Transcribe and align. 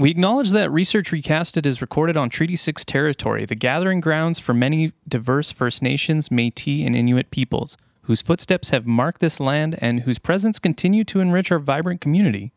We 0.00 0.10
acknowledge 0.10 0.52
that 0.52 0.70
Research 0.70 1.10
Recasted 1.10 1.66
is 1.66 1.82
recorded 1.82 2.16
on 2.16 2.30
Treaty 2.30 2.56
6 2.56 2.86
territory, 2.86 3.44
the 3.44 3.54
gathering 3.54 4.00
grounds 4.00 4.38
for 4.38 4.54
many 4.54 4.94
diverse 5.06 5.52
First 5.52 5.82
Nations, 5.82 6.30
Metis, 6.30 6.86
and 6.86 6.96
Inuit 6.96 7.30
peoples, 7.30 7.76
whose 8.04 8.22
footsteps 8.22 8.70
have 8.70 8.86
marked 8.86 9.20
this 9.20 9.38
land 9.38 9.76
and 9.78 10.00
whose 10.00 10.18
presence 10.18 10.58
continue 10.58 11.04
to 11.04 11.20
enrich 11.20 11.52
our 11.52 11.58
vibrant 11.58 12.00
community. 12.00 12.54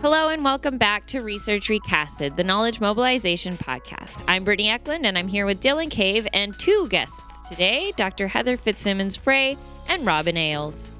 Hello 0.00 0.28
and 0.28 0.44
welcome 0.44 0.78
back 0.78 1.06
to 1.06 1.22
Research 1.22 1.68
Recasted, 1.68 2.36
the 2.36 2.44
Knowledge 2.44 2.80
Mobilization 2.80 3.58
Podcast. 3.58 4.22
I'm 4.28 4.44
Brittany 4.44 4.70
Eklund 4.70 5.06
and 5.06 5.18
I'm 5.18 5.26
here 5.26 5.44
with 5.44 5.60
Dylan 5.60 5.90
Cave 5.90 6.28
and 6.32 6.56
two 6.60 6.86
guests 6.88 7.40
today 7.48 7.92
Dr. 7.96 8.28
Heather 8.28 8.56
Fitzsimmons 8.56 9.16
Frey 9.16 9.58
and 9.88 10.06
Robin 10.06 10.36
Ailes. 10.36 10.92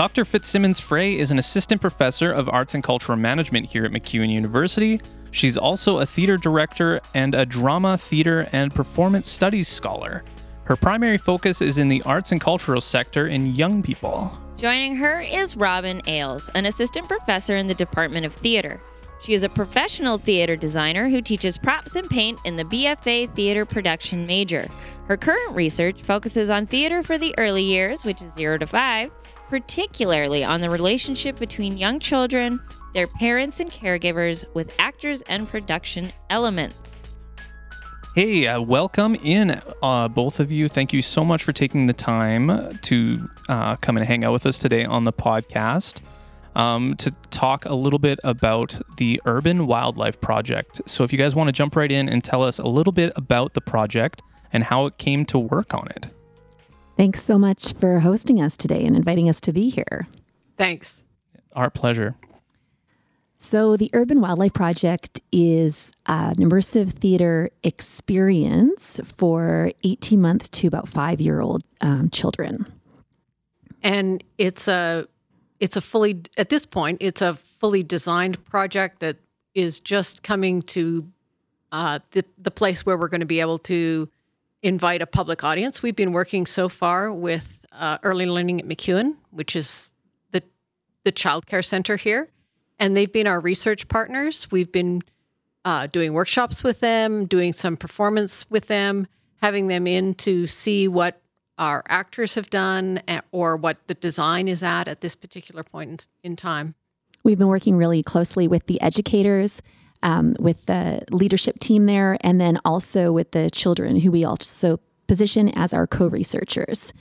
Dr. 0.00 0.24
Fitzsimmons 0.24 0.80
Frey 0.80 1.18
is 1.18 1.30
an 1.30 1.38
assistant 1.38 1.82
professor 1.82 2.32
of 2.32 2.48
arts 2.48 2.72
and 2.72 2.82
cultural 2.82 3.18
management 3.18 3.66
here 3.66 3.84
at 3.84 3.90
MacEwan 3.90 4.30
University. 4.30 4.98
She's 5.30 5.58
also 5.58 5.98
a 5.98 6.06
theater 6.06 6.38
director 6.38 7.02
and 7.12 7.34
a 7.34 7.44
drama, 7.44 7.98
theater, 7.98 8.48
and 8.50 8.74
performance 8.74 9.28
studies 9.28 9.68
scholar. 9.68 10.24
Her 10.64 10.74
primary 10.74 11.18
focus 11.18 11.60
is 11.60 11.76
in 11.76 11.88
the 11.88 12.00
arts 12.06 12.32
and 12.32 12.40
cultural 12.40 12.80
sector 12.80 13.26
in 13.26 13.54
young 13.54 13.82
people. 13.82 14.32
Joining 14.56 14.96
her 14.96 15.20
is 15.20 15.54
Robin 15.54 16.00
Ailes, 16.06 16.48
an 16.54 16.64
assistant 16.64 17.06
professor 17.06 17.58
in 17.58 17.66
the 17.66 17.74
Department 17.74 18.24
of 18.24 18.32
Theater. 18.32 18.80
She 19.20 19.34
is 19.34 19.42
a 19.42 19.50
professional 19.50 20.16
theater 20.16 20.56
designer 20.56 21.10
who 21.10 21.20
teaches 21.20 21.58
props 21.58 21.94
and 21.94 22.08
paint 22.08 22.38
in 22.46 22.56
the 22.56 22.64
BFA 22.64 23.34
Theater 23.34 23.66
Production 23.66 24.24
major. 24.24 24.66
Her 25.08 25.18
current 25.18 25.54
research 25.54 26.00
focuses 26.00 26.48
on 26.48 26.66
theater 26.66 27.02
for 27.02 27.18
the 27.18 27.34
early 27.36 27.64
years, 27.64 28.02
which 28.02 28.22
is 28.22 28.32
0 28.32 28.56
to 28.56 28.66
5, 28.66 29.10
particularly 29.50 30.44
on 30.44 30.60
the 30.60 30.70
relationship 30.70 31.36
between 31.36 31.76
young 31.76 31.98
children, 31.98 32.60
their 32.94 33.08
parents 33.08 33.58
and 33.58 33.68
caregivers, 33.68 34.44
with 34.54 34.72
actors 34.78 35.22
and 35.22 35.48
production 35.48 36.12
elements. 36.30 37.12
Hey, 38.14 38.46
uh, 38.46 38.60
welcome 38.60 39.16
in, 39.16 39.60
uh, 39.82 40.06
both 40.06 40.38
of 40.38 40.52
you. 40.52 40.68
Thank 40.68 40.92
you 40.92 41.02
so 41.02 41.24
much 41.24 41.42
for 41.42 41.52
taking 41.52 41.86
the 41.86 41.92
time 41.92 42.78
to 42.82 43.28
uh, 43.48 43.74
come 43.76 43.96
and 43.96 44.06
hang 44.06 44.22
out 44.22 44.32
with 44.32 44.46
us 44.46 44.56
today 44.56 44.84
on 44.84 45.02
the 45.02 45.12
podcast 45.12 46.00
um, 46.54 46.94
to 46.98 47.10
talk 47.30 47.64
a 47.64 47.74
little 47.74 47.98
bit 47.98 48.20
about 48.22 48.80
the 48.98 49.20
Urban 49.26 49.66
Wildlife 49.66 50.20
Project. 50.20 50.80
So, 50.86 51.02
if 51.02 51.12
you 51.12 51.18
guys 51.18 51.34
want 51.34 51.48
to 51.48 51.52
jump 51.52 51.74
right 51.74 51.90
in 51.90 52.08
and 52.08 52.22
tell 52.22 52.44
us 52.44 52.60
a 52.60 52.68
little 52.68 52.92
bit 52.92 53.12
about 53.16 53.54
the 53.54 53.60
project 53.60 54.22
and 54.52 54.62
how 54.62 54.86
it 54.86 54.96
came 54.96 55.24
to 55.26 55.40
work 55.40 55.74
on 55.74 55.88
it. 55.96 56.08
Thanks 57.00 57.22
so 57.22 57.38
much 57.38 57.72
for 57.72 58.00
hosting 58.00 58.42
us 58.42 58.58
today 58.58 58.84
and 58.84 58.94
inviting 58.94 59.26
us 59.26 59.40
to 59.40 59.54
be 59.54 59.70
here. 59.70 60.06
Thanks. 60.58 61.02
Our 61.54 61.70
pleasure. 61.70 62.14
So, 63.36 63.78
the 63.78 63.88
Urban 63.94 64.20
Wildlife 64.20 64.52
Project 64.52 65.18
is 65.32 65.92
an 66.04 66.34
immersive 66.34 66.92
theater 66.92 67.48
experience 67.62 69.00
for 69.02 69.72
18 69.82 70.20
month 70.20 70.50
to 70.50 70.66
about 70.66 70.88
five 70.88 71.22
year 71.22 71.40
old 71.40 71.62
um, 71.80 72.10
children. 72.10 72.70
And 73.82 74.22
it's 74.36 74.68
a 74.68 75.08
it's 75.58 75.78
a 75.78 75.80
fully 75.80 76.20
at 76.36 76.50
this 76.50 76.66
point 76.66 76.98
it's 77.00 77.22
a 77.22 77.32
fully 77.32 77.82
designed 77.82 78.44
project 78.44 79.00
that 79.00 79.16
is 79.54 79.80
just 79.80 80.22
coming 80.22 80.60
to 80.76 81.10
uh, 81.72 82.00
the 82.10 82.26
the 82.36 82.50
place 82.50 82.84
where 82.84 82.98
we're 82.98 83.08
going 83.08 83.20
to 83.20 83.26
be 83.26 83.40
able 83.40 83.56
to 83.60 84.10
invite 84.62 85.02
a 85.02 85.06
public 85.06 85.42
audience. 85.44 85.82
We've 85.82 85.96
been 85.96 86.12
working 86.12 86.46
so 86.46 86.68
far 86.68 87.12
with 87.12 87.64
uh, 87.72 87.98
early 88.02 88.26
learning 88.26 88.60
at 88.60 88.66
MacEwan, 88.66 89.16
which 89.30 89.56
is 89.56 89.90
the 90.32 90.42
the 91.04 91.12
childcare 91.12 91.64
center 91.64 91.96
here 91.96 92.28
and 92.80 92.96
they've 92.96 93.12
been 93.12 93.28
our 93.28 93.38
research 93.38 93.86
partners. 93.86 94.50
We've 94.50 94.72
been 94.72 95.02
uh, 95.64 95.86
doing 95.86 96.14
workshops 96.14 96.64
with 96.64 96.80
them, 96.80 97.26
doing 97.26 97.52
some 97.52 97.76
performance 97.76 98.46
with 98.48 98.66
them, 98.66 99.06
having 99.42 99.68
them 99.68 99.86
in 99.86 100.14
to 100.14 100.46
see 100.46 100.88
what 100.88 101.20
our 101.58 101.84
actors 101.86 102.34
have 102.34 102.48
done 102.48 103.02
or 103.30 103.54
what 103.58 103.76
the 103.86 103.94
design 103.94 104.48
is 104.48 104.62
at 104.62 104.88
at 104.88 105.02
this 105.02 105.14
particular 105.14 105.62
point 105.62 106.08
in, 106.22 106.30
in 106.30 106.36
time. 106.36 106.74
We've 107.22 107.38
been 107.38 107.48
working 107.48 107.76
really 107.76 108.02
closely 108.02 108.48
with 108.48 108.66
the 108.66 108.80
educators, 108.80 109.60
um, 110.02 110.34
with 110.38 110.66
the 110.66 111.02
leadership 111.10 111.58
team 111.58 111.86
there, 111.86 112.16
and 112.20 112.40
then 112.40 112.58
also 112.64 113.12
with 113.12 113.32
the 113.32 113.50
children 113.50 114.00
who 114.00 114.10
we 114.10 114.24
also 114.24 114.80
position 115.06 115.48
as 115.50 115.74
our 115.74 115.86
co 115.86 116.08
researchers. 116.08 116.92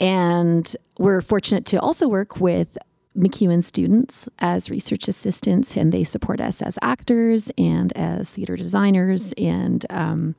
And 0.00 0.76
we're 0.98 1.20
fortunate 1.20 1.64
to 1.66 1.80
also 1.80 2.06
work 2.06 2.40
with 2.40 2.78
MacEwan 3.16 3.64
students 3.64 4.28
as 4.38 4.70
research 4.70 5.08
assistants, 5.08 5.76
and 5.76 5.92
they 5.92 6.04
support 6.04 6.40
us 6.40 6.62
as 6.62 6.78
actors 6.82 7.50
and 7.58 7.92
as 7.96 8.30
theater 8.30 8.54
designers 8.54 9.32
and 9.36 9.84
um, 9.90 10.36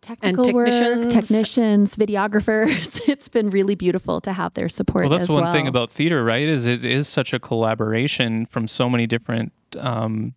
technical 0.00 0.44
and 0.44 0.54
technicians. 0.54 1.04
work, 1.04 1.12
technicians, 1.12 1.96
videographers. 1.96 3.00
It's 3.08 3.28
been 3.28 3.50
really 3.50 3.74
beautiful 3.74 4.20
to 4.20 4.32
have 4.32 4.54
their 4.54 4.68
support. 4.68 5.04
Well, 5.08 5.18
that's 5.18 5.28
one 5.28 5.44
well. 5.44 5.52
thing 5.52 5.66
about 5.66 5.90
theater, 5.90 6.24
right? 6.24 6.46
Is 6.46 6.66
it 6.66 6.84
is 6.84 7.08
such 7.08 7.32
a 7.32 7.38
collaboration 7.38 8.46
from 8.46 8.66
so 8.66 8.88
many 8.88 9.06
different 9.06 9.52
um, 9.78 10.34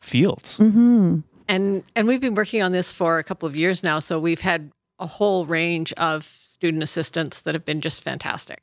fields. 0.00 0.58
Mm-hmm. 0.58 1.20
And 1.48 1.84
and 1.94 2.08
we've 2.08 2.20
been 2.20 2.34
working 2.34 2.62
on 2.62 2.72
this 2.72 2.92
for 2.92 3.18
a 3.18 3.24
couple 3.24 3.48
of 3.48 3.56
years 3.56 3.82
now, 3.82 3.98
so 4.00 4.18
we've 4.18 4.40
had 4.40 4.72
a 4.98 5.06
whole 5.06 5.46
range 5.46 5.92
of 5.94 6.24
student 6.24 6.82
assistants 6.82 7.42
that 7.42 7.54
have 7.54 7.64
been 7.64 7.80
just 7.80 8.02
fantastic. 8.02 8.62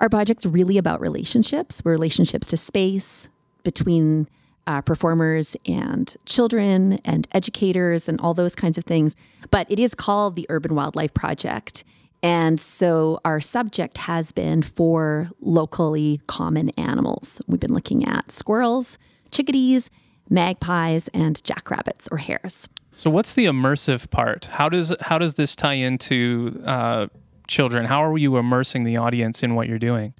Our 0.00 0.08
project's 0.08 0.44
really 0.44 0.78
about 0.78 1.00
relationships, 1.00 1.80
relationships 1.84 2.48
to 2.48 2.56
space 2.56 3.28
between 3.62 4.28
uh, 4.66 4.80
performers 4.80 5.56
and 5.66 6.16
children 6.26 6.94
and 7.04 7.28
educators 7.32 8.08
and 8.08 8.20
all 8.20 8.34
those 8.34 8.54
kinds 8.56 8.78
of 8.78 8.84
things. 8.84 9.14
But 9.50 9.70
it 9.70 9.78
is 9.78 9.94
called 9.94 10.34
the 10.34 10.46
Urban 10.48 10.74
Wildlife 10.74 11.14
Project. 11.14 11.84
And 12.22 12.58
so 12.60 13.20
our 13.24 13.40
subject 13.40 13.98
has 13.98 14.32
been 14.32 14.62
for 14.62 15.30
locally 15.40 16.20
common 16.26 16.70
animals. 16.70 17.40
We've 17.46 17.60
been 17.60 17.74
looking 17.74 18.04
at 18.04 18.30
squirrels, 18.30 18.98
chickadees, 19.30 19.90
magpies, 20.32 21.08
and 21.08 21.42
jackrabbits 21.44 22.08
or 22.10 22.16
hares. 22.16 22.68
So, 22.90 23.10
what's 23.10 23.34
the 23.34 23.44
immersive 23.44 24.10
part? 24.10 24.46
How 24.46 24.68
does 24.68 24.94
how 25.00 25.18
does 25.18 25.34
this 25.34 25.54
tie 25.54 25.74
into 25.74 26.60
uh, 26.64 27.06
children? 27.46 27.84
How 27.84 28.04
are 28.04 28.18
you 28.18 28.36
immersing 28.36 28.84
the 28.84 28.96
audience 28.96 29.42
in 29.42 29.54
what 29.54 29.68
you're 29.68 29.78
doing? 29.78 30.14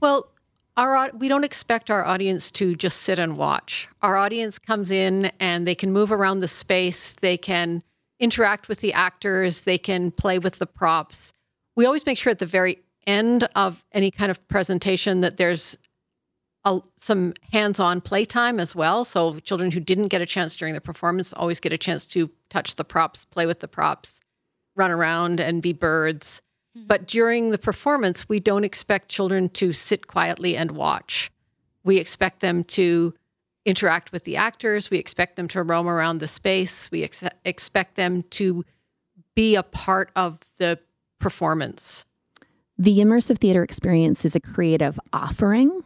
Well, 0.00 0.30
our 0.76 1.10
we 1.16 1.28
don't 1.28 1.44
expect 1.44 1.90
our 1.90 2.04
audience 2.04 2.50
to 2.52 2.74
just 2.74 3.02
sit 3.02 3.18
and 3.18 3.38
watch. 3.38 3.88
Our 4.02 4.16
audience 4.16 4.58
comes 4.58 4.90
in 4.90 5.30
and 5.40 5.66
they 5.66 5.74
can 5.74 5.92
move 5.92 6.12
around 6.12 6.40
the 6.40 6.48
space, 6.48 7.12
they 7.12 7.38
can 7.38 7.82
interact 8.20 8.68
with 8.68 8.80
the 8.80 8.92
actors, 8.92 9.62
they 9.62 9.78
can 9.78 10.10
play 10.10 10.38
with 10.38 10.58
the 10.58 10.66
props. 10.66 11.32
We 11.76 11.86
always 11.86 12.06
make 12.06 12.18
sure 12.18 12.30
at 12.30 12.38
the 12.38 12.46
very 12.46 12.78
end 13.06 13.48
of 13.54 13.84
any 13.92 14.10
kind 14.10 14.30
of 14.30 14.46
presentation 14.48 15.20
that 15.20 15.36
there's 15.36 15.76
a, 16.64 16.80
some 16.96 17.34
hands-on 17.52 18.00
playtime 18.00 18.58
as 18.58 18.74
well. 18.74 19.04
So 19.04 19.38
children 19.40 19.72
who 19.72 19.80
didn't 19.80 20.08
get 20.08 20.20
a 20.20 20.26
chance 20.26 20.56
during 20.56 20.74
the 20.74 20.80
performance 20.80 21.32
always 21.32 21.60
get 21.60 21.72
a 21.72 21.78
chance 21.78 22.06
to 22.08 22.30
touch 22.48 22.76
the 22.76 22.84
props, 22.84 23.24
play 23.24 23.46
with 23.46 23.60
the 23.60 23.68
props 23.68 24.20
run 24.76 24.90
around 24.90 25.40
and 25.40 25.62
be 25.62 25.72
birds. 25.72 26.42
Mm-hmm. 26.76 26.86
But 26.86 27.06
during 27.06 27.50
the 27.50 27.58
performance, 27.58 28.28
we 28.28 28.40
don't 28.40 28.64
expect 28.64 29.08
children 29.08 29.48
to 29.50 29.72
sit 29.72 30.06
quietly 30.06 30.56
and 30.56 30.72
watch. 30.72 31.30
We 31.84 31.98
expect 31.98 32.40
them 32.40 32.64
to 32.64 33.14
interact 33.64 34.12
with 34.12 34.24
the 34.24 34.36
actors. 34.36 34.90
We 34.90 34.98
expect 34.98 35.36
them 35.36 35.48
to 35.48 35.62
roam 35.62 35.88
around 35.88 36.18
the 36.18 36.28
space. 36.28 36.90
We 36.90 37.04
ex- 37.04 37.24
expect 37.44 37.96
them 37.96 38.22
to 38.30 38.64
be 39.34 39.54
a 39.54 39.62
part 39.62 40.10
of 40.16 40.40
the 40.58 40.78
performance. 41.18 42.04
The 42.76 42.98
immersive 42.98 43.38
theater 43.38 43.62
experience 43.62 44.24
is 44.24 44.34
a 44.34 44.40
creative 44.40 44.98
offering. 45.12 45.82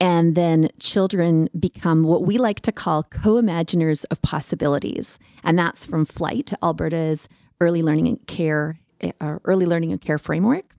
And 0.00 0.34
then 0.34 0.70
children 0.80 1.50
become 1.58 2.04
what 2.04 2.24
we 2.24 2.38
like 2.38 2.60
to 2.62 2.72
call 2.72 3.02
co 3.02 3.34
imaginers 3.34 4.04
of 4.10 4.22
possibilities. 4.22 5.18
And 5.44 5.58
that's 5.58 5.84
from 5.84 6.06
Flight, 6.06 6.52
Alberta's 6.62 7.28
early 7.60 7.82
learning 7.82 8.06
and 8.06 8.26
care, 8.26 8.80
uh, 9.20 9.38
early 9.44 9.66
learning 9.66 9.92
and 9.92 10.00
care 10.00 10.18
framework. 10.18 10.74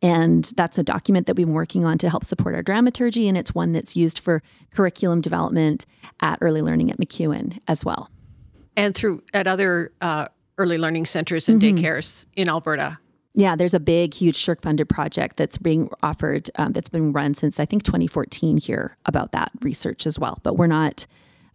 And 0.00 0.44
that's 0.56 0.76
a 0.76 0.82
document 0.82 1.26
that 1.26 1.36
we've 1.36 1.46
been 1.46 1.54
working 1.54 1.84
on 1.84 1.96
to 1.98 2.10
help 2.10 2.24
support 2.24 2.54
our 2.54 2.62
dramaturgy. 2.62 3.28
And 3.28 3.38
it's 3.38 3.54
one 3.54 3.72
that's 3.72 3.96
used 3.96 4.18
for 4.18 4.42
curriculum 4.70 5.20
development 5.20 5.86
at 6.20 6.38
early 6.40 6.60
learning 6.60 6.90
at 6.90 6.98
MacEwan 6.98 7.58
as 7.68 7.84
well. 7.84 8.10
And 8.76 8.94
through 8.94 9.22
at 9.32 9.46
other 9.46 9.92
uh, 10.00 10.28
early 10.58 10.78
learning 10.78 11.06
centers 11.06 11.48
and 11.48 11.60
mm-hmm. 11.60 11.76
daycares 11.76 12.26
in 12.34 12.48
Alberta. 12.48 12.98
Yeah, 13.34 13.56
there's 13.56 13.74
a 13.74 13.80
big, 13.80 14.14
huge 14.14 14.36
SSHRC 14.36 14.62
funded 14.62 14.88
project 14.88 15.36
that's 15.36 15.58
being 15.58 15.90
offered, 16.02 16.50
um, 16.56 16.72
that's 16.72 16.88
been 16.88 17.12
run 17.12 17.34
since 17.34 17.58
I 17.58 17.66
think 17.66 17.82
2014 17.82 18.58
here 18.58 18.96
about 19.06 19.32
that 19.32 19.50
research 19.60 20.06
as 20.06 20.18
well. 20.18 20.38
But 20.44 20.54
we're 20.54 20.68
not 20.68 21.06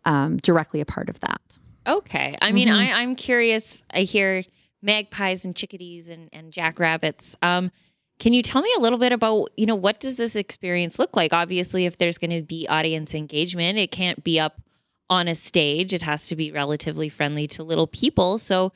um, 0.04 0.38
directly 0.38 0.82
a 0.82 0.86
part 0.86 1.10
of 1.10 1.20
that. 1.22 1.58
Okay. 1.88 2.38
I 2.42 2.52
mean, 2.52 2.68
mm-hmm. 2.68 2.78
I, 2.78 3.02
I'm 3.02 3.16
curious. 3.16 3.84
I 3.92 4.02
hear 4.02 4.44
magpies 4.82 5.46
and 5.46 5.56
chickadees 5.56 6.10
and, 6.10 6.30
and 6.34 6.52
jackrabbits. 6.52 7.36
Um, 7.42 7.72
Can 8.20 8.34
you 8.34 8.44
tell 8.44 8.62
me 8.62 8.74
a 8.78 8.82
little 8.82 9.00
bit 9.00 9.12
about, 9.12 9.50
you 9.56 9.66
know, 9.66 9.76
what 9.76 10.00
does 10.00 10.18
this 10.18 10.36
experience 10.36 11.00
look 11.00 11.16
like? 11.16 11.34
Obviously, 11.34 11.86
if 11.86 11.98
there's 11.98 12.18
going 12.18 12.32
to 12.32 12.42
be 12.42 12.68
audience 12.68 13.16
engagement, 13.16 13.78
it 13.78 13.92
can't 13.92 14.24
be 14.24 14.40
up 14.40 14.62
on 15.10 15.28
a 15.28 15.36
stage. 15.36 15.94
It 15.94 16.02
has 16.02 16.28
to 16.28 16.36
be 16.36 16.52
relatively 16.52 17.10
friendly 17.10 17.48
to 17.48 17.64
little 17.64 17.88
people. 17.88 18.38
So, 18.38 18.74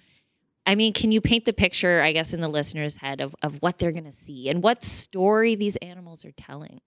I 0.65 0.75
mean, 0.75 0.94
can 0.94 1.12
you 1.12 1.19
paint 1.21 1.45
the 1.45 1.54
picture, 1.54 2.01
I 2.01 2.13
guess, 2.13 2.33
in 2.33 2.42
the 2.42 2.48
listener's 2.48 2.98
head 2.98 3.19
of, 3.19 3.36
of 3.42 3.62
what 3.62 3.77
they're 3.80 3.92
going 3.92 4.06
to 4.06 4.12
see 4.13 4.50
and 4.50 4.63
what 4.63 4.83
story 4.83 5.56
these 5.56 5.75
animals 5.77 6.24
are 6.24 6.31
telling? 6.31 6.80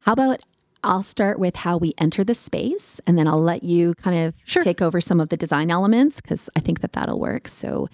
How 0.00 0.12
about 0.12 0.40
I'll 0.84 1.02
start 1.02 1.38
with 1.38 1.56
how 1.56 1.78
we 1.78 1.94
enter 1.98 2.22
the 2.22 2.34
space 2.34 3.00
and 3.06 3.18
then 3.18 3.26
I'll 3.26 3.42
let 3.42 3.64
you 3.64 3.94
kind 3.94 4.18
of 4.26 4.34
Sure. 4.44 4.62
take 4.62 4.82
over 4.82 5.00
some 5.00 5.18
of 5.20 5.30
the 5.30 5.36
design 5.36 5.70
elements 5.70 6.20
because 6.20 6.50
I 6.54 6.60
think 6.60 6.80
that 6.80 6.92
that'll 6.92 7.18
work. 7.18 7.48
So, 7.48 7.88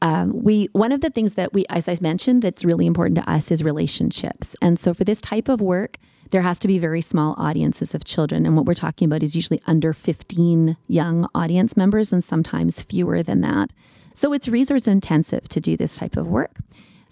um, 0.00 0.42
we 0.42 0.68
one 0.72 0.90
of 0.90 1.00
the 1.02 1.10
things 1.10 1.34
that 1.34 1.52
we, 1.52 1.64
as 1.68 1.88
I 1.88 1.96
mentioned, 2.00 2.42
that's 2.42 2.64
really 2.64 2.86
important 2.86 3.16
to 3.18 3.30
us 3.30 3.52
is 3.52 3.62
relationships. 3.62 4.56
And 4.60 4.80
so, 4.80 4.92
for 4.92 5.04
this 5.04 5.20
type 5.20 5.48
of 5.48 5.60
work, 5.60 5.98
there 6.30 6.42
has 6.42 6.58
to 6.60 6.66
be 6.66 6.80
very 6.80 7.00
small 7.02 7.36
audiences 7.38 7.94
of 7.94 8.02
children. 8.04 8.44
And 8.44 8.56
what 8.56 8.66
we're 8.66 8.74
talking 8.74 9.06
about 9.06 9.22
is 9.22 9.36
usually 9.36 9.60
under 9.66 9.92
15 9.92 10.76
young 10.88 11.28
audience 11.36 11.76
members 11.76 12.12
and 12.12 12.24
sometimes 12.24 12.82
fewer 12.82 13.22
than 13.22 13.42
that. 13.42 13.72
So, 14.14 14.32
it's 14.32 14.48
resource 14.48 14.86
intensive 14.86 15.48
to 15.48 15.60
do 15.60 15.76
this 15.76 15.96
type 15.96 16.16
of 16.16 16.28
work. 16.28 16.58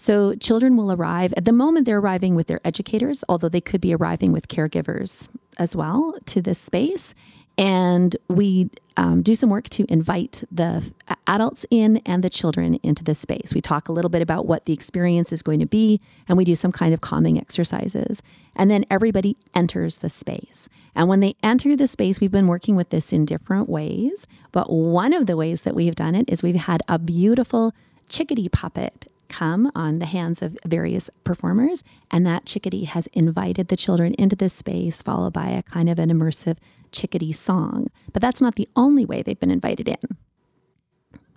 So 0.01 0.33
children 0.33 0.77
will 0.77 0.91
arrive. 0.91 1.31
At 1.37 1.45
the 1.45 1.51
moment, 1.51 1.85
they're 1.85 1.99
arriving 1.99 2.33
with 2.33 2.47
their 2.47 2.59
educators, 2.65 3.23
although 3.29 3.49
they 3.49 3.61
could 3.61 3.81
be 3.81 3.93
arriving 3.93 4.31
with 4.31 4.47
caregivers 4.47 5.29
as 5.57 5.75
well 5.75 6.15
to 6.25 6.41
this 6.41 6.57
space. 6.57 7.13
And 7.55 8.17
we 8.27 8.71
um, 8.97 9.21
do 9.21 9.35
some 9.35 9.49
work 9.49 9.69
to 9.69 9.85
invite 9.89 10.43
the 10.51 10.91
adults 11.27 11.65
in 11.71 11.97
and 12.05 12.23
the 12.23 12.29
children 12.29 12.75
into 12.83 13.03
the 13.03 13.15
space. 13.15 13.53
We 13.53 13.61
talk 13.61 13.87
a 13.87 13.91
little 13.91 14.09
bit 14.09 14.21
about 14.21 14.45
what 14.45 14.65
the 14.65 14.73
experience 14.73 15.31
is 15.31 15.41
going 15.41 15.59
to 15.59 15.65
be, 15.65 16.01
and 16.27 16.37
we 16.37 16.43
do 16.43 16.55
some 16.55 16.71
kind 16.71 16.93
of 16.93 17.01
calming 17.01 17.37
exercises. 17.37 18.21
And 18.55 18.69
then 18.69 18.85
everybody 18.89 19.37
enters 19.55 19.99
the 19.99 20.09
space. 20.09 20.67
And 20.93 21.07
when 21.07 21.21
they 21.21 21.35
enter 21.41 21.75
the 21.75 21.87
space, 21.87 22.19
we've 22.19 22.31
been 22.31 22.47
working 22.47 22.75
with 22.75 22.89
this 22.89 23.13
in 23.13 23.25
different 23.25 23.69
ways. 23.69 24.27
But 24.51 24.71
one 24.71 25.13
of 25.13 25.25
the 25.25 25.37
ways 25.37 25.61
that 25.61 25.75
we've 25.75 25.95
done 25.95 26.15
it 26.15 26.25
is 26.27 26.43
we've 26.43 26.55
had 26.55 26.81
a 26.87 26.99
beautiful 26.99 27.73
chickadee 28.09 28.49
puppet 28.49 29.07
come 29.29 29.71
on 29.73 29.99
the 29.99 30.05
hands 30.05 30.41
of 30.41 30.57
various 30.65 31.09
performers. 31.23 31.85
And 32.11 32.27
that 32.27 32.45
chickadee 32.45 32.83
has 32.83 33.07
invited 33.13 33.69
the 33.69 33.77
children 33.77 34.13
into 34.15 34.35
this 34.35 34.53
space, 34.53 35.01
followed 35.01 35.31
by 35.31 35.47
a 35.47 35.63
kind 35.63 35.89
of 35.89 35.97
an 35.97 36.09
immersive 36.09 36.57
chickadee 36.91 37.31
song. 37.31 37.87
But 38.13 38.21
that's 38.21 38.41
not 38.41 38.55
the 38.55 38.67
only 38.75 39.05
way 39.05 39.21
they've 39.21 39.39
been 39.39 39.51
invited 39.51 39.87
in. 39.87 40.17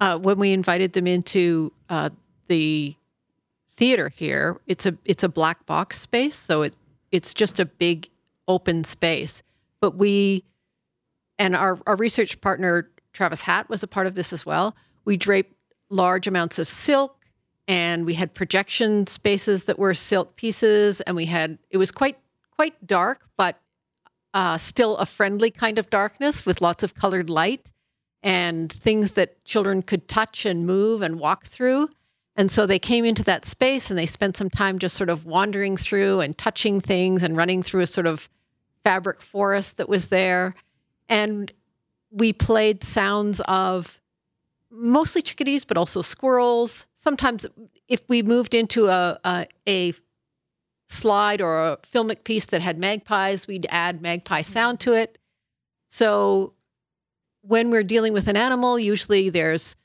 uh, 0.01 0.19
when 0.19 0.39
we 0.39 0.53
invited 0.53 0.93
them 0.93 1.07
into 1.07 1.73
uh, 1.89 2.11
the 2.49 2.95
theater 3.69 4.09
here, 4.09 4.61
it's 4.67 4.87
a 4.87 4.97
it's 5.05 5.23
a 5.25 5.29
black 5.29 5.67
box 5.67 6.01
space, 6.01 6.37
so 6.37 6.63
it 6.63 6.75
it's 7.11 7.33
just 7.35 7.61
a 7.61 7.65
big 7.65 8.09
open 8.49 8.85
space. 8.85 9.43
But 9.81 9.97
we 9.97 10.45
and 11.39 11.55
our 11.57 11.79
our 11.87 11.97
research 11.97 12.41
partner 12.41 12.91
Travis 13.13 13.43
Hatt 13.43 13.69
was 13.69 13.83
a 13.83 13.87
part 13.89 14.07
of 14.07 14.15
this 14.15 14.33
as 14.33 14.45
well. 14.45 14.77
We 15.05 15.17
draped 15.17 15.55
large 15.91 16.27
amounts 16.27 16.59
of 16.59 16.67
silk, 16.69 17.17
and 17.69 18.05
we 18.05 18.15
had 18.15 18.35
projection 18.35 19.07
spaces 19.07 19.65
that 19.65 19.79
were 19.79 19.95
silk 19.95 20.37
pieces, 20.37 21.01
and 21.03 21.17
we 21.17 21.27
had 21.27 21.59
it 21.71 21.79
was 21.79 21.91
quite 21.93 22.19
quite 22.51 22.87
dark, 22.87 23.23
but 23.37 23.61
uh, 24.35 24.59
still 24.59 24.97
a 24.97 25.07
friendly 25.07 25.51
kind 25.51 25.79
of 25.79 25.89
darkness 25.89 26.45
with 26.45 26.61
lots 26.61 26.83
of 26.83 26.95
colored 26.95 27.31
light 27.31 27.71
and 28.23 28.73
things 28.73 29.13
that 29.13 29.45
children 29.45 29.81
could 29.81 30.09
touch 30.09 30.45
and 30.45 30.67
move 30.67 31.01
and 31.01 31.21
walk 31.21 31.47
through. 31.47 31.89
And 32.37 32.51
so 32.51 32.67
they 32.67 32.81
came 32.81 33.05
into 33.05 33.23
that 33.25 33.45
space 33.45 33.91
and 33.91 33.99
they 33.99 34.07
spent 34.07 34.37
some 34.37 34.51
time 34.51 34.81
just 34.81 34.97
sort 34.97 35.09
of 35.09 35.25
wandering 35.25 35.77
through 35.77 36.21
and 36.21 36.37
touching 36.37 36.81
things 36.81 37.23
and 37.23 37.37
running 37.37 37.63
through 37.63 37.83
a 37.83 37.87
sort 37.87 38.09
of 38.09 38.29
fabric 38.83 39.23
forest 39.23 39.77
that 39.77 39.89
was 39.89 40.09
there. 40.09 40.55
And 41.09 41.53
we 42.11 42.33
played 42.33 42.83
sounds 42.83 43.41
of 43.47 44.01
mostly 44.71 45.23
chickadees, 45.23 45.65
but 45.65 45.77
also 45.77 46.03
squirrels. 46.03 46.87
Sometimes, 46.97 47.47
if 47.89 48.01
we 48.09 48.23
moved 48.23 48.55
into 48.55 48.89
a, 48.89 49.19
a, 49.23 49.47
a 49.69 49.93
slide 50.87 51.41
or 51.41 51.59
a 51.59 51.79
filmic 51.79 52.25
piece 52.25 52.47
that 52.47 52.63
had 52.63 52.79
magpies, 52.79 53.47
we'd 53.47 53.67
add 53.71 54.03
magpie 54.03 54.41
mm-hmm. 54.41 54.53
sound 54.53 54.81
to 54.81 54.93
it. 54.93 55.19
So 55.89 56.55
when 57.43 57.71
we're 57.71 57.85
dealing 57.85 58.13
with 58.13 58.29
an 58.29 58.37
animal, 58.37 58.79
usually 58.79 59.31
there's 59.31 59.77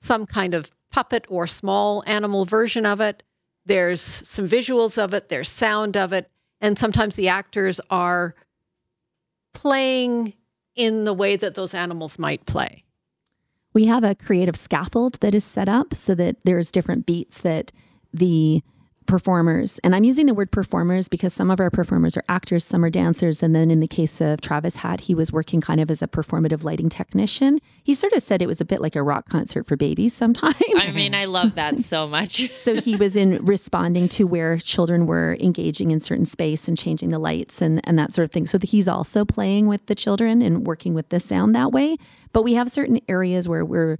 some 0.00 0.26
kind 0.26 0.54
of 0.54 0.70
puppet 0.90 1.24
or 1.28 1.46
small 1.46 2.02
animal 2.06 2.44
version 2.44 2.86
of 2.86 3.00
it. 3.00 3.22
There's 3.66 4.00
some 4.00 4.48
visuals 4.48 5.02
of 5.02 5.14
it, 5.14 5.28
there's 5.28 5.48
sound 5.48 5.96
of 5.96 6.12
it, 6.12 6.30
and 6.60 6.78
sometimes 6.78 7.16
the 7.16 7.28
actors 7.28 7.80
are 7.90 8.34
playing 9.54 10.34
in 10.76 11.04
the 11.04 11.14
way 11.14 11.36
that 11.36 11.54
those 11.54 11.72
animals 11.72 12.18
might 12.18 12.44
play. 12.46 12.84
We 13.72 13.86
have 13.86 14.04
a 14.04 14.14
creative 14.14 14.56
scaffold 14.56 15.14
that 15.20 15.34
is 15.34 15.44
set 15.44 15.68
up 15.68 15.94
so 15.94 16.14
that 16.14 16.36
there's 16.44 16.70
different 16.70 17.06
beats 17.06 17.38
that 17.38 17.72
the 18.12 18.62
performers, 19.06 19.78
and 19.84 19.94
I'm 19.94 20.04
using 20.04 20.26
the 20.26 20.34
word 20.34 20.50
performers 20.50 21.08
because 21.08 21.34
some 21.34 21.50
of 21.50 21.60
our 21.60 21.70
performers 21.70 22.16
are 22.16 22.24
actors, 22.28 22.64
some 22.64 22.84
are 22.84 22.90
dancers. 22.90 23.42
And 23.42 23.54
then 23.54 23.70
in 23.70 23.80
the 23.80 23.88
case 23.88 24.20
of 24.20 24.40
Travis 24.40 24.76
Hatt, 24.76 25.02
he 25.02 25.14
was 25.14 25.32
working 25.32 25.60
kind 25.60 25.80
of 25.80 25.90
as 25.90 26.02
a 26.02 26.08
performative 26.08 26.64
lighting 26.64 26.88
technician. 26.88 27.58
He 27.82 27.94
sort 27.94 28.12
of 28.12 28.22
said 28.22 28.42
it 28.42 28.46
was 28.46 28.60
a 28.60 28.64
bit 28.64 28.80
like 28.80 28.96
a 28.96 29.02
rock 29.02 29.28
concert 29.28 29.66
for 29.66 29.76
babies 29.76 30.14
sometimes. 30.14 30.54
I 30.76 30.90
mean, 30.90 31.14
I 31.14 31.26
love 31.26 31.54
that 31.54 31.80
so 31.80 32.06
much. 32.06 32.52
so 32.54 32.80
he 32.80 32.96
was 32.96 33.16
in 33.16 33.44
responding 33.44 34.08
to 34.08 34.24
where 34.24 34.58
children 34.58 35.06
were 35.06 35.36
engaging 35.40 35.90
in 35.90 36.00
certain 36.00 36.24
space 36.24 36.68
and 36.68 36.76
changing 36.76 37.10
the 37.10 37.18
lights 37.18 37.60
and, 37.60 37.80
and 37.84 37.98
that 37.98 38.12
sort 38.12 38.24
of 38.24 38.32
thing. 38.32 38.46
So 38.46 38.58
he's 38.62 38.88
also 38.88 39.24
playing 39.24 39.66
with 39.66 39.86
the 39.86 39.94
children 39.94 40.42
and 40.42 40.66
working 40.66 40.94
with 40.94 41.10
the 41.10 41.20
sound 41.20 41.54
that 41.54 41.72
way. 41.72 41.96
But 42.32 42.42
we 42.42 42.54
have 42.54 42.70
certain 42.70 43.00
areas 43.08 43.48
where 43.48 43.64
we're 43.64 43.98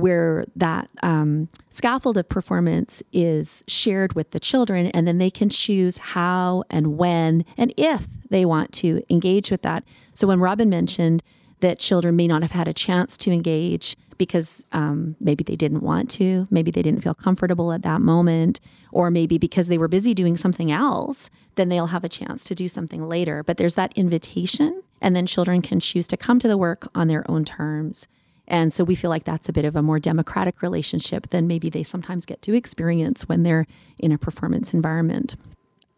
where 0.00 0.44
that 0.56 0.88
um, 1.02 1.48
scaffold 1.70 2.16
of 2.16 2.28
performance 2.28 3.02
is 3.12 3.62
shared 3.66 4.14
with 4.14 4.30
the 4.30 4.40
children, 4.40 4.86
and 4.88 5.06
then 5.06 5.18
they 5.18 5.30
can 5.30 5.48
choose 5.48 5.98
how 5.98 6.64
and 6.70 6.98
when 6.98 7.44
and 7.56 7.72
if 7.76 8.06
they 8.28 8.44
want 8.44 8.72
to 8.72 9.02
engage 9.10 9.50
with 9.50 9.62
that. 9.62 9.84
So 10.14 10.26
when 10.26 10.40
Robin 10.40 10.68
mentioned 10.68 11.22
that 11.60 11.78
children 11.78 12.16
may 12.16 12.26
not 12.26 12.42
have 12.42 12.52
had 12.52 12.68
a 12.68 12.72
chance 12.72 13.16
to 13.18 13.30
engage 13.30 13.96
because 14.18 14.64
um, 14.72 15.16
maybe 15.18 15.42
they 15.42 15.56
didn't 15.56 15.82
want 15.82 16.10
to, 16.10 16.46
maybe 16.50 16.70
they 16.70 16.82
didn't 16.82 17.02
feel 17.02 17.14
comfortable 17.14 17.72
at 17.72 17.82
that 17.82 18.02
moment, 18.02 18.60
or 18.92 19.10
maybe 19.10 19.38
because 19.38 19.68
they 19.68 19.78
were 19.78 19.88
busy 19.88 20.12
doing 20.12 20.36
something 20.36 20.70
else, 20.70 21.30
then 21.54 21.70
they'll 21.70 21.86
have 21.86 22.04
a 22.04 22.08
chance 22.08 22.44
to 22.44 22.54
do 22.54 22.68
something 22.68 23.08
later. 23.08 23.42
But 23.42 23.56
there's 23.56 23.76
that 23.76 23.96
invitation, 23.96 24.82
and 25.00 25.16
then 25.16 25.26
children 25.26 25.62
can 25.62 25.80
choose 25.80 26.06
to 26.08 26.18
come 26.18 26.38
to 26.38 26.48
the 26.48 26.58
work 26.58 26.88
on 26.94 27.08
their 27.08 27.28
own 27.30 27.44
terms. 27.46 28.08
And 28.50 28.72
so 28.72 28.82
we 28.82 28.96
feel 28.96 29.10
like 29.10 29.22
that's 29.22 29.48
a 29.48 29.52
bit 29.52 29.64
of 29.64 29.76
a 29.76 29.80
more 29.80 30.00
democratic 30.00 30.60
relationship 30.60 31.28
than 31.28 31.46
maybe 31.46 31.70
they 31.70 31.84
sometimes 31.84 32.26
get 32.26 32.42
to 32.42 32.52
experience 32.52 33.28
when 33.28 33.44
they're 33.44 33.64
in 33.96 34.10
a 34.10 34.18
performance 34.18 34.74
environment. 34.74 35.36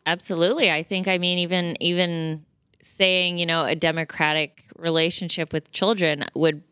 Absolutely. 0.05 0.71
I 0.71 0.83
think 0.83 1.09
I 1.09 1.17
mean 1.17 1.39
even 1.39 1.77
even 1.81 2.45
saying, 2.83 3.39
you 3.39 3.47
know, 3.47 3.65
a 3.65 3.75
democratic 3.75 4.65
relationship 4.77 5.53
with 5.53 5.73
children 5.73 6.27
would 6.35 6.63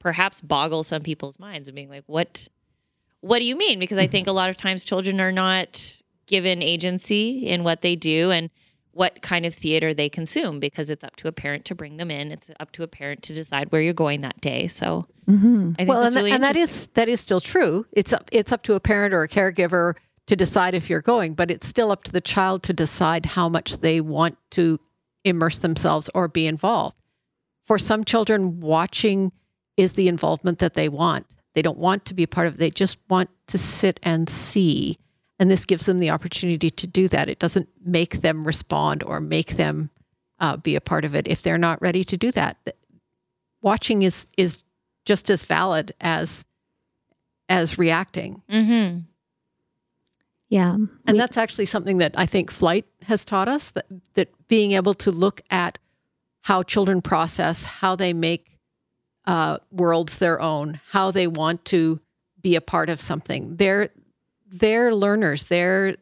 perhaps 0.00 0.40
boggle 0.40 0.82
some 0.82 1.02
people's 1.02 1.38
minds 1.38 1.68
and 1.68 1.76
being 1.76 1.90
like, 1.90 2.04
what 2.06 2.48
what 3.20 3.38
do 3.38 3.44
you 3.44 3.54
mean? 3.54 3.78
Because 3.78 3.98
I 3.98 4.08
think 4.08 4.26
a 4.26 4.32
lot 4.32 4.50
of 4.50 4.56
times 4.56 4.82
children 4.82 5.20
are 5.20 5.32
not 5.32 6.00
given 6.26 6.60
agency 6.60 7.46
in 7.46 7.62
what 7.62 7.82
they 7.82 7.94
do 7.94 8.32
and 8.32 8.50
what 9.00 9.22
kind 9.22 9.46
of 9.46 9.54
theater 9.54 9.94
they 9.94 10.10
consume 10.10 10.60
because 10.60 10.90
it's 10.90 11.02
up 11.02 11.16
to 11.16 11.26
a 11.26 11.32
parent 11.32 11.64
to 11.64 11.74
bring 11.74 11.96
them 11.96 12.10
in. 12.10 12.30
It's 12.30 12.50
up 12.60 12.70
to 12.72 12.82
a 12.82 12.86
parent 12.86 13.22
to 13.22 13.32
decide 13.32 13.72
where 13.72 13.80
you're 13.80 13.94
going 13.94 14.20
that 14.20 14.38
day. 14.42 14.68
So 14.68 15.06
mm-hmm. 15.26 15.70
I 15.72 15.74
think 15.76 15.88
well, 15.88 16.02
and, 16.02 16.14
really 16.14 16.32
and 16.32 16.44
that 16.44 16.54
is 16.54 16.88
that 16.88 17.08
is 17.08 17.18
still 17.18 17.40
true. 17.40 17.86
It's 17.92 18.12
up 18.12 18.28
it's 18.30 18.52
up 18.52 18.62
to 18.64 18.74
a 18.74 18.80
parent 18.80 19.14
or 19.14 19.22
a 19.22 19.28
caregiver 19.28 19.94
to 20.26 20.36
decide 20.36 20.74
if 20.74 20.90
you're 20.90 21.00
going, 21.00 21.32
but 21.32 21.50
it's 21.50 21.66
still 21.66 21.90
up 21.90 22.04
to 22.04 22.12
the 22.12 22.20
child 22.20 22.62
to 22.64 22.74
decide 22.74 23.24
how 23.24 23.48
much 23.48 23.78
they 23.78 24.02
want 24.02 24.36
to 24.50 24.78
immerse 25.24 25.56
themselves 25.56 26.10
or 26.14 26.28
be 26.28 26.46
involved. 26.46 26.94
For 27.64 27.78
some 27.78 28.04
children, 28.04 28.60
watching 28.60 29.32
is 29.78 29.94
the 29.94 30.08
involvement 30.08 30.58
that 30.58 30.74
they 30.74 30.90
want. 30.90 31.24
They 31.54 31.62
don't 31.62 31.78
want 31.78 32.04
to 32.04 32.12
be 32.12 32.24
a 32.24 32.28
part 32.28 32.48
of 32.48 32.56
it. 32.56 32.58
They 32.58 32.70
just 32.70 32.98
want 33.08 33.30
to 33.46 33.56
sit 33.56 33.98
and 34.02 34.28
see. 34.28 34.98
And 35.40 35.50
this 35.50 35.64
gives 35.64 35.86
them 35.86 35.98
the 36.00 36.10
opportunity 36.10 36.70
to 36.70 36.86
do 36.86 37.08
that. 37.08 37.28
It 37.30 37.38
doesn't 37.38 37.68
make 37.84 38.20
them 38.20 38.46
respond 38.46 39.02
or 39.02 39.20
make 39.20 39.56
them 39.56 39.90
uh, 40.38 40.58
be 40.58 40.76
a 40.76 40.80
part 40.82 41.04
of 41.06 41.14
it 41.14 41.26
if 41.26 41.40
they're 41.42 41.58
not 41.58 41.80
ready 41.80 42.04
to 42.04 42.16
do 42.16 42.30
that. 42.32 42.58
Watching 43.62 44.02
is 44.02 44.26
is 44.36 44.62
just 45.06 45.30
as 45.30 45.42
valid 45.44 45.92
as 46.00 46.44
as 47.48 47.78
reacting. 47.78 48.42
Mm-hmm. 48.50 49.00
Yeah. 50.50 50.74
And 50.74 50.88
We- 51.08 51.18
that's 51.18 51.36
actually 51.36 51.66
something 51.66 51.98
that 51.98 52.12
I 52.16 52.26
think 52.26 52.50
flight 52.50 52.84
has 53.02 53.24
taught 53.24 53.48
us 53.48 53.70
that, 53.70 53.86
that 54.14 54.28
being 54.48 54.72
able 54.72 54.94
to 54.94 55.10
look 55.10 55.40
at 55.50 55.78
how 56.42 56.62
children 56.62 57.00
process, 57.02 57.64
how 57.64 57.96
they 57.96 58.12
make 58.12 58.58
uh, 59.26 59.58
worlds 59.70 60.18
their 60.18 60.40
own, 60.40 60.80
how 60.90 61.10
they 61.10 61.26
want 61.26 61.64
to 61.66 62.00
be 62.40 62.56
a 62.56 62.60
part 62.60 62.90
of 62.90 63.00
something. 63.00 63.56
They're 63.56 63.90
they're 64.50 64.94
learners. 64.94 65.46
They're 65.46 65.94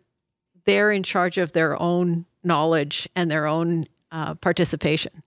they're 0.65 0.91
in 0.91 1.03
charge 1.03 1.39
of 1.39 1.53
their 1.53 1.81
own 1.81 2.27
knowledge 2.45 3.09
and 3.17 3.31
their 3.31 3.47
own 3.47 3.85
uh, 4.11 4.35
participation. 4.35 5.23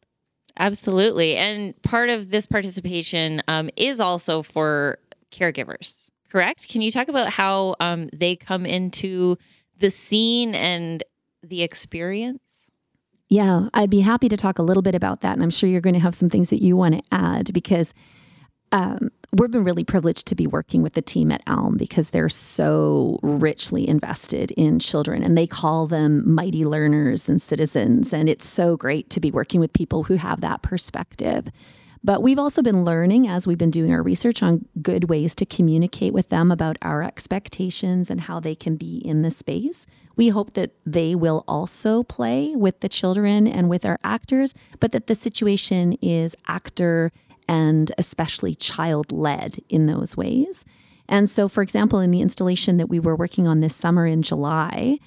Absolutely. 0.60 1.36
And 1.38 1.80
part 1.82 2.10
of 2.10 2.30
this 2.30 2.46
participation 2.46 3.42
um, 3.48 3.70
is 3.76 4.00
also 4.00 4.44
for 4.44 5.00
caregivers, 5.32 6.04
correct? 6.30 6.68
Can 6.70 6.82
you 6.82 6.92
talk 6.92 7.08
about 7.08 7.30
how 7.30 7.76
um, 7.80 8.10
they 8.14 8.36
come 8.36 8.66
into 8.66 9.38
the 9.78 9.90
scene 9.90 10.54
and 10.54 11.04
the 11.42 11.64
experience? 11.64 12.44
Yeah, 13.30 13.70
I'd 13.74 13.90
be 13.90 14.02
happy 14.02 14.28
to 14.28 14.36
talk 14.36 14.60
a 14.60 14.64
little 14.64 14.84
bit 14.84 14.94
about 14.94 15.22
that. 15.22 15.34
And 15.34 15.42
I'm 15.42 15.50
sure 15.50 15.70
you're 15.70 15.82
going 15.82 15.94
to 15.94 16.02
have 16.02 16.14
some 16.14 16.30
things 16.30 16.50
that 16.50 16.62
you 16.62 16.76
want 16.76 16.96
to 16.96 17.04
add 17.12 17.54
because 17.54 17.94
um, 18.74 19.10
we've 19.34 19.52
been 19.52 19.64
really 19.64 19.84
privileged 19.84 20.28
to 20.28 20.36
be 20.36 20.46
working 20.46 20.82
with 20.82 20.94
the 20.94 21.02
team 21.02 21.32
at 21.32 21.42
Elm 21.48 21.78
because 21.78 22.10
they're 22.10 22.30
so 22.30 23.18
richly 23.24 23.88
invested 23.88 24.52
in 24.52 24.80
children 24.80 25.24
and 25.24 25.38
they 25.38 25.48
call 25.48 25.88
them 25.88 26.34
mighty 26.34 26.66
learners 26.66 27.30
and 27.30 27.42
citizens. 27.42 28.14
And 28.14 28.28
it's 28.28 28.46
so 28.46 28.76
great 28.76 29.10
to 29.12 29.20
be 29.20 29.32
working 29.32 29.60
with 29.62 29.72
people 29.72 30.04
who 30.04 30.16
have 30.16 30.42
that 30.42 30.62
perspective. 30.62 31.48
But 32.04 32.24
we've 32.24 32.40
also 32.40 32.64
been 32.64 32.84
learning 32.84 33.28
as 33.28 33.46
we've 33.46 33.60
been 33.60 33.70
doing 33.70 33.94
our 33.94 34.02
research 34.02 34.42
on 34.42 34.66
good 34.82 35.08
ways 35.08 35.36
to 35.36 35.46
communicate 35.46 36.14
with 36.14 36.30
them 36.30 36.52
about 36.52 36.78
our 36.82 37.04
expectations 37.04 38.10
and 38.10 38.22
how 38.22 38.40
they 38.40 38.56
can 38.56 38.76
be 38.76 38.98
in 38.98 39.22
the 39.22 39.30
space. 39.30 39.86
We 40.16 40.30
hope 40.30 40.56
that 40.56 40.72
they 40.84 41.14
will 41.14 41.44
also 41.48 42.04
play 42.04 42.56
with 42.56 42.80
the 42.80 42.90
children 42.90 43.48
and 43.48 43.70
with 43.70 43.86
our 43.86 44.00
actors, 44.04 44.56
but 44.80 44.92
that 44.94 45.06
the 45.08 45.16
situation 45.16 45.94
is 46.02 46.36
actor 46.48 47.12
and 47.48 47.92
especially 47.98 48.56
child 48.56 49.12
led 49.12 49.58
in 49.70 49.86
those 49.88 50.16
ways. 50.16 50.66
And 51.10 51.30
so, 51.30 51.48
for 51.48 51.62
example, 51.62 52.00
in 52.00 52.12
the 52.12 52.22
installation 52.22 52.78
that 52.78 52.88
we 52.88 53.00
were 53.00 53.16
working 53.16 53.48
on 53.48 53.60
this 53.60 53.76
summer 53.76 54.06
in 54.06 54.22
July, 54.22 54.98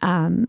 um, 0.00 0.46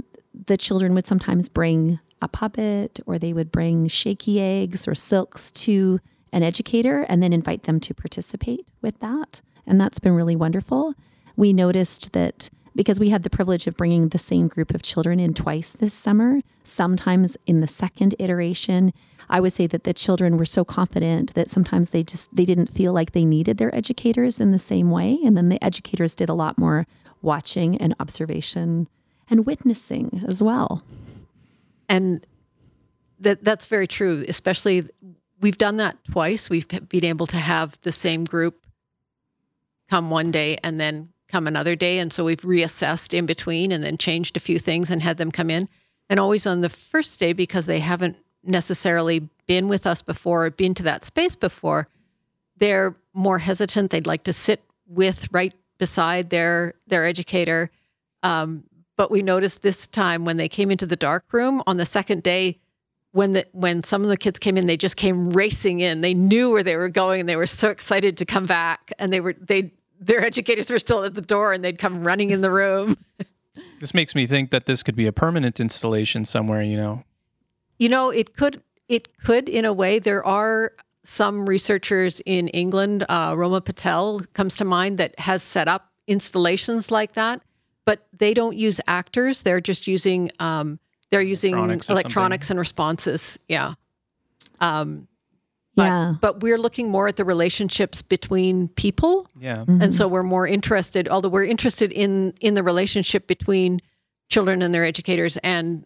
the 0.47 0.57
children 0.57 0.95
would 0.95 1.05
sometimes 1.05 1.49
bring 1.49 1.99
a 2.21 2.27
puppet 2.27 2.99
or 3.05 3.19
they 3.19 3.33
would 3.33 3.51
bring 3.51 3.87
shaky 3.87 4.41
eggs 4.41 4.87
or 4.87 4.95
silks 4.95 5.51
to 5.51 5.99
an 6.31 6.41
educator 6.41 7.03
and 7.03 7.21
then 7.21 7.31
invite 7.31 7.63
them 7.63 7.79
to 7.79 7.93
participate 7.93 8.67
with 8.81 8.99
that. 8.99 9.41
And 9.67 9.79
that's 9.79 9.99
been 9.99 10.13
really 10.13 10.35
wonderful. 10.35 10.95
We 11.35 11.53
noticed 11.53 12.13
that 12.13 12.49
because 12.75 12.99
we 12.99 13.09
had 13.09 13.23
the 13.23 13.29
privilege 13.29 13.67
of 13.67 13.77
bringing 13.77 14.09
the 14.09 14.17
same 14.17 14.47
group 14.47 14.73
of 14.73 14.81
children 14.81 15.19
in 15.19 15.33
twice 15.33 15.73
this 15.73 15.93
summer, 15.93 16.41
sometimes 16.63 17.37
in 17.45 17.61
the 17.61 17.67
second 17.67 18.15
iteration, 18.19 18.93
I 19.29 19.39
would 19.39 19.53
say 19.53 19.67
that 19.67 19.83
the 19.83 19.93
children 19.93 20.37
were 20.37 20.45
so 20.45 20.65
confident 20.65 21.33
that 21.33 21.49
sometimes 21.49 21.91
they 21.91 22.03
just 22.03 22.35
they 22.35 22.45
didn't 22.45 22.71
feel 22.71 22.93
like 22.93 23.11
they 23.11 23.25
needed 23.25 23.57
their 23.57 23.73
educators 23.73 24.39
in 24.39 24.51
the 24.51 24.59
same 24.59 24.91
way 24.91 25.17
and 25.23 25.37
then 25.37 25.49
the 25.49 25.63
educators 25.63 26.15
did 26.15 26.29
a 26.29 26.33
lot 26.33 26.57
more 26.57 26.85
watching 27.21 27.77
and 27.77 27.95
observation 27.99 28.87
and 29.29 29.45
witnessing 29.45 30.23
as 30.27 30.43
well. 30.43 30.83
And 31.87 32.25
that 33.19 33.43
that's 33.43 33.65
very 33.65 33.87
true, 33.87 34.23
especially 34.27 34.89
we've 35.39 35.57
done 35.57 35.77
that 35.77 36.03
twice. 36.03 36.49
We've 36.49 36.67
been 36.67 37.05
able 37.05 37.27
to 37.27 37.37
have 37.37 37.79
the 37.81 37.91
same 37.91 38.25
group 38.25 38.65
come 39.89 40.09
one 40.09 40.31
day 40.31 40.57
and 40.63 40.79
then 40.79 41.12
come 41.33 41.47
another 41.47 41.75
day 41.75 41.97
and 41.97 42.13
so 42.13 42.23
we've 42.23 42.41
reassessed 42.41 43.11
in 43.11 43.25
between 43.25 43.71
and 43.71 43.83
then 43.83 43.97
changed 43.97 44.37
a 44.37 44.39
few 44.39 44.59
things 44.59 44.91
and 44.91 45.01
had 45.01 45.17
them 45.17 45.31
come 45.31 45.49
in. 45.49 45.67
And 46.07 46.19
always 46.19 46.45
on 46.45 46.61
the 46.61 46.69
first 46.69 47.19
day 47.19 47.33
because 47.33 47.65
they 47.65 47.79
haven't 47.79 48.17
necessarily 48.43 49.27
been 49.47 49.67
with 49.67 49.87
us 49.87 50.03
before 50.03 50.45
or 50.45 50.51
been 50.51 50.75
to 50.75 50.83
that 50.83 51.03
space 51.03 51.35
before, 51.35 51.87
they're 52.57 52.93
more 53.15 53.39
hesitant. 53.39 53.89
They'd 53.89 54.05
like 54.05 54.23
to 54.25 54.33
sit 54.33 54.61
with 54.85 55.27
right 55.31 55.53
beside 55.79 56.29
their 56.29 56.75
their 56.85 57.03
educator. 57.03 57.71
Um, 58.21 58.65
but 58.95 59.09
we 59.09 59.23
noticed 59.23 59.63
this 59.63 59.87
time 59.87 60.25
when 60.25 60.37
they 60.37 60.47
came 60.47 60.69
into 60.69 60.85
the 60.85 60.95
dark 60.95 61.25
room 61.31 61.63
on 61.65 61.77
the 61.77 61.85
second 61.85 62.21
day, 62.21 62.59
when 63.11 63.33
the 63.33 63.47
when 63.53 63.81
some 63.81 64.03
of 64.03 64.09
the 64.09 64.17
kids 64.17 64.37
came 64.37 64.55
in, 64.55 64.67
they 64.67 64.77
just 64.77 64.97
came 64.97 65.31
racing 65.31 65.79
in. 65.79 66.01
They 66.01 66.13
knew 66.13 66.51
where 66.51 66.61
they 66.61 66.77
were 66.77 66.89
going, 66.89 67.21
and 67.21 67.27
they 67.27 67.35
were 67.35 67.47
so 67.47 67.69
excited 67.69 68.17
to 68.17 68.25
come 68.25 68.45
back. 68.45 68.91
And 68.99 69.11
they 69.11 69.19
were 69.19 69.33
they 69.33 69.71
their 70.05 70.23
educators 70.23 70.69
were 70.69 70.79
still 70.79 71.03
at 71.03 71.15
the 71.15 71.21
door, 71.21 71.53
and 71.53 71.63
they'd 71.63 71.77
come 71.77 72.03
running 72.03 72.29
in 72.31 72.41
the 72.41 72.51
room. 72.51 72.97
This 73.79 73.93
makes 73.93 74.15
me 74.15 74.25
think 74.25 74.51
that 74.51 74.65
this 74.65 74.81
could 74.81 74.95
be 74.95 75.07
a 75.07 75.11
permanent 75.11 75.59
installation 75.59 76.23
somewhere. 76.23 76.63
You 76.63 76.77
know, 76.77 77.03
You 77.77 77.89
know, 77.89 78.11
it 78.11 78.35
could 78.37 78.63
it 78.87 79.17
could 79.17 79.49
in 79.49 79.65
a 79.65 79.73
way. 79.73 79.99
There 79.99 80.25
are 80.25 80.71
some 81.03 81.45
researchers 81.45 82.21
in 82.25 82.47
England. 82.47 83.03
Uh, 83.09 83.35
Roma 83.37 83.59
Patel 83.59 84.21
comes 84.33 84.55
to 84.55 84.65
mind 84.65 84.97
that 84.99 85.19
has 85.19 85.43
set 85.43 85.67
up 85.67 85.91
installations 86.07 86.91
like 86.91 87.13
that, 87.13 87.41
but 87.85 88.07
they 88.17 88.33
don't 88.33 88.55
use 88.55 88.79
actors. 88.87 89.43
They're 89.43 89.61
just 89.61 89.85
using 89.85 90.31
um, 90.39 90.79
they're 91.11 91.21
using 91.21 91.53
Electronics 91.53 91.89
or 91.89 91.93
electronics 91.93 92.49
and 92.49 92.59
responses. 92.59 93.37
Yeah. 93.49 93.73
Um, 94.61 95.07
but, 95.75 95.83
yeah. 95.83 96.15
but 96.21 96.41
we're 96.41 96.57
looking 96.57 96.89
more 96.89 97.07
at 97.07 97.15
the 97.15 97.25
relationships 97.25 98.01
between 98.01 98.67
people. 98.69 99.27
Yeah. 99.39 99.57
Mm-hmm. 99.57 99.81
and 99.81 99.95
so 99.95 100.07
we're 100.07 100.23
more 100.23 100.47
interested 100.47 101.07
although 101.07 101.29
we're 101.29 101.45
interested 101.45 101.91
in 101.91 102.33
in 102.41 102.53
the 102.53 102.63
relationship 102.63 103.27
between 103.27 103.81
children 104.29 104.61
and 104.61 104.73
their 104.73 104.85
educators 104.85 105.37
and 105.37 105.85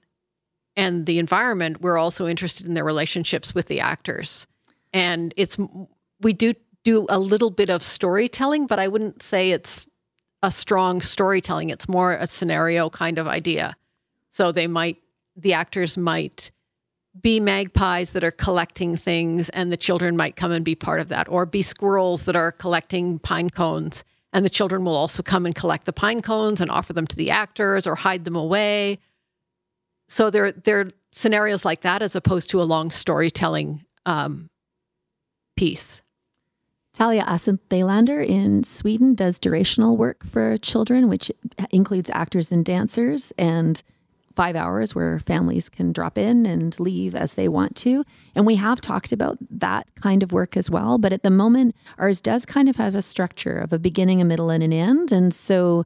and 0.75 1.06
the 1.06 1.20
environment 1.20 1.82
we're 1.82 1.98
also 1.98 2.27
interested 2.27 2.67
in 2.67 2.74
their 2.74 2.86
relationships 2.86 3.56
with 3.56 3.67
the 3.67 3.79
actors. 3.79 4.48
And 4.94 5.34
it's 5.38 5.58
we 6.22 6.34
do 6.34 6.53
do 6.84 7.06
a 7.10 7.20
little 7.20 7.50
bit 7.51 7.70
of 7.70 7.82
storytelling 7.82 8.65
but 8.67 8.79
i 8.79 8.88
wouldn't 8.88 9.22
say 9.22 9.51
it's 9.51 9.88
a 10.44 10.51
strong 10.51 11.01
storytelling. 11.01 11.70
It's 11.70 11.89
more 11.89 12.13
a 12.13 12.27
scenario 12.27 12.89
kind 12.89 13.17
of 13.17 13.27
idea. 13.27 13.75
So 14.29 14.51
they 14.51 14.67
might 14.67 14.98
the 15.36 15.53
actors 15.53 15.98
might 15.98 16.51
be 17.21 17.39
magpies 17.39 18.12
that 18.12 18.24
are 18.24 18.31
collecting 18.31 18.95
things 18.97 19.50
and 19.50 19.71
the 19.71 19.77
children 19.77 20.17
might 20.17 20.36
come 20.36 20.51
and 20.51 20.63
be 20.63 20.75
part 20.75 21.00
of 21.00 21.09
that 21.09 21.27
or 21.29 21.45
be 21.45 21.62
squirrels 21.62 22.25
that 22.25 22.36
are 22.36 22.51
collecting 22.51 23.19
pine 23.19 23.50
cones 23.50 24.03
and 24.33 24.45
the 24.45 24.50
children 24.50 24.83
will 24.83 24.95
also 24.95 25.24
come 25.24 25.45
and 25.45 25.55
collect 25.55 25.86
the 25.86 25.93
pine 25.93 26.21
cones 26.21 26.62
and 26.62 26.69
offer 26.69 26.93
them 26.93 27.07
to 27.07 27.15
the 27.15 27.31
actors 27.31 27.88
or 27.88 27.95
hide 27.95 28.25
them 28.25 28.36
away. 28.36 29.00
So 30.09 30.29
there 30.29 30.51
there 30.51 30.81
are 30.81 30.88
scenarios 31.12 31.65
like 31.65 31.81
that 31.81 32.01
as 32.01 32.15
opposed 32.15 32.50
to 32.51 32.62
a 32.62 32.63
long 32.63 32.91
storytelling 32.91 33.83
um, 34.05 34.50
piece. 35.55 36.01
Dalija 36.95 37.25
Acin 37.25 37.59
Thelander 37.69 38.21
in 38.21 38.63
Sweden 38.63 39.13
does 39.13 39.39
durational 39.39 39.95
work 39.95 40.25
for 40.25 40.57
children, 40.57 41.09
which 41.09 41.31
includes 41.69 42.09
actors 42.12 42.51
and 42.51 42.65
dancers, 42.65 43.31
and 43.38 43.83
five 44.38 44.56
hours 44.56 44.94
where 44.94 45.17
families 45.17 45.67
can 45.67 45.91
drop 45.91 46.15
in 46.15 46.46
and 46.46 46.79
leave 46.79 47.15
as 47.15 47.34
they 47.34 47.48
want 47.48 47.75
to. 47.75 48.06
And 48.36 48.46
we 48.46 48.56
have 48.58 48.79
talked 48.79 49.12
about 49.12 49.39
that 49.50 49.89
kind 49.96 50.22
of 50.22 50.32
work 50.32 50.56
as 50.56 50.70
well. 50.70 51.00
But 51.00 51.12
at 51.12 51.24
the 51.24 51.32
moment, 51.32 51.75
ours 51.98 52.22
does 52.22 52.46
kind 52.46 52.70
of 52.70 52.75
have 52.75 52.94
a 52.94 53.01
structure 53.01 53.58
of 53.58 53.74
a 53.74 53.79
beginning, 53.79 54.22
a 54.22 54.25
middle, 54.25 54.51
and 54.51 54.63
an 54.63 54.72
end. 54.72 55.12
And 55.12 55.34
so, 55.34 55.86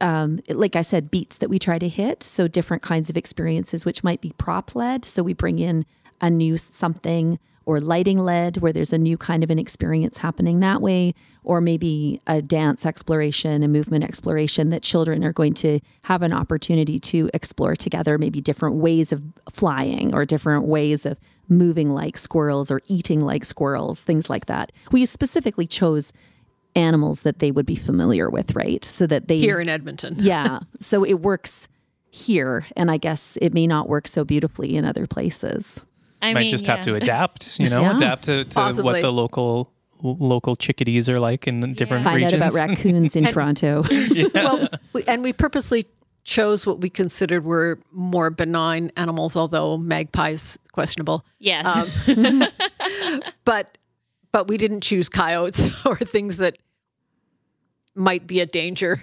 um, 0.00 0.38
it- 0.46 0.56
like 0.56 0.76
I 0.76 0.82
said, 0.82 1.10
beats 1.10 1.38
that 1.38 1.50
we 1.50 1.58
try 1.58 1.76
to 1.80 1.88
hit. 1.88 2.22
So, 2.22 2.46
different 2.46 2.84
kinds 2.84 3.10
of 3.10 3.16
experiences, 3.16 3.84
which 3.84 4.04
might 4.04 4.20
be 4.20 4.32
prop 4.38 4.76
led. 4.76 5.04
So, 5.04 5.24
we 5.24 5.34
bring 5.34 5.58
in 5.58 5.84
a 6.20 6.30
new 6.30 6.56
something 6.56 7.40
or 7.68 7.80
lighting 7.80 8.18
led 8.18 8.56
where 8.56 8.72
there's 8.72 8.94
a 8.94 8.98
new 8.98 9.18
kind 9.18 9.44
of 9.44 9.50
an 9.50 9.58
experience 9.58 10.16
happening 10.16 10.60
that 10.60 10.80
way 10.80 11.12
or 11.44 11.60
maybe 11.60 12.18
a 12.26 12.40
dance 12.40 12.86
exploration 12.86 13.62
a 13.62 13.68
movement 13.68 14.02
exploration 14.02 14.70
that 14.70 14.82
children 14.82 15.22
are 15.22 15.34
going 15.34 15.52
to 15.52 15.78
have 16.04 16.22
an 16.22 16.32
opportunity 16.32 16.98
to 16.98 17.28
explore 17.34 17.76
together 17.76 18.16
maybe 18.16 18.40
different 18.40 18.76
ways 18.76 19.12
of 19.12 19.22
flying 19.50 20.14
or 20.14 20.24
different 20.24 20.64
ways 20.64 21.04
of 21.04 21.20
moving 21.46 21.90
like 21.90 22.16
squirrels 22.16 22.70
or 22.70 22.80
eating 22.88 23.20
like 23.20 23.44
squirrels 23.44 24.02
things 24.02 24.30
like 24.30 24.46
that. 24.46 24.72
We 24.90 25.04
specifically 25.04 25.66
chose 25.66 26.14
animals 26.74 27.20
that 27.20 27.38
they 27.38 27.50
would 27.50 27.66
be 27.66 27.76
familiar 27.76 28.30
with 28.30 28.56
right? 28.56 28.82
So 28.82 29.06
that 29.08 29.28
they 29.28 29.36
here 29.36 29.60
in 29.60 29.68
Edmonton. 29.68 30.16
yeah. 30.18 30.60
So 30.80 31.04
it 31.04 31.20
works 31.20 31.68
here 32.10 32.64
and 32.74 32.90
i 32.90 32.96
guess 32.96 33.36
it 33.42 33.52
may 33.52 33.66
not 33.66 33.86
work 33.86 34.08
so 34.08 34.24
beautifully 34.24 34.76
in 34.76 34.84
other 34.86 35.06
places 35.06 35.82
I 36.20 36.32
Might 36.34 36.40
mean, 36.42 36.50
just 36.50 36.66
yeah. 36.66 36.76
have 36.76 36.84
to 36.84 36.94
adapt. 36.96 37.58
You 37.60 37.70
know, 37.70 37.82
Yeah. 37.82 37.94
adapt 37.96 38.24
to, 38.24 38.44
to 38.44 38.60
what 38.82 39.00
the 39.02 39.12
local 39.12 39.72
local 40.02 40.54
chickadees 40.56 41.08
are 41.08 41.18
like 41.18 41.48
in 41.48 41.60
the 41.60 41.66
different 41.68 42.04
find 42.04 42.16
regions. 42.16 42.34
out 42.34 42.52
about 42.52 42.54
raccoons 42.54 43.16
in 43.16 43.24
toronto 43.34 43.82
well, 44.34 44.68
we, 44.92 45.02
and 45.08 45.24
we 45.24 45.32
purposely 45.32 45.86
chose 46.22 46.64
what 46.66 46.80
we 46.80 46.88
considered 46.88 47.44
were 47.44 47.80
more 47.90 48.30
benign 48.30 48.92
animals, 48.96 49.34
although 49.34 49.76
magpies 49.76 50.56
questionable. 50.72 51.24
Yes. 51.40 51.66
Um, 52.08 52.44
but 53.44 53.76
but 54.30 54.46
we 54.46 54.56
didn't 54.56 54.82
choose 54.82 55.08
coyotes 55.08 55.84
or 55.86 55.96
things 55.96 56.36
that 56.36 56.58
might 57.94 58.26
be 58.26 58.40
a 58.40 58.46
danger. 58.46 59.02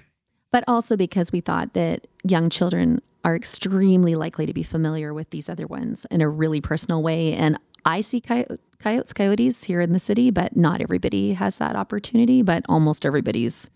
but 0.52 0.64
also 0.68 0.96
because 0.96 1.32
we 1.32 1.42
thought 1.42 1.74
that 1.74 2.08
young 2.24 2.50
children 2.50 3.02
are 3.25 3.36
extremely 3.36 4.15
likely 4.15 4.46
to 4.46 4.53
be 4.53 4.63
familiar 4.63 5.13
with 5.13 5.32
these 5.32 5.50
other 5.50 5.67
ones 5.67 6.05
in 6.10 6.22
a 6.22 6.29
really 6.29 6.62
personal 6.62 7.03
way. 7.03 7.34
And 7.34 7.58
I 7.84 8.00
see 8.01 8.22
coy- 8.22 8.46
coyotes, 8.79 9.12
coyotes 9.13 9.63
here 9.65 9.82
in 9.82 9.91
the 9.91 10.00
city, 10.00 10.32
but 10.32 10.55
not 10.55 10.79
everybody 10.79 11.34
has 11.34 11.58
that 11.58 11.75
opportunity. 11.75 12.41
But 12.44 12.63
almost 12.70 13.05
everybody's 13.05 13.70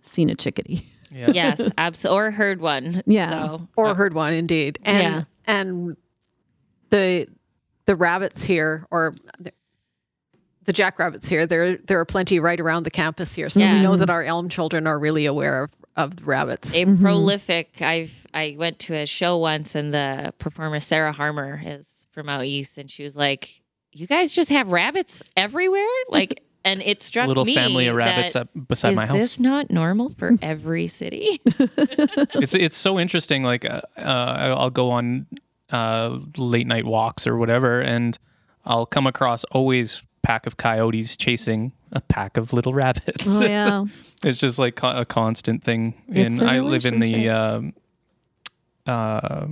seen 0.00 0.30
a 0.30 0.34
chickadee. 0.34 0.86
Yeah. 1.10 1.30
yes, 1.34 1.70
absolutely. 1.76 2.16
Or 2.18 2.30
heard 2.30 2.60
one. 2.62 3.02
Yeah. 3.04 3.30
So, 3.46 3.68
or 3.76 3.94
heard 3.94 4.14
one 4.14 4.32
indeed. 4.32 4.78
And 4.84 5.02
Yeah. 5.02 5.24
and 5.46 5.96
the 6.90 7.26
the 7.86 7.96
rabbits 7.96 8.44
here 8.44 8.86
or 8.90 9.12
the, 9.40 9.52
the 10.64 10.72
jackrabbits 10.72 11.28
here, 11.28 11.44
there 11.44 11.76
there 11.76 11.98
are 11.98 12.04
plenty 12.04 12.38
right 12.38 12.58
around 12.60 12.84
the 12.84 12.90
campus 12.90 13.34
here. 13.34 13.50
So 13.50 13.60
Yeah. 13.60 13.74
we 13.74 13.80
know 13.80 13.96
that 13.96 14.10
our 14.10 14.22
elm 14.22 14.48
children 14.48 14.86
are 14.86 14.98
really 14.98 15.26
aware 15.26 15.64
of, 15.64 15.70
of 15.96 16.16
the 16.16 16.24
rabbits. 16.24 16.74
a 16.74 16.84
prolific. 16.84 17.82
I've 17.82 18.26
I 18.32 18.56
went 18.58 18.78
to 18.80 18.94
a 18.94 19.06
show 19.06 19.38
once, 19.38 19.74
and 19.74 19.92
the 19.92 20.32
performer 20.38 20.80
Sarah 20.80 21.12
Harmer 21.12 21.60
is 21.64 22.06
from 22.12 22.28
out 22.28 22.44
east, 22.44 22.78
and 22.78 22.90
she 22.90 23.02
was 23.02 23.16
like, 23.16 23.62
"You 23.92 24.06
guys 24.06 24.32
just 24.32 24.50
have 24.50 24.72
rabbits 24.72 25.22
everywhere!" 25.36 25.86
Like, 26.08 26.42
and 26.64 26.82
it 26.82 27.02
struck 27.02 27.28
Little 27.28 27.44
me 27.44 27.54
family 27.54 27.86
of 27.88 27.96
rabbits 27.96 28.34
that, 28.34 28.42
up 28.42 28.68
beside 28.68 28.96
my 28.96 29.06
house. 29.06 29.16
Is 29.16 29.22
this 29.22 29.40
not 29.40 29.70
normal 29.70 30.10
for 30.10 30.32
every 30.42 30.86
city? 30.86 31.40
it's 31.46 32.54
it's 32.54 32.76
so 32.76 32.98
interesting. 32.98 33.42
Like 33.42 33.68
uh, 33.68 33.82
uh, 33.96 34.54
I'll 34.58 34.70
go 34.70 34.90
on 34.90 35.26
uh, 35.70 36.18
late 36.36 36.66
night 36.66 36.84
walks 36.84 37.26
or 37.26 37.36
whatever, 37.36 37.80
and 37.80 38.18
I'll 38.64 38.86
come 38.86 39.06
across 39.06 39.44
always 39.44 40.02
pack 40.22 40.46
of 40.46 40.56
coyotes 40.56 41.16
chasing 41.16 41.72
a 41.92 42.00
pack 42.00 42.36
of 42.36 42.52
little 42.52 42.74
rabbits. 42.74 43.26
Oh, 43.28 43.42
It's- 43.42 43.50
yeah. 43.68 43.84
it's, 44.24 44.38
just 44.40 44.58
like 44.58 44.76
co- 44.76 44.96
a 44.96 45.04
constant 45.04 45.62
thing. 45.62 45.94
It's 46.08 46.38
And 46.40 46.48
a 46.48 46.52
I 46.52 46.60
live 46.60 46.84
in 46.86 46.98
the 46.98 47.14
relationship. 47.14 47.34
um 47.34 47.74
uh, 48.86 49.46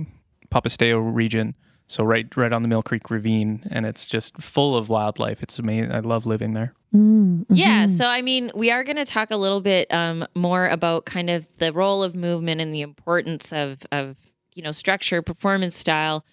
Papasteo 0.49 1.13
region, 1.15 1.55
so 1.87 2.03
right 2.03 2.27
right 2.35 2.51
on 2.51 2.61
the 2.61 2.67
Mill 2.67 2.83
Creek 2.83 3.09
Ravine, 3.09 3.63
and 3.71 3.85
it's 3.85 4.05
just 4.07 4.41
full 4.41 4.75
of 4.75 4.89
wildlife. 4.89 5.41
It's 5.41 5.57
amazing. 5.59 5.93
I 5.93 5.99
love 5.99 6.25
living 6.25 6.53
there. 6.53 6.73
Mm, 6.93 7.45
Yeah. 7.49 7.85
mhm. 7.85 7.89
So, 7.91 8.05
I 8.07 8.21
mean, 8.21 8.51
we 8.53 8.69
are 8.71 8.83
going 8.83 8.97
to 8.97 9.05
talk 9.05 9.31
a 9.31 9.37
little 9.37 9.61
bit 9.61 9.91
um, 9.93 10.27
more 10.35 10.67
about 10.67 11.05
kind 11.05 11.29
of 11.29 11.45
the 11.57 11.71
role 11.71 12.03
of 12.03 12.15
movement 12.15 12.59
and 12.59 12.73
the 12.73 12.81
importance 12.81 13.53
of, 13.53 13.79
of, 13.93 14.17
you 14.55 14.61
know, 14.61 14.73
structure, 14.73 15.21
performance 15.21 15.77
style. 15.77 16.25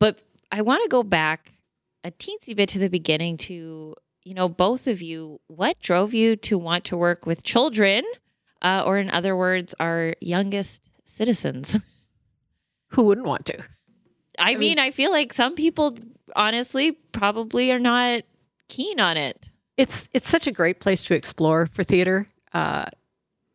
But 0.00 0.18
I 0.50 0.62
want 0.62 0.82
to 0.82 0.88
go 0.88 1.04
back 1.04 1.52
a 2.02 2.10
teensy 2.10 2.56
bit 2.56 2.68
to 2.70 2.80
the 2.80 2.88
beginning 2.88 3.36
to, 3.38 3.94
you 4.24 4.34
know, 4.34 4.48
both 4.48 4.86
of 4.86 5.02
you. 5.02 5.40
What 5.48 5.78
drove 5.80 6.14
you 6.14 6.36
to 6.36 6.58
want 6.58 6.84
to 6.86 6.96
work 6.96 7.26
with 7.26 7.42
children, 7.42 8.04
uh, 8.60 8.82
or 8.84 8.98
in 8.98 9.10
other 9.10 9.36
words, 9.36 9.74
our 9.80 10.14
youngest 10.20 10.82
citizens? 11.04 11.78
Who 12.88 13.04
wouldn't 13.04 13.26
want 13.26 13.46
to? 13.46 13.58
I, 14.38 14.50
mean- 14.52 14.60
mean, 14.60 14.78
I 14.78 14.90
feel 14.90 15.10
like 15.10 15.32
some 15.32 15.54
people, 15.54 15.94
honestly, 16.36 16.92
probably 16.92 17.70
are 17.72 17.78
not 17.78 18.22
keen 18.68 19.00
on 19.00 19.16
it. 19.16 19.48
It's 19.76 20.08
it's 20.12 20.28
such 20.28 20.46
a 20.46 20.52
great 20.52 20.80
place 20.80 21.02
to 21.04 21.14
explore 21.14 21.66
for 21.72 21.82
theater. 21.82 22.28
Uh, 22.52 22.84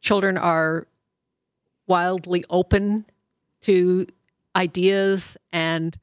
children 0.01 0.35
are 0.37 0.87
wildly 1.87 2.43
open 2.49 3.05
to 3.61 4.07
ideas 4.55 5.37
and 5.53 5.97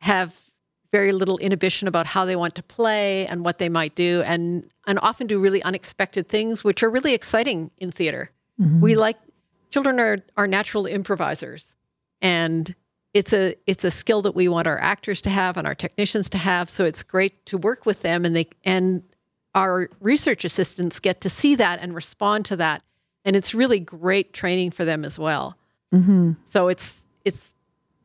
have 0.00 0.36
very 0.92 1.12
little 1.12 1.38
inhibition 1.38 1.86
about 1.88 2.06
how 2.06 2.24
they 2.24 2.36
want 2.36 2.54
to 2.56 2.62
play 2.62 3.26
and 3.26 3.44
what 3.44 3.58
they 3.58 3.68
might 3.68 3.94
do, 3.94 4.22
and 4.26 4.64
and 4.86 4.98
often 5.00 5.26
do 5.26 5.38
really 5.38 5.62
unexpected 5.62 6.28
things, 6.28 6.64
which 6.64 6.82
are 6.82 6.90
really 6.90 7.14
exciting 7.14 7.70
in 7.78 7.90
theater. 7.92 8.30
We 8.80 8.94
like 8.94 9.16
children 9.70 9.98
are 9.98 10.18
are 10.36 10.46
natural 10.46 10.84
improvisers, 10.86 11.74
and 12.20 12.74
it's 13.14 13.32
a 13.32 13.54
it's 13.66 13.84
a 13.84 13.90
skill 13.90 14.20
that 14.22 14.34
we 14.34 14.48
want 14.48 14.66
our 14.66 14.78
actors 14.78 15.22
to 15.22 15.30
have 15.30 15.56
and 15.56 15.66
our 15.66 15.74
technicians 15.74 16.28
to 16.30 16.38
have. 16.38 16.68
So 16.68 16.84
it's 16.84 17.02
great 17.02 17.46
to 17.46 17.56
work 17.56 17.86
with 17.86 18.02
them, 18.02 18.24
and 18.26 18.36
they 18.36 18.48
and 18.64 19.02
our 19.54 19.88
research 20.00 20.44
assistants 20.44 21.00
get 21.00 21.20
to 21.22 21.30
see 21.30 21.54
that 21.56 21.80
and 21.80 21.94
respond 21.94 22.44
to 22.46 22.56
that, 22.56 22.82
and 23.24 23.34
it's 23.34 23.54
really 23.54 23.80
great 23.80 24.32
training 24.32 24.70
for 24.72 24.84
them 24.84 25.04
as 25.04 25.18
well. 25.18 25.56
Mhm. 25.94 26.36
So 26.44 26.68
it's 26.68 27.04
it's 27.24 27.54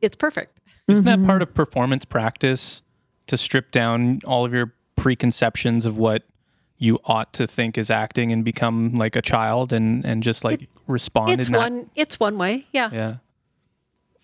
it's 0.00 0.16
perfect. 0.16 0.55
Isn't 0.88 1.04
that 1.04 1.24
part 1.24 1.42
mm-hmm. 1.42 1.50
of 1.50 1.54
performance 1.54 2.04
practice 2.04 2.82
to 3.26 3.36
strip 3.36 3.70
down 3.70 4.20
all 4.24 4.44
of 4.44 4.52
your 4.52 4.72
preconceptions 4.94 5.84
of 5.84 5.98
what 5.98 6.22
you 6.78 6.98
ought 7.04 7.32
to 7.32 7.46
think 7.46 7.78
is 7.78 7.90
acting 7.90 8.32
and 8.32 8.44
become 8.44 8.92
like 8.92 9.16
a 9.16 9.22
child 9.22 9.72
and 9.72 10.04
and 10.04 10.22
just 10.22 10.44
like 10.44 10.68
respond 10.86 11.32
It's 11.32 11.48
in 11.48 11.52
that? 11.54 11.58
one 11.58 11.90
it's 11.94 12.20
one 12.20 12.38
way, 12.38 12.66
yeah. 12.72 12.90
Yeah. 12.92 13.14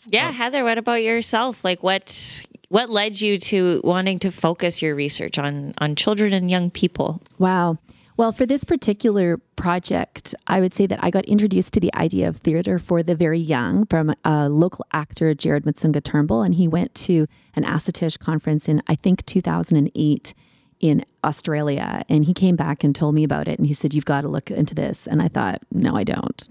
Yeah, 0.09 0.33
Heather, 0.33 0.65
what 0.65 0.79
about 0.79 1.03
yourself? 1.03 1.65
Like 1.65 1.83
what 1.83 2.43
what 2.69 2.91
led 2.91 3.21
you 3.21 3.39
to 3.39 3.81
wanting 3.85 4.19
to 4.21 4.31
focus 4.31 4.83
your 4.83 4.95
research 4.95 5.39
on 5.39 5.75
on 5.79 5.97
children 5.97 6.33
and 6.33 6.51
young 6.51 6.71
people? 6.71 7.23
Wow. 7.39 7.79
Well, 8.17 8.33
for 8.33 8.45
this 8.45 8.65
particular 8.65 9.39
project, 9.57 10.35
I 10.47 10.61
would 10.61 10.75
say 10.75 10.87
that 10.87 11.03
I 11.03 11.11
got 11.11 11.25
introduced 11.25 11.73
to 11.75 11.81
the 11.81 11.95
idea 11.95 12.29
of 12.29 12.39
theater 12.39 12.79
for 12.79 13.03
the 13.03 13.15
very 13.15 13.39
young 13.39 13.87
from 13.87 14.15
a 14.25 14.49
local 14.49 14.85
actor, 14.93 15.33
Jared 15.35 15.65
Matsunaga 15.65 16.03
Turnbull, 16.03 16.43
and 16.43 16.55
he 16.55 16.69
went 16.69 16.95
to 16.97 17.27
an 17.55 17.65
ASSITEJ 17.65 18.19
conference 18.19 18.69
in, 18.69 18.83
I 18.87 18.97
think, 18.97 19.25
2008 19.25 20.35
in 20.81 21.05
Australia. 21.25 22.05
And 22.09 22.25
he 22.25 22.35
came 22.35 22.57
back 22.57 22.85
and 22.85 22.95
told 22.95 23.15
me 23.15 23.25
about 23.25 23.49
it. 23.49 23.59
And 23.59 23.67
he 23.67 23.73
said, 23.73 23.95
You've 23.95 24.05
got 24.05 24.23
to 24.23 24.29
look 24.29 24.51
into 24.51 24.75
this. 24.75 25.07
And 25.07 25.23
I 25.23 25.29
thought, 25.29 25.63
No, 25.71 25.97
I 25.97 26.05
don't. 26.05 26.49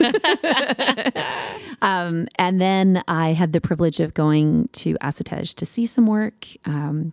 um, 1.82 2.26
and 2.36 2.60
then 2.60 3.04
I 3.06 3.34
had 3.34 3.52
the 3.52 3.60
privilege 3.60 4.00
of 4.00 4.14
going 4.14 4.68
to 4.72 4.94
ASSITEJ 4.94 5.54
to 5.56 5.66
see 5.66 5.86
some 5.86 6.06
work. 6.06 6.46
Um, 6.64 7.12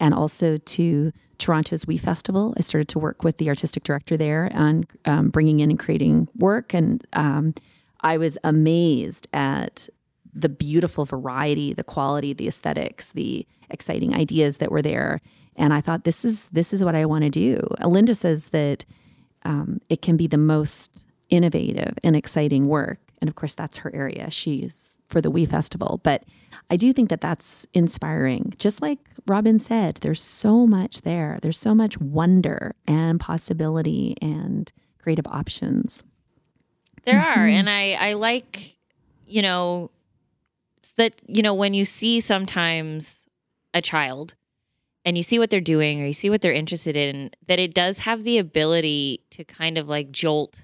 and 0.00 0.14
also 0.14 0.56
to 0.56 1.12
Toronto's 1.38 1.84
WeeFestival. 1.84 2.54
I 2.56 2.60
started 2.60 2.88
to 2.88 2.98
work 2.98 3.24
with 3.24 3.38
the 3.38 3.48
artistic 3.48 3.82
director 3.82 4.16
there 4.16 4.50
on 4.54 4.84
um, 5.04 5.30
bringing 5.30 5.60
in 5.60 5.70
and 5.70 5.78
creating 5.78 6.28
work, 6.36 6.74
and 6.74 7.04
um, 7.12 7.54
I 8.00 8.18
was 8.18 8.38
amazed 8.44 9.28
at 9.32 9.88
the 10.34 10.48
beautiful 10.48 11.04
variety, 11.04 11.72
the 11.72 11.84
quality, 11.84 12.32
the 12.32 12.48
aesthetics, 12.48 13.12
the 13.12 13.46
exciting 13.70 14.14
ideas 14.14 14.58
that 14.58 14.70
were 14.70 14.82
there. 14.82 15.20
And 15.56 15.72
I 15.72 15.80
thought, 15.80 16.04
this 16.04 16.24
is 16.24 16.48
this 16.48 16.72
is 16.72 16.84
what 16.84 16.94
I 16.94 17.04
want 17.06 17.24
to 17.24 17.30
do. 17.30 17.58
Lynda 17.80 18.16
says 18.16 18.46
that 18.46 18.84
um, 19.44 19.80
it 19.88 20.02
can 20.02 20.16
be 20.16 20.26
the 20.26 20.38
most 20.38 21.04
innovative 21.30 21.94
and 22.02 22.16
exciting 22.16 22.66
work. 22.66 22.98
And 23.20 23.28
of 23.28 23.36
course, 23.36 23.54
that's 23.54 23.78
her 23.78 23.94
area. 23.94 24.30
She's 24.30 24.96
for 25.14 25.20
the 25.20 25.30
WeeFestival. 25.30 26.02
But 26.02 26.24
I 26.70 26.76
do 26.76 26.92
think 26.92 27.08
that 27.08 27.20
that's 27.20 27.68
inspiring. 27.72 28.52
Just 28.58 28.82
like 28.82 28.98
Robin 29.28 29.60
said, 29.60 29.98
there's 30.00 30.20
so 30.20 30.66
much 30.66 31.02
there. 31.02 31.38
There's 31.40 31.58
so 31.58 31.72
much 31.72 31.96
wonder 32.00 32.74
and 32.88 33.20
possibility 33.20 34.16
and 34.20 34.72
creative 34.98 35.28
options. 35.28 36.02
There 37.04 37.20
are, 37.20 37.46
mm-hmm. 37.46 37.58
and 37.58 37.70
I 37.70 37.92
I 37.92 38.12
like, 38.14 38.76
you 39.24 39.40
know, 39.40 39.92
that 40.96 41.14
you 41.28 41.42
know 41.42 41.54
when 41.54 41.74
you 41.74 41.84
see 41.84 42.18
sometimes 42.18 43.24
a 43.72 43.80
child 43.80 44.34
and 45.04 45.16
you 45.16 45.22
see 45.22 45.38
what 45.38 45.48
they're 45.48 45.60
doing 45.60 46.02
or 46.02 46.06
you 46.06 46.12
see 46.12 46.30
what 46.30 46.40
they're 46.40 46.52
interested 46.52 46.96
in, 46.96 47.30
that 47.46 47.60
it 47.60 47.72
does 47.72 48.00
have 48.00 48.24
the 48.24 48.38
ability 48.38 49.20
to 49.30 49.44
kind 49.44 49.78
of 49.78 49.86
like 49.86 50.10
jolt 50.10 50.62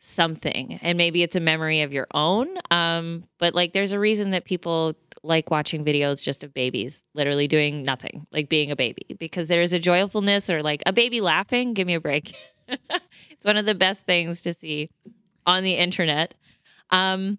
something 0.00 0.78
and 0.82 0.96
maybe 0.96 1.22
it's 1.22 1.34
a 1.34 1.40
memory 1.40 1.80
of 1.82 1.92
your 1.92 2.06
own 2.14 2.46
um 2.70 3.24
but 3.38 3.54
like 3.54 3.72
there's 3.72 3.92
a 3.92 3.98
reason 3.98 4.30
that 4.30 4.44
people 4.44 4.94
like 5.24 5.50
watching 5.50 5.84
videos 5.84 6.22
just 6.22 6.44
of 6.44 6.54
babies 6.54 7.02
literally 7.14 7.48
doing 7.48 7.82
nothing 7.82 8.24
like 8.32 8.48
being 8.48 8.70
a 8.70 8.76
baby 8.76 9.02
because 9.18 9.48
there's 9.48 9.72
a 9.72 9.78
joyfulness 9.78 10.48
or 10.48 10.62
like 10.62 10.82
a 10.86 10.92
baby 10.92 11.20
laughing 11.20 11.74
give 11.74 11.86
me 11.86 11.94
a 11.94 12.00
break 12.00 12.36
it's 12.68 13.44
one 13.44 13.56
of 13.56 13.66
the 13.66 13.74
best 13.74 14.06
things 14.06 14.40
to 14.42 14.54
see 14.54 14.88
on 15.46 15.64
the 15.64 15.74
internet 15.74 16.34
um 16.90 17.38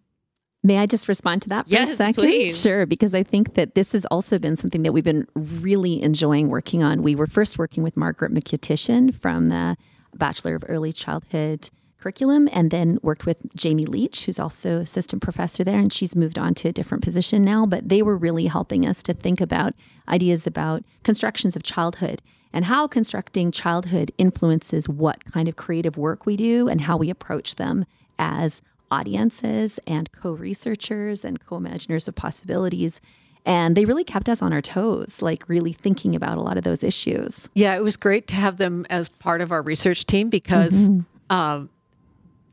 May 0.62 0.78
I 0.78 0.88
just 0.88 1.08
respond 1.08 1.42
to 1.44 1.50
that 1.50 1.68
for 1.68 1.72
Yes, 1.72 1.92
a 1.92 1.96
second? 1.96 2.16
please. 2.16 2.60
Sure, 2.60 2.86
because 2.86 3.16
I 3.16 3.24
think 3.24 3.54
that 3.54 3.76
this 3.76 3.94
has 3.94 4.04
also 4.08 4.38
been 4.38 4.58
something 4.58 4.84
that 4.84 4.92
we've 4.92 5.06
been 5.06 5.26
really 5.34 6.02
enjoying 6.04 6.50
working 6.50 6.84
on. 6.84 7.02
We 7.02 7.16
were 7.16 7.28
first 7.28 7.58
working 7.58 7.82
with 7.82 7.96
Margaret 7.96 8.34
McCutition 8.34 9.14
from 9.14 9.46
the 9.46 9.78
Bachelor 10.16 10.56
of 10.56 10.66
Early 10.68 10.92
Childhood 10.92 11.70
curriculum 12.00 12.48
and 12.52 12.72
then 12.72 13.00
worked 13.02 13.26
with 13.26 13.54
Jamie 13.56 13.86
Leach, 13.86 14.26
who's 14.26 14.40
also 14.40 14.78
assistant 14.80 15.22
professor 15.22 15.64
there, 15.64 15.80
and 15.80 15.92
she's 15.92 16.16
moved 16.16 16.40
on 16.40 16.54
to 16.56 16.70
a 16.70 16.72
different 16.72 17.04
position 17.04 17.44
now. 17.44 17.66
But 17.66 17.90
they 17.90 18.02
were 18.02 18.18
really 18.18 18.48
helping 18.48 18.86
us 18.86 19.04
to 19.04 19.14
think 19.14 19.42
about 19.42 19.74
ideas 20.08 20.48
about 20.48 20.84
constructions 21.04 21.56
of 21.56 21.64
childhood 21.64 22.22
and 22.52 22.66
how 22.66 22.88
constructing 22.88 23.52
childhood 23.52 24.12
influences 24.18 24.90
what 24.90 25.26
kind 25.26 25.48
of 25.48 25.56
creative 25.56 25.98
work 25.98 26.26
we 26.26 26.36
do 26.36 26.68
and 26.68 26.82
how 26.82 26.98
we 26.98 27.10
approach 27.10 27.56
them 27.56 27.86
as 28.18 28.62
audiences 28.92 29.80
and 29.86 30.12
co-researchers 30.12 31.24
and 31.24 31.46
co-imaginers 31.46 32.08
of 32.08 32.16
possibilities. 32.16 33.02
And 33.46 33.78
they 33.78 33.86
really 33.86 34.04
kept 34.04 34.28
us 34.30 34.42
on 34.42 34.52
our 34.52 34.62
toes 34.62 35.22
like 35.22 35.48
really 35.48 35.74
thinking 35.74 36.16
about 36.16 36.38
a 36.38 36.42
lot 36.42 36.58
of 36.58 36.64
those 36.64 36.84
issues. 36.84 37.50
Yeah, 37.54 37.76
it 37.76 37.84
was 37.84 37.98
great 37.98 38.28
to 38.28 38.36
have 38.36 38.58
them 38.58 38.86
as 38.90 39.10
part 39.10 39.42
of 39.42 39.52
our 39.52 39.62
research 39.62 40.06
team 40.06 40.30
because 40.30 40.90
um, 41.30 41.70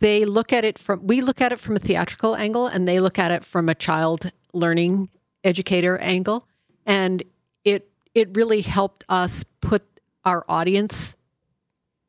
they 0.00 0.24
look 0.24 0.52
at 0.52 0.64
it 0.64 0.78
from 0.78 1.06
we 1.06 1.20
look 1.20 1.40
at 1.40 1.52
it 1.52 1.58
from 1.58 1.76
a 1.76 1.78
theatrical 1.78 2.36
angle 2.36 2.66
and 2.66 2.86
they 2.86 3.00
look 3.00 3.18
at 3.18 3.30
it 3.30 3.44
from 3.44 3.68
a 3.68 3.74
child 3.74 4.30
learning 4.52 5.08
educator 5.44 5.98
angle, 5.98 6.46
and 6.84 7.22
it 7.64 7.88
it 8.14 8.34
really 8.36 8.62
helped 8.62 9.04
us 9.08 9.44
put 9.60 9.82
our 10.24 10.44
audience 10.48 11.16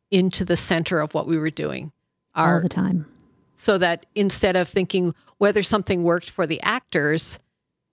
into 0.09 0.45
the 0.45 0.57
center 0.57 0.99
of 0.99 1.13
what 1.13 1.27
we 1.27 1.37
were 1.37 1.49
doing. 1.49 1.91
all 2.55 2.61
the 2.61 2.69
time 2.69 3.05
so 3.57 3.77
that 3.79 4.05
instead 4.15 4.55
of 4.55 4.69
thinking 4.69 5.13
whether 5.39 5.61
something 5.61 6.03
worked 6.03 6.29
for 6.29 6.47
the 6.47 6.61
actors 6.61 7.39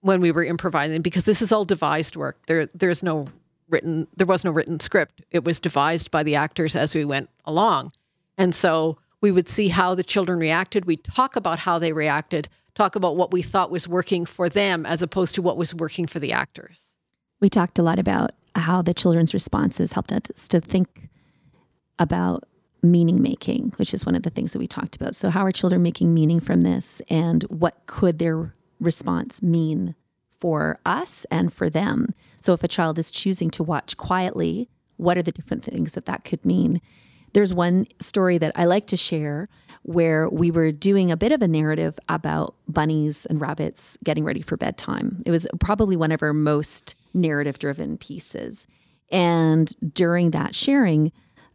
when 0.02 0.20
we 0.20 0.30
were 0.30 0.44
improvising, 0.44 1.00
because 1.00 1.24
this 1.24 1.40
is 1.40 1.50
all 1.50 1.64
devised 1.64 2.14
work, 2.14 2.38
there 2.46 2.66
there's 2.66 3.02
no 3.02 3.26
written 3.68 4.06
there 4.16 4.26
was 4.26 4.44
no 4.44 4.50
written 4.50 4.78
script. 4.78 5.22
It 5.30 5.44
was 5.44 5.58
devised 5.58 6.10
by 6.10 6.22
the 6.22 6.36
actors 6.36 6.76
as 6.76 6.94
we 6.94 7.04
went 7.04 7.30
along. 7.44 7.92
And 8.36 8.54
so 8.54 8.98
we 9.24 9.32
would 9.32 9.48
see 9.48 9.68
how 9.68 9.94
the 9.94 10.02
children 10.02 10.38
reacted. 10.38 10.84
We'd 10.84 11.02
talk 11.02 11.34
about 11.34 11.60
how 11.60 11.78
they 11.78 11.94
reacted, 11.94 12.46
talk 12.74 12.94
about 12.94 13.16
what 13.16 13.32
we 13.32 13.40
thought 13.40 13.70
was 13.70 13.88
working 13.88 14.26
for 14.26 14.50
them 14.50 14.84
as 14.84 15.00
opposed 15.00 15.34
to 15.36 15.40
what 15.40 15.56
was 15.56 15.74
working 15.74 16.06
for 16.06 16.18
the 16.18 16.30
actors. 16.30 16.92
We 17.40 17.48
talked 17.48 17.78
a 17.78 17.82
lot 17.82 17.98
about 17.98 18.32
how 18.54 18.82
the 18.82 18.92
children's 18.92 19.32
responses 19.32 19.94
helped 19.94 20.12
us 20.12 20.46
to 20.48 20.60
think 20.60 21.08
about 21.98 22.44
meaning 22.82 23.22
making, 23.22 23.72
which 23.76 23.94
is 23.94 24.04
one 24.04 24.14
of 24.14 24.24
the 24.24 24.28
things 24.28 24.52
that 24.52 24.58
we 24.58 24.66
talked 24.66 24.94
about. 24.94 25.14
So, 25.14 25.30
how 25.30 25.46
are 25.46 25.52
children 25.52 25.82
making 25.82 26.12
meaning 26.12 26.38
from 26.38 26.60
this, 26.60 27.00
and 27.08 27.44
what 27.44 27.86
could 27.86 28.18
their 28.18 28.54
response 28.78 29.42
mean 29.42 29.94
for 30.38 30.80
us 30.84 31.24
and 31.30 31.50
for 31.50 31.70
them? 31.70 32.08
So, 32.42 32.52
if 32.52 32.62
a 32.62 32.68
child 32.68 32.98
is 32.98 33.10
choosing 33.10 33.48
to 33.52 33.62
watch 33.62 33.96
quietly, 33.96 34.68
what 34.98 35.16
are 35.16 35.22
the 35.22 35.32
different 35.32 35.64
things 35.64 35.94
that 35.94 36.04
that 36.04 36.24
could 36.24 36.44
mean? 36.44 36.82
There's 37.34 37.52
one 37.52 37.86
story 38.00 38.38
that 38.38 38.52
I 38.54 38.64
like 38.64 38.86
to 38.88 38.96
share 38.96 39.48
where 39.82 40.28
we 40.30 40.50
were 40.50 40.70
doing 40.70 41.10
a 41.10 41.16
bit 41.16 41.32
of 41.32 41.42
a 41.42 41.48
narrative 41.48 41.98
about 42.08 42.54
bunnies 42.66 43.26
and 43.26 43.40
rabbits 43.40 43.98
getting 44.02 44.24
ready 44.24 44.40
for 44.40 44.56
bedtime. 44.56 45.22
It 45.26 45.30
was 45.30 45.46
probably 45.60 45.96
one 45.96 46.12
of 46.12 46.22
our 46.22 46.32
most 46.32 46.94
narrative 47.12 47.58
driven 47.58 47.98
pieces. 47.98 48.66
And 49.10 49.74
during 49.94 50.30
that 50.30 50.54
sharing, 50.54 51.12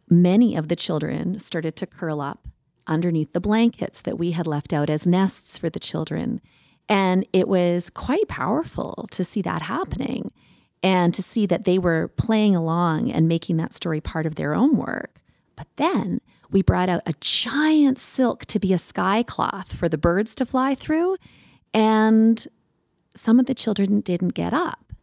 many 0.08 0.54
of 0.54 0.68
the 0.68 0.76
children 0.76 1.38
started 1.38 1.76
to 1.76 1.86
curl 1.86 2.20
up 2.20 2.46
underneath 2.86 3.32
the 3.32 3.40
blankets 3.40 4.02
that 4.02 4.18
we 4.18 4.32
had 4.32 4.46
left 4.46 4.72
out 4.72 4.90
as 4.90 5.06
nests 5.06 5.58
for 5.58 5.70
the 5.70 5.80
children. 5.80 6.40
And 6.88 7.26
it 7.32 7.48
was 7.48 7.88
quite 7.88 8.28
powerful 8.28 9.06
to 9.12 9.24
see 9.24 9.42
that 9.42 9.62
happening 9.62 10.30
and 10.82 11.14
to 11.14 11.22
see 11.22 11.46
that 11.46 11.64
they 11.64 11.78
were 11.78 12.08
playing 12.16 12.54
along 12.54 13.10
and 13.10 13.28
making 13.28 13.56
that 13.58 13.72
story 13.72 14.00
part 14.00 14.26
of 14.26 14.34
their 14.34 14.54
own 14.54 14.76
work. 14.76 15.19
But 15.60 15.68
then 15.76 16.22
we 16.50 16.62
brought 16.62 16.88
out 16.88 17.02
a 17.04 17.12
giant 17.20 17.98
silk 17.98 18.46
to 18.46 18.58
be 18.58 18.72
a 18.72 18.78
sky 18.78 19.22
cloth 19.22 19.74
for 19.74 19.90
the 19.90 19.98
birds 19.98 20.34
to 20.36 20.46
fly 20.46 20.74
through. 20.74 21.18
And 21.74 22.48
some 23.14 23.38
of 23.38 23.44
the 23.44 23.54
children 23.54 24.00
didn't 24.00 24.32
get 24.32 24.54
up. 24.54 24.94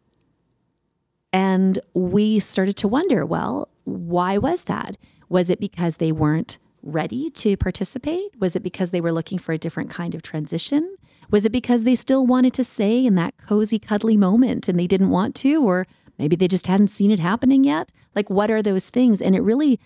And 1.32 1.78
we 1.94 2.40
started 2.40 2.76
to 2.78 2.88
wonder 2.88 3.24
well, 3.24 3.68
why 3.84 4.36
was 4.36 4.64
that? 4.64 4.96
Was 5.28 5.48
it 5.48 5.60
because 5.60 5.98
they 5.98 6.10
weren't 6.10 6.58
ready 6.82 7.30
to 7.30 7.56
participate? 7.56 8.32
Was 8.40 8.56
it 8.56 8.64
because 8.64 8.90
they 8.90 9.00
were 9.00 9.12
looking 9.12 9.38
for 9.38 9.52
a 9.52 9.58
different 9.58 9.90
kind 9.90 10.16
of 10.16 10.22
transition? 10.22 10.96
Was 11.30 11.44
it 11.44 11.52
because 11.52 11.84
they 11.84 11.94
still 11.94 12.26
wanted 12.26 12.52
to 12.54 12.64
say 12.64 13.06
in 13.06 13.14
that 13.14 13.38
cozy, 13.38 13.78
cuddly 13.78 14.16
moment 14.16 14.68
and 14.68 14.76
they 14.76 14.88
didn't 14.88 15.10
want 15.10 15.36
to? 15.36 15.64
Or 15.64 15.86
maybe 16.18 16.34
they 16.34 16.48
just 16.48 16.66
hadn't 16.66 16.88
seen 16.88 17.12
it 17.12 17.20
happening 17.20 17.62
yet? 17.62 17.92
Like, 18.16 18.28
what 18.28 18.50
are 18.50 18.60
those 18.60 18.88
things? 18.88 19.22
And 19.22 19.36
it 19.36 19.42
really 19.42 19.78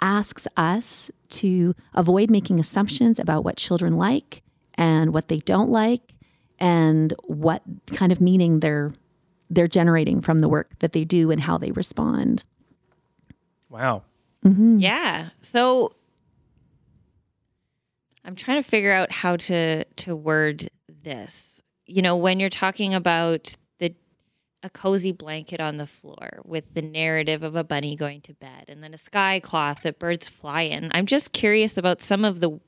asks 0.00 0.46
us 0.56 1.10
to 1.28 1.74
avoid 1.94 2.30
making 2.30 2.58
assumptions 2.58 3.18
about 3.18 3.44
what 3.44 3.56
children 3.56 3.96
like 3.96 4.42
and 4.74 5.12
what 5.12 5.28
they 5.28 5.38
don't 5.38 5.70
like 5.70 6.14
and 6.58 7.14
what 7.24 7.62
kind 7.94 8.12
of 8.12 8.20
meaning 8.20 8.60
they're 8.60 8.92
they're 9.52 9.66
generating 9.66 10.20
from 10.20 10.38
the 10.38 10.48
work 10.48 10.78
that 10.78 10.92
they 10.92 11.04
do 11.04 11.30
and 11.30 11.40
how 11.40 11.58
they 11.58 11.72
respond. 11.72 12.44
Wow. 13.68 14.04
Mm-hmm. 14.44 14.78
Yeah. 14.78 15.30
So 15.40 15.92
I'm 18.24 18.36
trying 18.36 18.62
to 18.62 18.68
figure 18.68 18.92
out 18.92 19.10
how 19.10 19.36
to 19.36 19.84
to 19.84 20.16
word 20.16 20.68
this. 21.02 21.62
You 21.86 22.02
know, 22.02 22.16
when 22.16 22.38
you're 22.38 22.48
talking 22.48 22.94
about 22.94 23.54
the 23.54 23.59
a 24.62 24.70
cozy 24.70 25.12
blanket 25.12 25.60
on 25.60 25.78
the 25.78 25.86
floor 25.86 26.40
with 26.44 26.74
the 26.74 26.82
narrative 26.82 27.42
of 27.42 27.56
a 27.56 27.64
bunny 27.64 27.96
going 27.96 28.20
to 28.22 28.34
bed 28.34 28.64
and 28.68 28.82
then 28.82 28.92
a 28.92 28.98
sky 28.98 29.40
cloth 29.40 29.82
that 29.82 29.98
birds 29.98 30.28
fly 30.28 30.62
in. 30.62 30.90
I'm 30.92 31.06
just 31.06 31.32
curious 31.32 31.78
about 31.78 32.02
some 32.02 32.24
of 32.24 32.40
the 32.40 32.60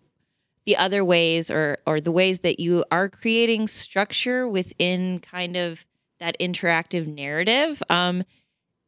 the 0.64 0.76
other 0.76 1.04
ways 1.04 1.50
or 1.50 1.78
or 1.86 2.00
the 2.00 2.12
ways 2.12 2.40
that 2.40 2.60
you 2.60 2.84
are 2.90 3.08
creating 3.08 3.66
structure 3.66 4.48
within 4.48 5.18
kind 5.18 5.56
of 5.56 5.84
that 6.18 6.36
interactive 6.38 7.06
narrative. 7.06 7.82
Um, 7.90 8.24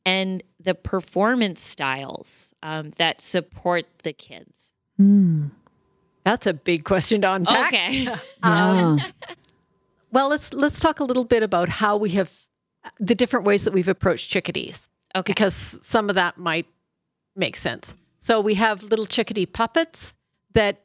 and 0.06 0.42
the 0.60 0.74
performance 0.74 1.62
styles 1.62 2.52
um, 2.62 2.90
that 2.98 3.20
support 3.20 3.86
the 4.02 4.12
kids? 4.12 4.72
Mm. 5.00 5.50
That's 6.24 6.46
a 6.46 6.54
big 6.54 6.84
question 6.84 7.22
to 7.22 7.32
unpack. 7.32 7.72
Okay. 7.72 8.08
um, 8.42 9.00
well, 10.12 10.28
let's 10.28 10.54
let's 10.54 10.80
talk 10.80 11.00
a 11.00 11.04
little 11.04 11.24
bit 11.24 11.42
about 11.42 11.68
how 11.68 11.96
we 11.96 12.10
have 12.10 12.32
the 12.98 13.14
different 13.14 13.46
ways 13.46 13.64
that 13.64 13.72
we've 13.72 13.88
approached 13.88 14.30
chickadees. 14.30 14.88
Okay. 15.16 15.32
Because 15.32 15.54
some 15.82 16.08
of 16.08 16.14
that 16.16 16.38
might 16.38 16.66
make 17.36 17.56
sense. 17.56 17.94
So 18.18 18.40
we 18.40 18.54
have 18.54 18.82
little 18.82 19.06
chickadee 19.06 19.46
puppets 19.46 20.14
that 20.54 20.82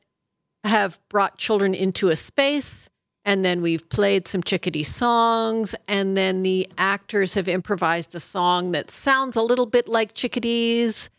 have 0.64 1.00
brought 1.10 1.38
children 1.38 1.74
into 1.74 2.10
a 2.10 2.16
space 2.16 2.90
and 3.26 3.46
then 3.46 3.62
we've 3.62 3.88
played 3.90 4.28
some 4.28 4.44
chickadee 4.44 4.84
songs 4.84 5.76
and 5.88 6.18
then 6.18 6.42
the 6.42 6.68
actors 6.78 7.34
have 7.36 7.48
improvised 7.48 8.16
a 8.16 8.20
song 8.20 8.72
that 8.72 8.92
sounds 8.92 9.36
a 9.36 9.42
little 9.42 9.66
bit 9.66 9.88
like 9.88 10.14
chickadees 10.14 11.10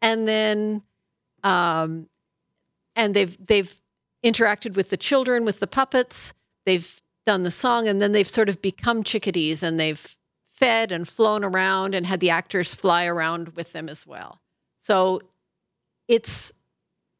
and 0.00 0.26
then 0.26 0.82
um 1.42 2.08
and 2.94 3.14
they've 3.14 3.36
they've 3.46 3.80
interacted 4.24 4.74
with 4.76 4.90
the 4.90 4.96
children 4.96 5.44
with 5.44 5.60
the 5.60 5.66
puppets 5.66 6.32
they've 6.64 7.02
done 7.26 7.42
the 7.42 7.50
song 7.50 7.86
and 7.88 8.00
then 8.00 8.12
they've 8.12 8.28
sort 8.28 8.48
of 8.48 8.62
become 8.62 9.02
chickadees 9.02 9.62
and 9.62 9.78
they've 9.78 10.15
fed 10.56 10.92
and 10.92 11.06
flown 11.06 11.44
around 11.44 11.94
and 11.94 12.06
had 12.06 12.20
the 12.20 12.30
actors 12.30 12.74
fly 12.74 13.04
around 13.06 13.48
with 13.50 13.72
them 13.72 13.88
as 13.88 14.06
well 14.06 14.40
so 14.80 15.20
it's 16.08 16.52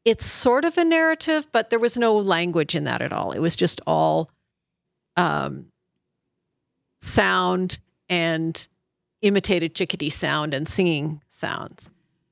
it's 0.05 0.25
sort 0.25 0.63
of 0.63 0.77
a 0.77 0.85
narrative, 0.85 1.47
but 1.51 1.69
there 1.69 1.79
was 1.79 1.97
no 1.97 2.15
language 2.17 2.75
in 2.75 2.85
that 2.85 3.01
at 3.01 3.11
all. 3.11 3.33
It 3.33 3.39
was 3.39 3.57
just 3.57 3.81
all 3.85 4.31
um, 5.17 5.65
sound 7.01 7.79
and 8.07 8.67
imitated 9.21 9.75
chickadee 9.75 10.09
sound 10.09 10.53
and 10.53 10.65
singing 10.65 11.21
sounds. 11.29 11.89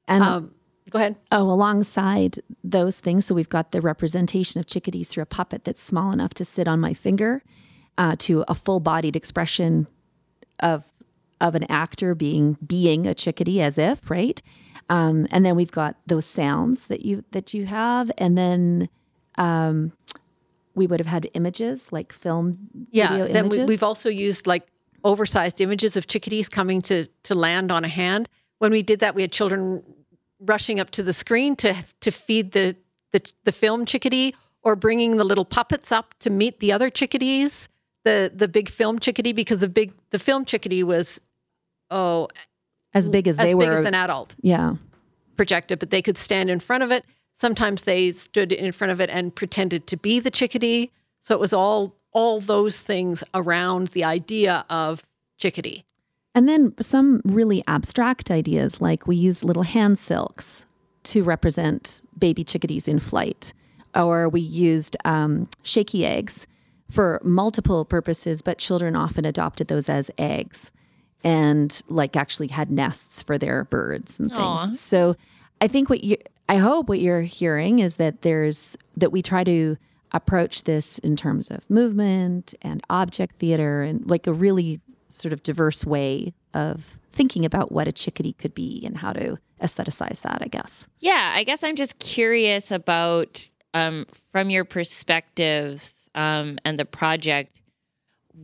And 0.08 0.24
Um, 0.24 0.56
go 0.90 1.00
ahead. 1.00 1.18
oh, 1.34 1.52
alongside 1.52 2.40
those 2.64 3.00
things, 3.00 3.26
so 3.26 3.36
we've 3.36 3.50
got 3.50 3.74
the 3.74 3.82
representation 3.82 4.62
of 4.62 4.68
chickadees 4.68 5.10
through 5.10 5.24
a 5.24 5.26
puppet 5.26 5.66
that's 5.66 5.84
small 5.84 6.14
enough 6.14 6.34
to 6.36 6.46
sit 6.46 6.70
on 6.70 6.80
my 6.80 6.94
finger, 6.94 7.44
uh, 7.98 8.16
to 8.20 8.46
a 8.48 8.56
full-bodied 8.56 9.18
expression 9.18 9.88
of 10.62 10.94
of 11.42 11.56
an 11.56 11.64
actor 11.70 12.16
being 12.16 12.58
being 12.66 13.06
a 13.08 13.14
chickadee 13.14 13.62
as 13.62 13.78
if 13.78 14.10
right 14.10 14.42
um, 14.90 15.28
and 15.32 15.46
then 15.46 15.56
we've 15.56 15.72
got 15.72 15.96
those 16.08 16.26
sounds 16.26 16.88
that 16.88 17.04
you 17.06 17.24
that 17.32 17.54
you 17.54 17.66
have 17.66 18.12
and 18.18 18.38
then 18.38 18.88
um, 19.38 19.92
we 20.76 20.88
would 20.88 21.00
have 21.00 21.08
had 21.08 21.30
images 21.34 21.92
like 21.92 22.12
film 22.14 22.58
Yeah. 22.92 23.10
video 23.18 23.34
Then 23.34 23.46
images. 23.46 23.68
we've 23.68 23.84
also 23.84 24.10
used 24.10 24.48
like 24.48 24.68
oversized 25.04 25.62
images 25.62 25.96
of 25.98 26.08
chickadees 26.08 26.50
coming 26.50 26.82
to 26.82 27.08
to 27.24 27.36
land 27.36 27.72
on 27.72 27.84
a 27.86 27.88
hand. 27.88 28.28
When 28.60 28.72
we 28.72 28.82
did 28.82 29.00
that, 29.02 29.16
we 29.16 29.22
had 29.22 29.32
children 29.32 29.84
rushing 30.40 30.80
up 30.80 30.90
to 30.92 31.04
the 31.04 31.14
screen 31.14 31.56
to 31.58 31.74
to 32.02 32.12
feed 32.12 32.52
the 32.52 32.76
the, 33.12 33.22
the 33.46 33.52
film 33.52 33.86
chickadee 33.86 34.36
or 34.64 34.76
bringing 34.76 35.18
the 35.18 35.24
little 35.24 35.46
puppets 35.46 35.92
up 35.92 36.14
to 36.20 36.30
meet 36.30 36.60
the 36.60 36.72
other 36.74 36.90
chickadees. 36.90 37.70
The 38.06 38.32
the 38.34 38.48
big 38.48 38.70
film 38.70 39.00
chickadee 39.00 39.34
because 39.34 39.60
the 39.60 39.70
big 39.70 39.92
the 40.12 40.20
film 40.20 40.46
chickadee 40.46 40.84
was 40.84 41.20
oh 41.92 42.30
as 42.94 43.10
big 43.10 43.28
as 43.28 43.38
they 43.38 43.54
were 43.54 43.64
as 43.64 43.66
they 43.66 43.66
big 43.66 43.74
were 43.74 43.80
as 43.82 43.86
an 43.86 43.96
adult. 43.96 44.36
yeah 44.42 44.76
projected, 45.36 45.80
but 45.80 45.90
they 45.90 46.02
could 46.02 46.18
stand 46.18 46.50
in 46.50 46.60
front 46.60 46.84
of 46.84 46.92
it. 46.92 47.06
Sometimes 47.34 47.84
they 47.84 48.12
stood 48.14 48.52
in 48.52 48.72
front 48.72 48.92
of 48.92 49.02
it 49.02 49.10
and 49.10 49.36
pretended 49.36 49.88
to 49.88 49.98
be 49.98 50.20
the 50.20 50.32
chickadee. 50.32 50.92
So 51.22 51.36
it 51.36 51.40
was 51.40 51.54
all 51.54 51.96
all 52.12 52.40
those 52.40 52.80
things 52.80 53.24
around 53.34 53.90
the 53.90 54.04
idea 54.04 54.66
of 54.70 55.04
chickadee. 55.38 55.84
And 56.34 56.48
then 56.48 56.74
some 56.80 57.22
really 57.26 57.62
abstract 57.68 58.32
ideas, 58.32 58.80
like 58.80 59.06
we 59.06 59.18
use 59.18 59.44
little 59.44 59.64
hand 59.64 59.98
silks 59.98 60.66
to 61.04 61.24
represent 61.24 62.02
baby 62.18 62.44
chickadees 62.44 62.88
in 62.88 63.00
flight, 63.00 63.54
or 63.94 64.30
we 64.30 64.40
used 64.40 64.96
um, 65.04 65.50
shaky 65.64 66.06
eggs 66.06 66.48
for 66.90 67.20
multiple 67.24 67.86
purposes, 67.86 68.42
but 68.42 68.58
children 68.58 68.96
often 68.96 69.26
adopted 69.26 69.68
those 69.68 69.90
as 69.90 70.12
eggs 70.18 70.72
and 71.24 71.82
like 71.88 72.16
actually 72.16 72.48
had 72.48 72.70
nests 72.70 73.22
for 73.22 73.38
their 73.38 73.64
birds 73.66 74.20
and 74.20 74.30
things. 74.30 74.40
Aw. 74.42 74.70
So 74.74 75.16
I 75.60 75.68
think 75.68 75.90
what 75.90 76.04
you, 76.04 76.18
I 76.48 76.58
hope 76.58 76.88
what 76.88 77.00
you're 77.00 77.22
hearing 77.22 77.80
is 77.80 77.96
that 77.98 78.22
there's, 78.22 78.78
that 78.98 79.12
we 79.12 79.22
try 79.22 79.44
to 79.44 79.78
approach 80.12 80.64
this 80.64 81.00
in 81.00 81.16
terms 81.16 81.50
of 81.50 81.68
movement 81.70 82.54
and 82.62 82.82
object 82.90 83.38
theater 83.38 83.82
and 83.82 84.08
like 84.10 84.28
a 84.28 84.34
really 84.34 84.80
sort 85.08 85.34
of 85.34 85.42
diverse 85.44 85.86
way 85.86 86.34
of 86.54 87.00
thinking 87.12 87.46
about 87.46 87.72
what 87.72 87.88
a 87.88 87.92
chickadee 87.92 88.34
could 88.34 88.54
be 88.54 88.84
and 88.86 88.98
how 88.98 89.12
to 89.12 89.38
aestheticize 89.62 90.22
that, 90.22 90.40
I 90.42 90.48
guess. 90.48 90.88
Yeah, 91.00 91.32
I 91.34 91.44
guess 91.44 91.64
I'm 91.64 91.76
just 91.76 92.00
curious 92.00 92.72
about 92.72 93.50
um, 93.74 94.06
from 94.32 94.50
your 94.50 94.64
perspectives 94.66 96.05
um, 96.16 96.58
and 96.66 96.80
the 96.80 96.86
project, 96.86 97.62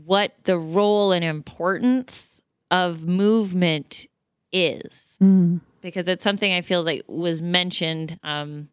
what 0.05 0.36
the 0.43 0.57
role 0.57 1.12
and 1.12 1.23
importance 1.25 2.41
of 2.69 3.03
movement 3.07 4.05
is, 4.53 5.17
Mm. 5.21 5.62
because 5.81 6.07
it's 6.07 6.23
something 6.23 6.53
I 6.53 6.62
feel 6.62 6.84
like 6.84 7.03
was 7.07 7.41
mentioned 7.41 8.19
um, 8.23 8.69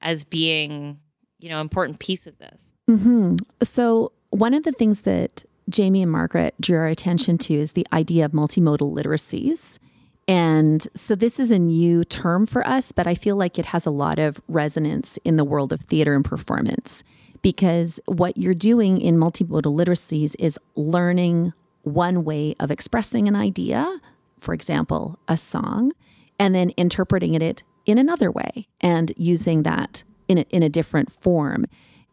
as 0.00 0.24
being, 0.24 0.98
you 1.38 1.48
know, 1.48 1.60
important 1.60 1.98
piece 1.98 2.26
of 2.26 2.36
this. 2.38 2.70
hmm 2.86 3.36
So, 3.62 4.12
one 4.30 4.52
of 4.54 4.62
the 4.64 4.72
things 4.72 5.02
that 5.02 5.44
Jamie 5.70 6.02
and 6.02 6.10
Margaret 6.12 6.54
drew 6.60 6.78
our 6.78 6.86
attention 6.86 7.38
to 7.38 7.54
is 7.54 7.72
the 7.72 7.86
idea 7.92 8.24
of 8.24 8.32
multimodal 8.32 8.92
literacies. 8.94 9.78
And 10.26 10.86
so, 10.94 11.14
this 11.14 11.38
is 11.40 11.50
a 11.50 11.58
new 11.58 12.04
term 12.04 12.44
for 12.46 12.66
us, 12.66 12.92
but 12.92 13.06
I 13.06 13.14
feel 13.14 13.36
like 13.36 13.58
it 13.58 13.66
has 13.66 13.86
a 13.86 13.90
lot 13.90 14.18
of 14.18 14.40
resonance 14.48 15.18
in 15.24 15.36
the 15.36 15.44
world 15.44 15.72
of 15.72 15.80
theater 15.82 16.14
and 16.14 16.24
performance 16.24 17.02
because 17.42 18.00
what 18.06 18.36
you're 18.36 18.54
doing 18.54 19.00
in 19.00 19.16
multimodal 19.16 19.74
literacies 19.74 20.34
is 20.38 20.58
learning 20.74 21.52
one 21.82 22.24
way 22.24 22.54
of 22.60 22.70
expressing 22.70 23.28
an 23.28 23.36
idea, 23.36 24.00
for 24.38 24.54
example, 24.54 25.18
a 25.28 25.36
song, 25.36 25.92
and 26.38 26.54
then 26.54 26.70
interpreting 26.76 27.34
it 27.34 27.62
in 27.86 27.98
another 27.98 28.30
way 28.30 28.68
and 28.80 29.12
using 29.16 29.62
that 29.62 30.04
in 30.28 30.38
a, 30.38 30.42
in 30.50 30.62
a 30.62 30.68
different 30.68 31.10
form. 31.10 31.64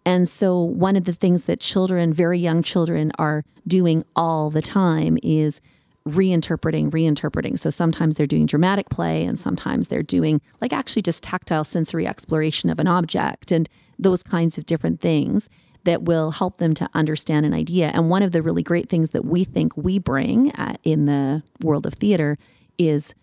And 0.06 0.30
so, 0.30 0.60
one 0.60 0.96
of 0.96 1.06
the 1.06 1.14
things 1.14 1.46
that 1.46 1.60
children, 1.60 2.14
very 2.14 2.40
young 2.40 2.62
children, 2.62 3.12
are 3.18 3.44
doing 3.68 4.04
all 4.16 4.52
the 4.52 4.62
time 4.62 5.18
is 5.24 5.62
reinterpreting, 6.08 6.92
reinterpreting. 6.92 7.58
So, 7.58 7.72
sometimes 7.72 8.16
they're 8.16 8.28
doing 8.28 8.46
dramatic 8.46 8.90
play, 8.90 9.26
and 9.26 9.38
sometimes 9.38 9.88
they're 9.88 10.04
doing 10.04 10.42
like 10.62 10.72
actually 10.72 11.02
just 11.02 11.24
tactile 11.24 11.64
sensory 11.64 12.06
exploration 12.08 12.70
of 12.70 12.80
an 12.80 12.88
object 12.88 13.52
and 13.52 13.68
those 13.98 14.24
kinds 14.24 14.58
of 14.58 14.66
different 14.66 15.02
things 15.02 15.50
that 15.86 16.04
will 16.04 16.32
help 16.32 16.58
them 16.58 16.74
to 16.74 16.90
understand 16.94 17.46
an 17.46 17.54
idea. 17.54 17.92
And 17.94 18.10
one 18.10 18.24
of 18.24 18.32
the 18.32 18.42
really 18.42 18.64
great 18.64 18.90
things 18.90 19.12
that 19.12 19.24
we 19.24 19.44
think 19.44 19.78
we 19.78 20.00
bring 20.00 20.52
uh, 20.54 20.76
in 20.84 21.06
the 21.06 21.44
world 21.62 21.86
of 21.86 21.94
theater 21.94 22.38
is 22.78 23.14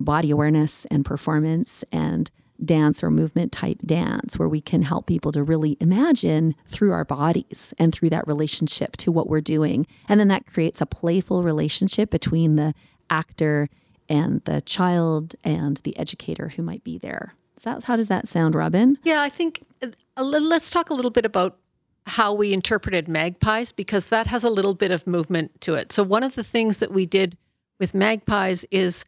body 0.00 0.30
awareness 0.30 0.84
and 0.86 1.04
performance 1.04 1.84
and 1.92 2.30
dance 2.64 3.04
or 3.04 3.10
movement 3.10 3.52
type 3.52 3.78
dance 3.84 4.38
where 4.38 4.48
we 4.48 4.60
can 4.60 4.82
help 4.82 5.06
people 5.06 5.30
to 5.30 5.42
really 5.42 5.76
imagine 5.80 6.54
through 6.66 6.92
our 6.92 7.04
bodies 7.04 7.72
and 7.78 7.92
through 7.92 8.10
that 8.10 8.26
relationship 8.26 8.96
to 8.96 9.12
what 9.12 9.28
we're 9.28 9.40
doing 9.40 9.86
and 10.08 10.18
then 10.18 10.26
that 10.26 10.44
creates 10.44 10.80
a 10.80 10.86
playful 10.86 11.44
relationship 11.44 12.10
between 12.10 12.56
the 12.56 12.74
actor 13.10 13.68
and 14.08 14.42
the 14.44 14.60
child 14.62 15.36
and 15.44 15.76
the 15.78 15.96
educator 15.96 16.48
who 16.48 16.62
might 16.62 16.82
be 16.82 16.98
there 16.98 17.34
so 17.58 17.70
that's, 17.70 17.84
how 17.84 17.96
does 17.96 18.08
that 18.08 18.28
sound 18.28 18.54
robin 18.54 18.98
Yeah, 19.04 19.20
I 19.22 19.28
think 19.28 19.64
uh, 19.82 20.22
let's 20.22 20.70
talk 20.70 20.90
a 20.90 20.94
little 20.94 21.10
bit 21.10 21.24
about 21.24 21.58
how 22.08 22.32
we 22.32 22.52
interpreted 22.52 23.06
magpies 23.06 23.70
because 23.70 24.08
that 24.08 24.26
has 24.26 24.42
a 24.42 24.50
little 24.50 24.74
bit 24.74 24.90
of 24.90 25.06
movement 25.06 25.60
to 25.60 25.74
it. 25.74 25.92
So, 25.92 26.02
one 26.02 26.22
of 26.22 26.34
the 26.34 26.44
things 26.44 26.78
that 26.78 26.90
we 26.90 27.06
did 27.06 27.36
with 27.78 27.94
magpies 27.94 28.64
is 28.70 29.04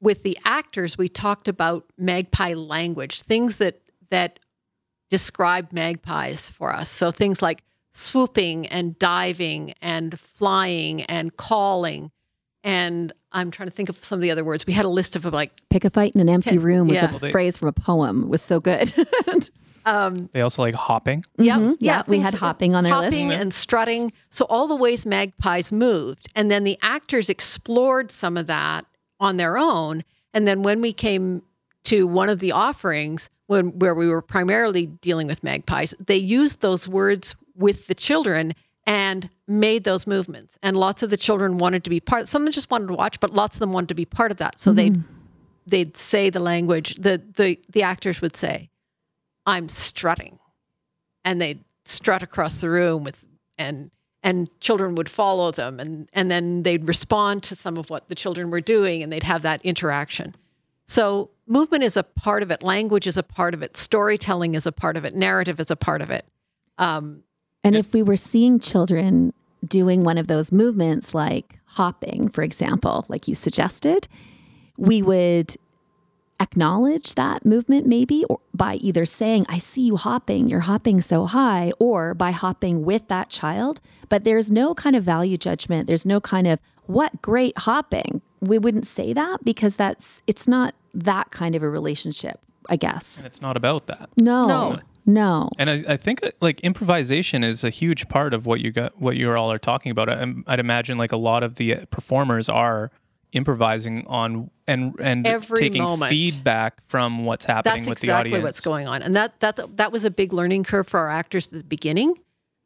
with 0.00 0.22
the 0.22 0.36
actors, 0.44 0.98
we 0.98 1.08
talked 1.08 1.48
about 1.48 1.86
magpie 1.96 2.54
language, 2.54 3.22
things 3.22 3.56
that 3.56 3.80
that 4.10 4.40
describe 5.08 5.72
magpies 5.72 6.50
for 6.50 6.72
us. 6.72 6.90
So, 6.90 7.10
things 7.10 7.40
like 7.40 7.62
swooping 7.92 8.66
and 8.66 8.98
diving 8.98 9.72
and 9.80 10.18
flying 10.18 11.02
and 11.02 11.36
calling. 11.36 12.10
And 12.66 13.12
I'm 13.30 13.52
trying 13.52 13.68
to 13.68 13.74
think 13.74 13.88
of 13.88 13.96
some 14.04 14.18
of 14.18 14.22
the 14.22 14.32
other 14.32 14.44
words. 14.44 14.66
We 14.66 14.72
had 14.72 14.84
a 14.84 14.88
list 14.90 15.14
of 15.14 15.24
like 15.24 15.52
pick 15.70 15.84
a 15.84 15.90
fight 15.90 16.12
in 16.16 16.20
an 16.20 16.28
empty 16.28 16.50
Okay, 16.50 16.58
room 16.58 16.88
was 16.88 16.96
yeah. 16.96 17.06
a 17.06 17.10
Well, 17.10 17.18
they- 17.20 17.30
phrase 17.30 17.56
from 17.56 17.68
a 17.68 17.72
poem 17.72 18.24
it 18.24 18.28
was 18.28 18.42
so 18.42 18.58
good 18.60 18.92
um, 19.86 20.28
They 20.32 20.40
also 20.40 20.62
like 20.62 20.74
hopping. 20.74 21.24
Yeah, 21.38 21.58
Mhm. 21.58 21.76
Yeah, 21.80 22.02
we 22.08 22.18
had 22.18 22.34
hopping 22.34 22.74
on 22.74 22.82
their 22.84 22.94
list. 22.96 23.14
hopping 23.16 23.30
and 23.32 23.54
strutting. 23.54 24.12
So 24.30 24.46
all 24.50 24.66
the 24.66 24.74
ways 24.76 25.06
magpies 25.06 25.70
moved, 25.70 26.28
and 26.34 26.50
then 26.50 26.64
the 26.64 26.76
actors 26.82 27.28
explored 27.30 28.10
some 28.10 28.36
of 28.36 28.48
that 28.48 28.84
on 29.20 29.36
their 29.36 29.56
own. 29.56 30.02
And 30.34 30.46
then 30.46 30.62
when 30.62 30.80
we 30.80 30.92
came 30.92 31.42
to 31.84 32.04
one 32.06 32.28
of 32.28 32.40
the 32.40 32.50
offerings, 32.50 33.30
when 33.46 33.78
where 33.78 33.94
we 33.94 34.08
were 34.08 34.22
primarily 34.22 34.86
dealing 34.86 35.28
with 35.28 35.44
magpies, 35.44 35.94
they 36.04 36.16
used 36.16 36.62
those 36.62 36.88
words 36.88 37.36
with 37.54 37.86
the 37.86 37.94
children 37.94 38.54
and 38.86 39.28
made 39.48 39.84
those 39.84 40.06
movements. 40.06 40.58
And 40.62 40.76
lots 40.76 41.02
of 41.02 41.10
the 41.10 41.16
children 41.16 41.58
wanted 41.58 41.84
to 41.84 41.90
be 41.90 42.00
part. 42.00 42.28
Some 42.28 42.42
of 42.42 42.46
them 42.46 42.52
just 42.52 42.70
wanted 42.70 42.88
to 42.88 42.94
watch, 42.94 43.20
but 43.20 43.32
lots 43.32 43.56
of 43.56 43.60
them 43.60 43.72
wanted 43.72 43.88
to 43.88 43.94
be 43.94 44.04
part 44.04 44.30
of 44.30 44.36
that. 44.38 44.60
So 44.60 44.72
they'd 44.72 45.02
they'd 45.66 45.96
say 45.96 46.30
the 46.30 46.40
language. 46.40 46.94
The 46.94 47.20
the 47.36 47.58
the 47.68 47.82
actors 47.82 48.20
would 48.20 48.36
say, 48.36 48.70
"I'm 49.44 49.68
strutting." 49.68 50.38
and 51.26 51.40
they'd 51.40 51.62
strut 51.84 52.22
across 52.22 52.62
the 52.62 52.70
room 52.70 53.04
with 53.04 53.26
and 53.58 53.90
and 54.22 54.48
children 54.60 54.94
would 54.94 55.10
follow 55.10 55.50
them 55.50 55.78
and 55.78 56.08
and 56.14 56.30
then 56.30 56.62
they'd 56.62 56.88
respond 56.88 57.42
to 57.42 57.54
some 57.54 57.76
of 57.76 57.90
what 57.90 58.08
the 58.08 58.14
children 58.14 58.50
were 58.50 58.62
doing 58.62 59.02
and 59.02 59.12
they'd 59.12 59.24
have 59.24 59.42
that 59.42 59.60
interaction 59.62 60.34
so 60.86 61.30
movement 61.46 61.84
is 61.84 61.96
a 61.96 62.02
part 62.02 62.42
of 62.42 62.50
it 62.50 62.62
language 62.62 63.06
is 63.06 63.18
a 63.18 63.22
part 63.22 63.52
of 63.52 63.62
it 63.62 63.76
storytelling 63.76 64.54
is 64.54 64.66
a 64.66 64.72
part 64.72 64.96
of 64.96 65.04
it 65.04 65.14
narrative 65.14 65.60
is 65.60 65.70
a 65.70 65.76
part 65.76 66.00
of 66.00 66.10
it 66.10 66.24
um, 66.78 67.22
And 67.64 67.74
if 67.76 67.92
we 67.92 68.02
were 68.02 68.16
seeing 68.16 68.60
children 68.60 69.32
doing 69.66 70.02
one 70.04 70.18
of 70.18 70.28
those 70.28 70.52
movements 70.52 71.14
like 71.14 71.58
hopping, 71.66 72.28
for 72.28 72.42
example, 72.42 73.04
like 73.08 73.26
you 73.26 73.34
suggested, 73.34 74.06
we 74.78 75.02
would 75.02 75.56
acknowledge 76.38 77.14
that 77.14 77.44
movement 77.46 77.86
maybe 77.86 78.24
or 78.28 78.40
by 78.54 78.74
either 78.74 79.06
saying, 79.06 79.46
I 79.48 79.58
see 79.58 79.82
you 79.86 79.96
hopping, 79.96 80.48
you're 80.48 80.60
hopping 80.60 81.00
so 81.00 81.24
high, 81.26 81.72
or 81.78 82.14
by 82.14 82.30
hopping 82.30 82.84
with 82.84 83.08
that 83.08 83.30
child. 83.30 83.80
But 84.08 84.24
there's 84.24 84.50
no 84.50 84.74
kind 84.74 84.94
of 84.94 85.02
value 85.02 85.36
judgment. 85.38 85.86
There's 85.86 86.06
no 86.06 86.20
kind 86.20 86.46
of, 86.46 86.60
what 86.84 87.20
great 87.20 87.56
hopping. 87.58 88.20
We 88.40 88.58
wouldn't 88.58 88.86
say 88.86 89.12
that 89.12 89.44
because 89.44 89.76
that's, 89.76 90.22
it's 90.26 90.46
not 90.46 90.74
that 90.94 91.30
kind 91.30 91.54
of 91.54 91.62
a 91.62 91.68
relationship, 91.68 92.38
I 92.68 92.76
guess. 92.76 93.18
And 93.18 93.26
it's 93.26 93.42
not 93.42 93.56
about 93.56 93.86
that. 93.88 94.10
No, 94.20 94.46
No. 94.46 94.78
No. 95.06 95.48
And 95.58 95.70
I, 95.70 95.84
I 95.88 95.96
think 95.96 96.22
uh, 96.24 96.32
like 96.40 96.60
improvisation 96.60 97.44
is 97.44 97.64
a 97.64 97.70
huge 97.70 98.08
part 98.08 98.34
of 98.34 98.44
what 98.44 98.60
you 98.60 98.72
got, 98.72 99.00
what 99.00 99.16
you 99.16 99.32
all 99.32 99.50
are 99.52 99.58
talking 99.58 99.90
about. 99.90 100.08
I, 100.10 100.26
I'd 100.46 100.60
imagine 100.60 100.98
like 100.98 101.12
a 101.12 101.16
lot 101.16 101.42
of 101.42 101.54
the 101.54 101.76
uh, 101.76 101.84
performers 101.86 102.48
are 102.48 102.90
improvising 103.32 104.06
on 104.06 104.50
and 104.66 104.94
and 105.00 105.26
Every 105.26 105.58
taking 105.58 105.82
moment. 105.82 106.10
feedback 106.10 106.80
from 106.88 107.24
what's 107.24 107.44
happening 107.44 107.80
that's 107.80 107.88
with 107.88 108.00
the 108.00 108.06
exactly 108.06 108.30
audience. 108.32 108.44
what's 108.44 108.60
going 108.60 108.86
on 108.86 109.02
and 109.02 109.14
that 109.16 109.38
that 109.40 109.76
that 109.76 109.92
was 109.92 110.04
a 110.04 110.10
big 110.10 110.32
learning 110.32 110.64
curve 110.64 110.86
for 110.88 111.00
our 111.00 111.10
actors 111.10 111.46
at 111.48 111.52
the 111.52 111.64
beginning 111.64 112.14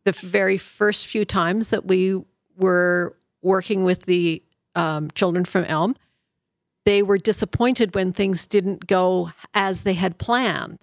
the 0.05 0.13
very 0.13 0.59
first 0.59 1.07
few 1.07 1.25
times 1.25 1.69
that 1.69 1.87
we 1.87 2.21
were 2.57 3.17
working 3.43 3.85
with 3.85 4.05
the 4.05 4.43
um, 4.75 5.11
children 5.13 5.45
from 5.45 5.65
elm 5.65 5.97
they 6.85 7.03
were 7.03 7.19
disappointed 7.19 7.95
when 7.95 8.13
things 8.13 8.47
didn't 8.47 8.87
go 8.87 9.31
as 9.55 9.83
they 9.83 9.95
had 9.95 10.19
planned 10.19 10.79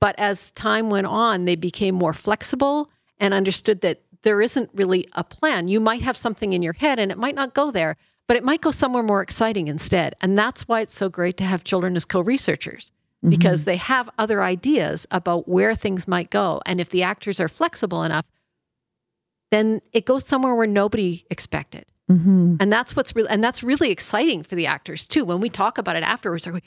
but 0.00 0.14
as 0.18 0.50
time 0.52 0.90
went 0.90 1.06
on 1.06 1.44
they 1.44 1.56
became 1.56 1.94
more 1.94 2.14
flexible 2.14 2.90
and 3.18 3.34
understood 3.34 3.80
that 3.82 4.00
there 4.22 4.42
isn't 4.42 4.70
really 4.74 5.06
a 5.12 5.24
plan 5.24 5.68
you 5.68 5.80
might 5.80 6.02
have 6.02 6.16
something 6.16 6.52
in 6.52 6.62
your 6.62 6.74
head 6.74 6.98
and 6.98 7.10
it 7.12 7.18
might 7.18 7.34
not 7.34 7.54
go 7.54 7.70
there 7.70 7.96
but 8.26 8.36
it 8.36 8.44
might 8.44 8.60
go 8.60 8.70
somewhere 8.70 9.02
more 9.02 9.22
exciting 9.22 9.68
instead 9.68 10.14
and 10.20 10.38
that's 10.38 10.66
why 10.68 10.80
it's 10.80 10.94
so 10.94 11.08
great 11.08 11.36
to 11.36 11.44
have 11.44 11.64
children 11.64 11.96
as 11.96 12.04
co-researchers 12.04 12.92
because 13.28 13.64
they 13.66 13.76
have 13.76 14.08
other 14.16 14.40
ideas 14.42 15.06
about 15.10 15.46
where 15.46 15.74
things 15.74 16.08
might 16.08 16.30
go. 16.30 16.62
And 16.64 16.80
if 16.80 16.88
the 16.88 17.02
actors 17.02 17.38
are 17.38 17.48
flexible 17.48 18.02
enough, 18.02 18.24
then 19.50 19.82
it 19.92 20.06
goes 20.06 20.24
somewhere 20.24 20.54
where 20.54 20.66
nobody 20.66 21.26
expected. 21.30 21.84
hmm 22.08 22.56
And 22.60 22.72
that's 22.72 22.96
what's 22.96 23.14
really 23.14 23.28
and 23.28 23.44
that's 23.44 23.62
really 23.62 23.90
exciting 23.90 24.42
for 24.42 24.54
the 24.54 24.66
actors 24.66 25.06
too. 25.06 25.26
When 25.26 25.40
we 25.40 25.50
talk 25.50 25.76
about 25.76 25.96
it 25.96 26.02
afterwards, 26.02 26.44
they're 26.44 26.54
like, 26.54 26.64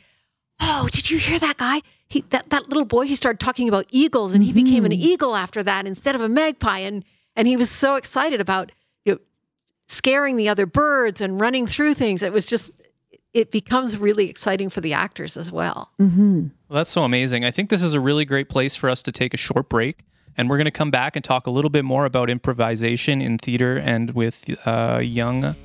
"Oh, 0.60 0.88
did 0.92 1.10
you 1.10 1.18
hear 1.18 1.40
that 1.40 1.58
guy? 1.58 1.82
He 2.14 2.24
that 2.30 2.52
that 2.52 2.70
little 2.70 2.86
boy. 2.86 3.08
He 3.08 3.16
started 3.16 3.40
talking 3.40 3.68
about 3.68 3.88
eagles, 3.90 4.36
and 4.36 4.44
he 4.44 4.54
became 4.54 4.86
an 4.86 4.92
eagle 4.94 5.36
after 5.36 5.64
that 5.64 5.88
instead 5.88 6.14
of 6.14 6.22
a 6.22 6.30
magpie. 6.30 6.80
And 6.80 7.04
and 7.36 7.48
he 7.48 7.58
was 7.58 7.72
so 7.72 7.96
excited 7.96 8.40
about 8.40 8.72
you 9.04 9.14
know, 9.14 9.20
scaring 9.88 10.36
the 10.36 10.48
other 10.48 10.68
birds 10.68 11.22
and 11.22 11.42
running 11.42 11.66
through 11.66 11.96
things. 11.96 12.22
It 12.22 12.32
was 12.32 12.46
just 12.46 12.72
it 13.34 13.50
becomes 13.50 13.98
really 13.98 14.30
exciting 14.30 14.70
for 14.70 14.80
the 14.80 14.94
actors 14.94 15.36
as 15.38 15.52
well. 15.52 15.92
hmm 15.98 16.50
Well, 16.70 16.78
that's 16.78 16.92
so 16.92 17.04
amazing. 17.04 17.46
I 17.46 17.50
think 17.50 17.72
this 17.72 17.82
is 17.82 17.96
a 17.96 18.00
really 18.00 18.26
great 18.26 18.48
place 18.48 18.76
for 18.76 18.92
us 18.92 19.02
to 19.04 19.12
take 19.12 19.34
a 19.34 19.38
short 19.38 19.68
break. 19.68 20.02
And 20.38 20.52
we're 20.52 20.58
going 20.58 20.66
to 20.66 20.72
come 20.72 20.92
back 20.92 21.16
and 21.16 21.26
talk 21.26 21.48
a 21.48 21.52
little 21.52 21.72
bit 21.72 21.84
more 21.84 22.06
about 22.06 22.30
improvisation 22.30 23.22
in 23.22 23.40
theater 23.40 23.78
and 23.78 24.12
with 24.12 24.50
uh, 24.68 25.00
young 25.02 25.56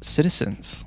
citizens. 0.00 0.84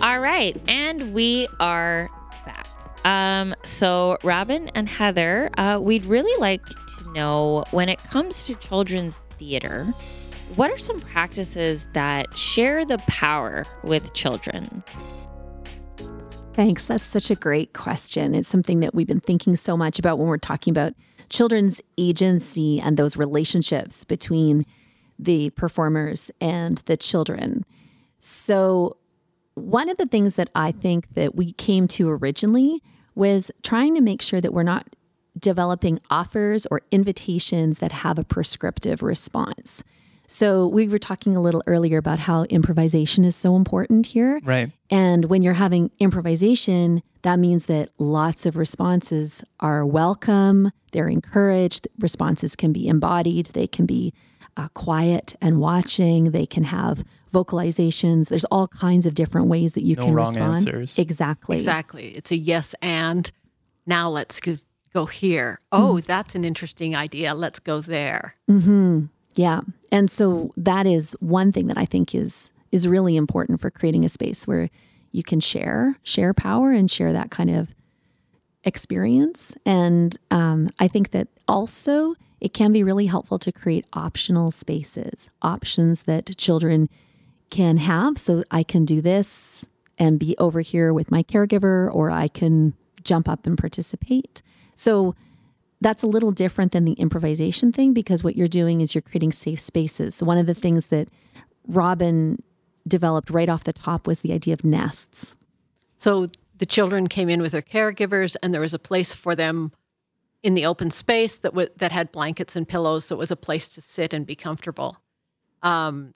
All 0.00 0.20
right, 0.20 0.56
and 0.68 1.12
we 1.12 1.48
are 1.58 2.08
back. 2.46 2.68
Um, 3.04 3.52
so 3.64 4.16
Robin 4.22 4.68
and 4.76 4.88
Heather, 4.88 5.50
uh, 5.58 5.80
we'd 5.82 6.04
really 6.04 6.40
like 6.40 6.64
to 6.64 7.12
know 7.12 7.64
when 7.72 7.88
it 7.88 7.98
comes 8.04 8.44
to 8.44 8.54
children's 8.54 9.20
theater, 9.40 9.92
what 10.54 10.70
are 10.70 10.78
some 10.78 11.00
practices 11.00 11.88
that 11.94 12.38
share 12.38 12.84
the 12.84 12.98
power 13.08 13.66
with 13.82 14.14
children? 14.14 14.84
Thanks. 16.54 16.86
That's 16.86 17.04
such 17.04 17.32
a 17.32 17.34
great 17.34 17.72
question. 17.72 18.36
It's 18.36 18.48
something 18.48 18.78
that 18.80 18.94
we've 18.94 19.06
been 19.06 19.18
thinking 19.18 19.56
so 19.56 19.76
much 19.76 19.98
about 19.98 20.18
when 20.18 20.28
we're 20.28 20.38
talking 20.38 20.70
about 20.70 20.92
children's 21.28 21.82
agency 21.98 22.80
and 22.80 22.96
those 22.96 23.16
relationships 23.16 24.04
between 24.04 24.64
the 25.18 25.50
performers 25.50 26.30
and 26.40 26.78
the 26.86 26.96
children. 26.96 27.64
So, 28.20 28.97
one 29.58 29.88
of 29.88 29.96
the 29.96 30.06
things 30.06 30.36
that 30.36 30.50
I 30.54 30.72
think 30.72 31.14
that 31.14 31.34
we 31.34 31.52
came 31.52 31.88
to 31.88 32.10
originally 32.10 32.82
was 33.14 33.50
trying 33.62 33.94
to 33.94 34.00
make 34.00 34.22
sure 34.22 34.40
that 34.40 34.52
we're 34.52 34.62
not 34.62 34.86
developing 35.38 35.98
offers 36.10 36.66
or 36.66 36.82
invitations 36.90 37.78
that 37.78 37.92
have 37.92 38.18
a 38.18 38.24
prescriptive 38.24 39.02
response. 39.02 39.82
So, 40.30 40.66
we 40.66 40.88
were 40.88 40.98
talking 40.98 41.34
a 41.34 41.40
little 41.40 41.62
earlier 41.66 41.96
about 41.96 42.18
how 42.18 42.44
improvisation 42.44 43.24
is 43.24 43.34
so 43.34 43.56
important 43.56 44.08
here. 44.08 44.38
Right. 44.44 44.70
And 44.90 45.24
when 45.24 45.42
you're 45.42 45.54
having 45.54 45.90
improvisation, 46.00 47.02
that 47.22 47.38
means 47.38 47.64
that 47.66 47.90
lots 47.98 48.44
of 48.44 48.58
responses 48.58 49.42
are 49.58 49.86
welcome, 49.86 50.70
they're 50.92 51.08
encouraged. 51.08 51.88
Responses 51.98 52.56
can 52.56 52.72
be 52.74 52.88
embodied, 52.88 53.46
they 53.46 53.66
can 53.66 53.86
be 53.86 54.12
uh, 54.58 54.68
quiet 54.74 55.34
and 55.40 55.60
watching, 55.60 56.32
they 56.32 56.44
can 56.44 56.64
have 56.64 57.04
vocalizations. 57.30 58.28
There's 58.28 58.44
all 58.46 58.68
kinds 58.68 59.06
of 59.06 59.14
different 59.14 59.46
ways 59.48 59.74
that 59.74 59.82
you 59.84 59.96
No 59.96 60.04
can 60.04 60.14
wrong 60.14 60.26
respond. 60.26 60.52
answers. 60.58 60.98
Exactly. 60.98 61.56
Exactly. 61.56 62.08
It's 62.16 62.30
a 62.30 62.36
yes 62.36 62.74
and. 62.82 63.30
Now 63.86 64.10
let's 64.10 64.38
go, 64.40 64.54
go 64.92 65.06
here. 65.06 65.60
Oh, 65.72 65.94
Mm. 65.98 66.04
that's 66.04 66.34
an 66.34 66.44
interesting 66.44 66.94
idea. 66.94 67.32
Let's 67.34 67.58
go 67.58 67.80
there. 67.80 68.34
Yeah. 69.34 69.60
And 69.90 70.10
so 70.10 70.52
that 70.56 70.86
is 70.86 71.16
one 71.20 71.52
thing 71.52 71.68
that 71.68 71.78
I 71.78 71.84
think 71.86 72.14
is 72.14 72.52
is 72.70 72.86
really 72.86 73.16
important 73.16 73.60
for 73.60 73.70
creating 73.70 74.04
a 74.04 74.08
space 74.10 74.46
where 74.46 74.68
you 75.10 75.22
can 75.22 75.40
share, 75.40 75.96
share 76.02 76.34
power 76.34 76.70
and 76.70 76.90
share 76.90 77.14
that 77.14 77.30
kind 77.30 77.48
of 77.48 77.74
experience. 78.64 79.56
And 79.64 80.16
um, 80.30 80.68
I 80.78 80.88
think 80.88 81.10
that 81.12 81.28
also 81.46 82.14
it 82.40 82.52
can 82.52 82.72
be 82.72 82.82
really 82.82 83.06
helpful 83.06 83.38
to 83.38 83.50
create 83.50 83.86
optional 83.94 84.50
spaces, 84.50 85.30
options 85.42 86.02
that 86.04 86.36
children 86.36 86.88
can 87.50 87.78
have. 87.78 88.18
So 88.18 88.44
I 88.50 88.62
can 88.62 88.84
do 88.84 89.00
this 89.00 89.66
and 89.98 90.18
be 90.18 90.36
over 90.38 90.60
here 90.60 90.92
with 90.92 91.10
my 91.10 91.22
caregiver, 91.22 91.92
or 91.92 92.10
I 92.10 92.28
can 92.28 92.74
jump 93.02 93.28
up 93.28 93.46
and 93.46 93.58
participate. 93.58 94.42
So 94.74 95.14
that's 95.80 96.02
a 96.02 96.06
little 96.06 96.30
different 96.30 96.72
than 96.72 96.84
the 96.84 96.92
improvisation 96.94 97.72
thing 97.72 97.92
because 97.92 98.22
what 98.22 98.36
you're 98.36 98.48
doing 98.48 98.80
is 98.80 98.94
you're 98.94 99.02
creating 99.02 99.32
safe 99.32 99.60
spaces. 99.60 100.16
So, 100.16 100.26
one 100.26 100.38
of 100.38 100.46
the 100.46 100.54
things 100.54 100.86
that 100.86 101.08
Robin 101.66 102.42
developed 102.88 103.30
right 103.30 103.48
off 103.48 103.64
the 103.64 103.72
top 103.72 104.06
was 104.06 104.20
the 104.20 104.32
idea 104.32 104.54
of 104.54 104.64
nests. 104.64 105.36
So 105.96 106.30
the 106.56 106.66
children 106.66 107.06
came 107.06 107.28
in 107.28 107.40
with 107.42 107.52
their 107.52 107.62
caregivers, 107.62 108.36
and 108.42 108.52
there 108.52 108.60
was 108.60 108.74
a 108.74 108.78
place 108.78 109.14
for 109.14 109.34
them 109.34 109.72
in 110.42 110.54
the 110.54 110.66
open 110.66 110.90
space 110.90 111.38
that 111.38 111.50
w- 111.50 111.68
that 111.76 111.92
had 111.92 112.10
blankets 112.10 112.56
and 112.56 112.66
pillows. 112.66 113.04
So 113.04 113.16
it 113.16 113.18
was 113.18 113.30
a 113.30 113.36
place 113.36 113.68
to 113.70 113.80
sit 113.80 114.12
and 114.12 114.26
be 114.26 114.34
comfortable. 114.34 114.98
Um, 115.62 116.14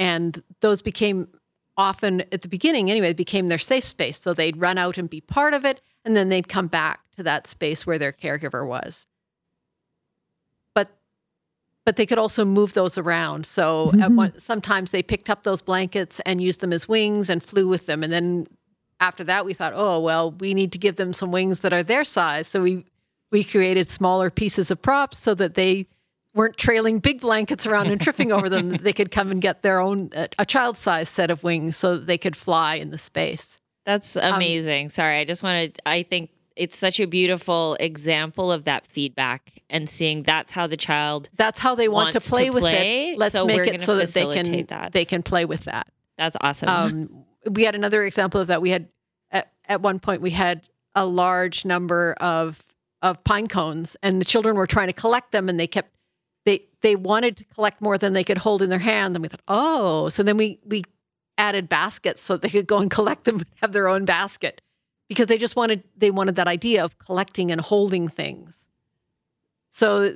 and 0.00 0.42
those 0.62 0.80
became 0.80 1.28
often 1.76 2.22
at 2.32 2.42
the 2.42 2.48
beginning 2.48 2.90
anyway 2.90 3.12
became 3.12 3.48
their 3.48 3.58
safe 3.58 3.84
space. 3.84 4.20
So 4.20 4.34
they'd 4.34 4.56
run 4.56 4.78
out 4.78 4.98
and 4.98 5.08
be 5.08 5.20
part 5.20 5.54
of 5.54 5.64
it, 5.64 5.80
and 6.04 6.16
then 6.16 6.30
they'd 6.30 6.48
come 6.48 6.66
back 6.66 7.00
to 7.16 7.22
that 7.22 7.46
space 7.46 7.86
where 7.86 7.98
their 7.98 8.12
caregiver 8.12 8.66
was. 8.66 9.06
But 10.74 10.90
but 11.84 11.96
they 11.96 12.06
could 12.06 12.18
also 12.18 12.44
move 12.44 12.72
those 12.72 12.96
around. 12.96 13.44
So 13.44 13.88
at 13.88 13.94
mm-hmm. 13.94 14.16
one, 14.16 14.38
sometimes 14.38 14.90
they 14.90 15.02
picked 15.02 15.28
up 15.28 15.42
those 15.42 15.62
blankets 15.62 16.18
and 16.20 16.42
used 16.42 16.60
them 16.60 16.72
as 16.72 16.88
wings 16.88 17.28
and 17.28 17.42
flew 17.42 17.68
with 17.68 17.84
them. 17.86 18.02
And 18.02 18.12
then 18.12 18.46
after 19.00 19.22
that, 19.24 19.44
we 19.44 19.52
thought, 19.52 19.74
oh 19.76 20.00
well, 20.00 20.32
we 20.32 20.54
need 20.54 20.72
to 20.72 20.78
give 20.78 20.96
them 20.96 21.12
some 21.12 21.30
wings 21.30 21.60
that 21.60 21.74
are 21.74 21.82
their 21.82 22.04
size. 22.04 22.48
So 22.48 22.62
we 22.62 22.86
we 23.30 23.44
created 23.44 23.90
smaller 23.90 24.30
pieces 24.30 24.70
of 24.70 24.80
props 24.80 25.18
so 25.18 25.34
that 25.34 25.54
they 25.54 25.86
weren't 26.34 26.56
trailing 26.56 26.98
big 26.98 27.20
blankets 27.20 27.66
around 27.66 27.88
and 27.88 28.00
tripping 28.00 28.32
over 28.32 28.48
them. 28.48 28.70
They 28.70 28.92
could 28.92 29.10
come 29.10 29.30
and 29.30 29.42
get 29.42 29.62
their 29.62 29.80
own 29.80 30.10
a, 30.14 30.28
a 30.38 30.46
child 30.46 30.76
size 30.76 31.08
set 31.08 31.30
of 31.30 31.42
wings 31.42 31.76
so 31.76 31.96
that 31.96 32.06
they 32.06 32.18
could 32.18 32.36
fly 32.36 32.76
in 32.76 32.90
the 32.90 32.98
space. 32.98 33.60
That's 33.84 34.16
amazing. 34.16 34.90
Sorry, 34.90 35.18
I 35.18 35.24
just 35.24 35.42
wanted, 35.42 35.78
I 35.84 36.02
think 36.02 36.30
it's 36.56 36.76
such 36.76 37.00
a 37.00 37.06
beautiful 37.06 37.76
example 37.80 38.52
of 38.52 38.64
that 38.64 38.86
feedback 38.86 39.62
and 39.70 39.88
seeing 39.88 40.22
that's 40.22 40.52
how 40.52 40.66
the 40.66 40.76
child, 40.76 41.30
That's 41.34 41.58
how 41.58 41.74
they 41.74 41.88
want 41.88 42.12
to 42.12 42.16
Wants 42.16 42.26
to 42.26 42.34
play 42.34 42.50
with 42.50 42.64
it. 42.64 43.18
Let's 43.18 43.32
so 43.32 43.46
make 43.46 43.66
it 43.66 43.82
so 43.82 43.96
that 43.96 44.08
they 44.08 44.26
can 44.26 44.66
that. 44.66 44.92
they 44.92 45.04
can 45.04 45.22
play 45.22 45.44
with 45.44 45.64
that. 45.64 45.88
that's 46.18 46.36
awesome. 46.40 46.68
Um, 46.68 47.24
we 47.50 47.64
had 47.64 47.74
another 47.74 48.04
example 48.04 48.40
of 48.40 48.48
that. 48.48 48.60
We 48.60 48.70
had 48.70 48.88
at, 49.30 49.50
at 49.66 49.80
one 49.80 49.98
point 49.98 50.20
we 50.20 50.30
had 50.30 50.68
a 50.94 51.06
large 51.06 51.64
number 51.64 52.14
of 52.20 52.62
of 53.02 53.24
pine 53.24 53.48
cones, 53.48 53.96
and 54.02 54.20
the 54.20 54.26
children 54.26 54.56
were 54.56 54.66
trying 54.66 54.88
to 54.88 54.92
collect 54.92 55.32
them, 55.32 55.48
and 55.48 55.58
they 55.58 55.66
kept 55.66 55.90
they 56.44 56.62
they 56.80 56.96
wanted 56.96 57.36
to 57.38 57.44
collect 57.44 57.80
more 57.80 57.98
than 57.98 58.12
they 58.12 58.24
could 58.24 58.38
hold 58.38 58.62
in 58.62 58.70
their 58.70 58.78
hand. 58.78 59.14
And 59.14 59.22
we 59.22 59.28
thought, 59.28 59.42
oh, 59.48 60.08
so 60.08 60.22
then 60.22 60.36
we 60.36 60.58
we 60.64 60.84
added 61.38 61.68
baskets 61.68 62.20
so 62.20 62.36
they 62.36 62.48
could 62.48 62.66
go 62.66 62.78
and 62.78 62.90
collect 62.98 63.24
them, 63.24 63.36
and 63.36 63.46
have 63.62 63.72
their 63.72 63.88
own 63.88 64.04
basket, 64.04 64.60
because 65.08 65.26
they 65.26 65.38
just 65.38 65.56
wanted 65.56 65.82
they 65.96 66.10
wanted 66.10 66.36
that 66.36 66.48
idea 66.48 66.84
of 66.84 66.98
collecting 66.98 67.50
and 67.50 67.60
holding 67.60 68.08
things. 68.08 68.64
So 69.70 70.12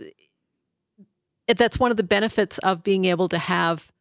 that's 1.47 1.79
one 1.79 1.91
of 1.91 1.97
the 1.97 2.03
benefits 2.03 2.59
of 2.59 2.83
being 2.83 3.05
able 3.05 3.29
to 3.29 3.39
have 3.39 3.93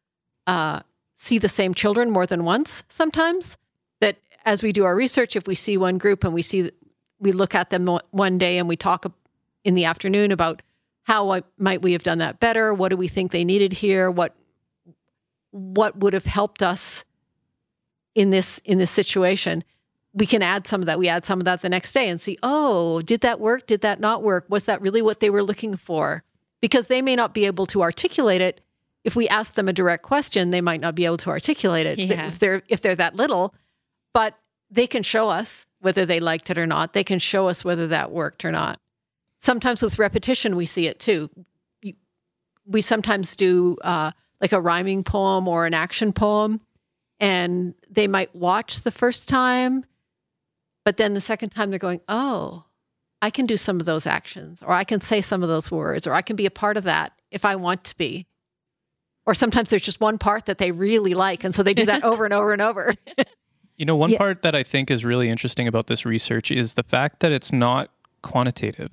uh, 0.47 0.81
see 1.15 1.37
the 1.37 1.49
same 1.49 1.73
children 1.73 2.09
more 2.09 2.25
than 2.25 2.43
once 2.43 2.83
sometimes 2.87 3.57
that 4.01 4.17
as 4.45 4.63
we 4.63 4.71
do 4.71 4.83
our 4.83 4.95
research 4.95 5.35
if 5.35 5.47
we 5.47 5.55
see 5.55 5.77
one 5.77 5.97
group 5.97 6.23
and 6.23 6.33
we 6.33 6.41
see 6.41 6.71
we 7.19 7.31
look 7.31 7.55
at 7.55 7.69
them 7.69 7.87
one 8.11 8.37
day 8.37 8.57
and 8.57 8.67
we 8.67 8.75
talk 8.75 9.05
in 9.63 9.73
the 9.73 9.85
afternoon 9.85 10.31
about 10.31 10.61
how 11.03 11.41
might 11.57 11.81
we 11.81 11.91
have 11.93 12.03
done 12.03 12.19
that 12.19 12.39
better? 12.39 12.73
What 12.73 12.89
do 12.89 12.97
we 12.97 13.07
think 13.07 13.31
they 13.31 13.43
needed 13.45 13.73
here? 13.73 14.09
What 14.09 14.35
what 15.51 15.97
would 15.99 16.13
have 16.13 16.25
helped 16.25 16.63
us 16.63 17.03
in 18.15 18.29
this 18.29 18.59
in 18.65 18.77
this 18.77 18.91
situation? 18.91 19.63
We 20.13 20.25
can 20.25 20.41
add 20.41 20.67
some 20.67 20.81
of 20.81 20.85
that. 20.85 20.99
We 20.99 21.09
add 21.09 21.25
some 21.25 21.39
of 21.39 21.45
that 21.45 21.61
the 21.61 21.69
next 21.69 21.91
day 21.91 22.07
and 22.07 22.19
see 22.21 22.37
oh 22.43 23.01
did 23.01 23.21
that 23.21 23.39
work? 23.39 23.67
Did 23.67 23.81
that 23.81 23.99
not 23.99 24.23
work? 24.23 24.45
Was 24.49 24.65
that 24.65 24.81
really 24.81 25.01
what 25.01 25.19
they 25.19 25.29
were 25.29 25.43
looking 25.43 25.75
for? 25.75 26.23
Because 26.61 26.87
they 26.87 27.01
may 27.01 27.15
not 27.15 27.33
be 27.33 27.45
able 27.45 27.65
to 27.67 27.81
articulate 27.81 28.41
it. 28.41 28.61
If 29.03 29.17
we 29.17 29.27
ask 29.27 29.55
them 29.55 29.67
a 29.67 29.73
direct 29.73 30.03
question 30.03 30.51
they 30.51 30.61
might 30.61 30.79
not 30.81 30.95
be 30.95 31.05
able 31.05 31.17
to 31.17 31.29
articulate 31.29 31.85
it 31.85 31.99
Yeah. 31.99 32.27
if 32.27 32.39
they're 32.39 32.63
if 32.69 32.81
they're 32.81 32.95
that 32.95 33.15
little. 33.15 33.53
But 34.13 34.37
they 34.71 34.87
can 34.87 35.03
show 35.03 35.29
us 35.29 35.67
whether 35.81 36.05
they 36.05 36.19
liked 36.21 36.49
it 36.49 36.57
or 36.57 36.65
not. 36.65 36.93
They 36.93 37.03
can 37.03 37.19
show 37.19 37.49
us 37.49 37.65
whether 37.65 37.87
that 37.87 38.11
worked 38.11 38.45
or 38.45 38.51
not 38.51 38.79
sometimes 39.43 39.81
with 39.81 39.99
repetition 39.99 40.55
we 40.55 40.65
see 40.65 40.87
it 40.87 40.99
too 40.99 41.29
we 42.65 42.79
sometimes 42.81 43.35
do 43.35 43.75
uh, 43.83 44.09
like 44.39 44.53
a 44.53 44.61
rhyming 44.61 45.03
poem 45.03 45.49
or 45.49 45.65
an 45.65 45.73
action 45.73 46.13
poem 46.13 46.61
and 47.19 47.73
they 47.89 48.07
might 48.07 48.33
watch 48.33 48.81
the 48.81 48.91
first 48.91 49.27
time 49.27 49.85
but 50.85 50.95
then 50.97 51.13
the 51.13 51.21
second 51.21 51.49
time 51.49 51.69
they're 51.69 51.79
going 51.79 51.99
oh 52.07 52.63
i 53.21 53.29
can 53.29 53.45
do 53.45 53.57
some 53.57 53.79
of 53.79 53.85
those 53.85 54.05
actions 54.07 54.63
or 54.63 54.71
i 54.71 54.83
can 54.85 55.01
say 55.01 55.19
some 55.21 55.43
of 55.43 55.49
those 55.49 55.69
words 55.69 56.07
or 56.07 56.13
i 56.13 56.21
can 56.21 56.35
be 56.37 56.45
a 56.45 56.51
part 56.51 56.77
of 56.77 56.85
that 56.85 57.11
if 57.31 57.43
i 57.43 57.55
want 57.55 57.83
to 57.83 57.97
be 57.97 58.25
or 59.25 59.33
sometimes 59.33 59.69
there's 59.69 59.81
just 59.81 59.99
one 60.01 60.17
part 60.17 60.45
that 60.45 60.57
they 60.57 60.71
really 60.71 61.13
like 61.13 61.43
and 61.43 61.53
so 61.53 61.63
they 61.63 61.73
do 61.73 61.85
that 61.85 62.03
over 62.11 62.23
and 62.23 62.33
over 62.33 62.53
and 62.53 62.61
over 62.61 62.93
You 63.75 63.85
know, 63.85 63.95
one 63.95 64.11
Yeah. 64.11 64.19
part 64.19 64.43
that 64.43 64.53
I 64.53 64.61
think 64.61 64.91
is 64.91 65.03
really 65.03 65.29
interesting 65.29 65.67
about 65.67 65.87
this 65.87 66.05
research 66.05 66.51
is 66.51 66.75
the 66.75 66.83
fact 66.83 67.21
that 67.21 67.31
it's 67.31 67.51
not 67.51 67.89
quantitative. 68.21 68.91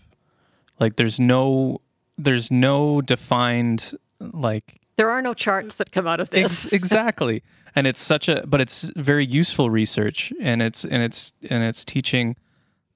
Like 0.80 0.96
there's 0.96 1.20
no 1.20 1.80
there's 2.18 2.50
no 2.50 3.00
defined 3.00 3.92
like 4.20 4.80
there 4.96 5.10
are 5.10 5.22
no 5.22 5.32
charts 5.34 5.76
that 5.76 5.92
come 5.92 6.06
out 6.06 6.20
of 6.20 6.30
this 6.30 6.66
Ex- 6.66 6.72
exactly. 6.72 7.42
And 7.76 7.86
it's 7.86 8.00
such 8.00 8.28
a 8.28 8.44
but 8.46 8.60
it's 8.60 8.82
very 8.96 9.24
useful 9.24 9.70
research 9.70 10.32
and 10.40 10.60
it's 10.62 10.84
and 10.84 11.02
it's 11.02 11.32
and 11.48 11.62
it's 11.62 11.84
teaching 11.84 12.36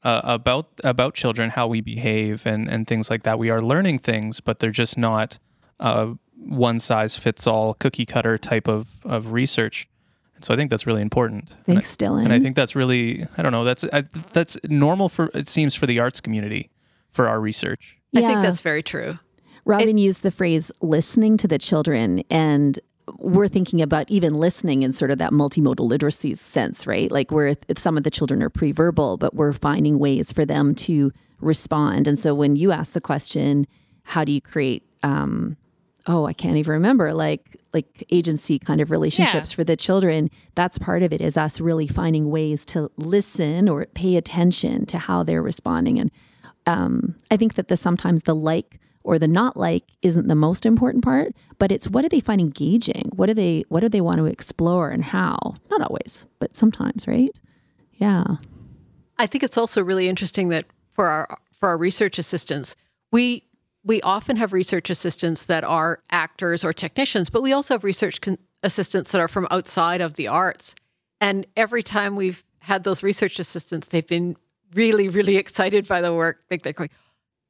uh, 0.02 0.20
about 0.24 0.66
about 0.82 1.14
children 1.14 1.50
how 1.50 1.66
we 1.66 1.80
behave 1.80 2.44
and 2.46 2.68
and 2.68 2.86
things 2.86 3.08
like 3.10 3.22
that. 3.22 3.38
We 3.38 3.50
are 3.50 3.60
learning 3.60 4.00
things, 4.00 4.40
but 4.40 4.58
they're 4.58 4.70
just 4.70 4.98
not 4.98 5.38
uh, 5.80 6.14
one 6.36 6.78
size 6.78 7.16
fits 7.16 7.46
all 7.46 7.74
cookie 7.74 8.04
cutter 8.06 8.36
type 8.36 8.68
of 8.68 8.88
of 9.04 9.32
research. 9.32 9.88
And 10.34 10.44
so 10.44 10.52
I 10.52 10.56
think 10.56 10.68
that's 10.70 10.86
really 10.86 11.00
important. 11.02 11.50
And 11.66 11.78
I- 11.78 11.80
Thanks, 11.80 11.96
Dylan. 11.96 12.24
and 12.24 12.32
I 12.32 12.40
think 12.40 12.56
that's 12.56 12.74
really 12.74 13.26
I 13.38 13.42
don't 13.42 13.52
know 13.52 13.64
that's 13.64 13.84
I, 13.92 14.02
that's 14.32 14.58
normal 14.68 15.08
for 15.08 15.30
it 15.32 15.48
seems 15.48 15.74
for 15.74 15.86
the 15.86 16.00
arts 16.00 16.20
community 16.20 16.70
for 17.14 17.26
our 17.28 17.40
research. 17.40 17.96
i 18.14 18.20
think 18.20 18.42
that's 18.42 18.60
very 18.60 18.82
true 18.82 19.18
Robin 19.66 19.96
used 19.96 20.22
the 20.22 20.30
phrase 20.30 20.70
listening 20.82 21.38
to 21.38 21.48
the 21.48 21.56
children, 21.56 22.22
and 22.28 22.78
we're 23.18 23.48
thinking 23.48 23.80
about 23.80 24.10
even 24.10 24.34
listening 24.34 24.82
in 24.82 24.92
sort 24.92 25.10
of 25.10 25.16
that 25.16 25.32
multimodal 25.32 25.86
literacy 25.88 26.34
sense, 26.34 26.86
right? 26.86 27.10
Like 27.10 27.30
where 27.30 27.54
some 27.76 27.96
of 27.96 28.02
the 28.04 28.10
children 28.10 28.42
are 28.42 28.50
pre-verbal, 28.50 29.16
but 29.16 29.34
we're 29.34 29.54
finding 29.54 29.98
ways 29.98 30.32
for 30.32 30.44
them 30.44 30.74
to 30.86 31.12
respond. 31.40 32.06
And 32.06 32.18
so 32.18 32.34
when 32.34 32.56
you 32.56 32.72
ask 32.72 32.92
the 32.92 33.00
question, 33.00 33.66
how 34.02 34.22
do 34.22 34.32
you 34.32 34.42
create 34.42 34.82
um, 35.02 35.56
oh, 36.06 36.26
I 36.26 36.34
can't 36.34 36.56
even 36.56 36.72
remember, 36.72 37.14
like 37.14 37.56
like 37.72 38.04
agency 38.10 38.58
kind 38.58 38.80
of 38.80 38.90
relationships 38.90 39.52
Yeah. 39.52 39.56
for 39.56 39.64
the 39.64 39.76
children. 39.76 40.30
That's 40.54 40.76
part 40.78 41.02
of 41.02 41.12
it 41.12 41.20
is 41.22 41.36
us 41.38 41.60
really 41.60 41.86
finding 41.86 42.30
ways 42.30 42.64
to 42.66 42.90
listen 42.96 43.68
or 43.68 43.86
pay 43.94 44.16
attention 44.16 44.86
to 44.86 44.98
how 44.98 45.22
they're 45.22 45.42
responding. 45.42 45.98
And 45.98 46.10
um, 46.66 47.14
I 47.30 47.36
think 47.36 47.54
that 47.54 47.68
the 47.68 47.76
sometimes 47.76 48.22
the 48.22 48.34
like 48.34 48.80
or 49.02 49.18
the 49.18 49.28
not 49.28 49.56
like 49.56 49.84
isn't 50.02 50.28
the 50.28 50.34
most 50.34 50.64
important 50.64 51.04
part, 51.04 51.34
but 51.58 51.70
it's 51.70 51.88
what 51.88 52.02
do 52.02 52.08
they 52.08 52.20
find 52.20 52.40
engaging? 52.40 53.10
What 53.14 53.26
do 53.26 53.34
they 53.34 53.64
what 53.68 53.80
do 53.80 53.88
they 53.88 54.00
want 54.00 54.18
to 54.18 54.26
explore 54.26 54.90
and 54.90 55.04
how? 55.04 55.54
Not 55.70 55.82
always, 55.82 56.26
but 56.38 56.56
sometimes, 56.56 57.06
right? 57.06 57.30
Yeah. 57.94 58.24
I 59.18 59.26
think 59.26 59.44
it's 59.44 59.58
also 59.58 59.82
really 59.82 60.08
interesting 60.08 60.48
that 60.48 60.66
for 60.90 61.06
our 61.06 61.38
for 61.52 61.68
our 61.68 61.76
research 61.76 62.18
assistants, 62.18 62.76
we 63.12 63.44
we 63.84 64.00
often 64.02 64.36
have 64.36 64.52
research 64.52 64.88
assistants 64.88 65.46
that 65.46 65.62
are 65.62 66.02
actors 66.10 66.64
or 66.64 66.72
technicians, 66.72 67.28
but 67.28 67.42
we 67.42 67.52
also 67.52 67.74
have 67.74 67.84
research 67.84 68.20
con- 68.20 68.38
assistants 68.62 69.12
that 69.12 69.20
are 69.20 69.28
from 69.28 69.46
outside 69.50 70.00
of 70.00 70.14
the 70.14 70.26
arts. 70.26 70.74
And 71.20 71.46
every 71.56 71.82
time 71.82 72.16
we've 72.16 72.42
had 72.60 72.84
those 72.84 73.02
research 73.02 73.38
assistants, 73.38 73.88
they've 73.88 74.06
been 74.06 74.36
really, 74.74 75.08
really 75.08 75.36
excited 75.36 75.86
by 75.88 76.00
the 76.00 76.12
work. 76.14 76.42
Like 76.50 76.62
they're 76.62 76.72
going, 76.72 76.90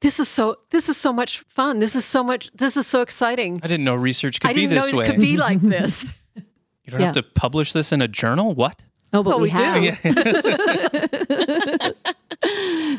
"This 0.01 0.21
is 0.21 0.29
so, 0.29 0.59
this 0.71 0.89
is 0.89 0.97
so 0.97 1.13
much 1.13 1.41
fun. 1.49 1.79
This 1.81 1.95
is 1.97 2.05
so 2.05 2.23
much, 2.23 2.51
this 2.55 2.77
is 2.77 2.87
so 2.87 3.01
exciting. 3.01 3.61
I 3.63 3.67
didn't 3.67 3.85
know 3.85 3.95
research 3.95 4.41
could 4.41 4.51
I 4.51 4.53
be 4.55 4.61
didn't 4.63 4.75
know 4.77 4.83
this 4.83 4.93
it 4.93 4.97
way. 4.97 5.07
could 5.07 5.21
be 5.21 5.37
like 5.37 5.61
this." 5.77 6.05
you 6.37 6.91
don't 6.91 7.01
Yeah. 7.01 7.07
have 7.07 7.15
to 7.15 7.23
publish 7.23 7.73
this 7.73 7.93
in 7.93 8.03
a 8.03 8.09
journal. 8.09 8.55
What? 8.55 8.83
Oh, 9.13 9.23
but 9.23 9.31
Well, 9.31 9.41
we, 9.41 9.51
we 9.51 9.91
do. 9.91 9.93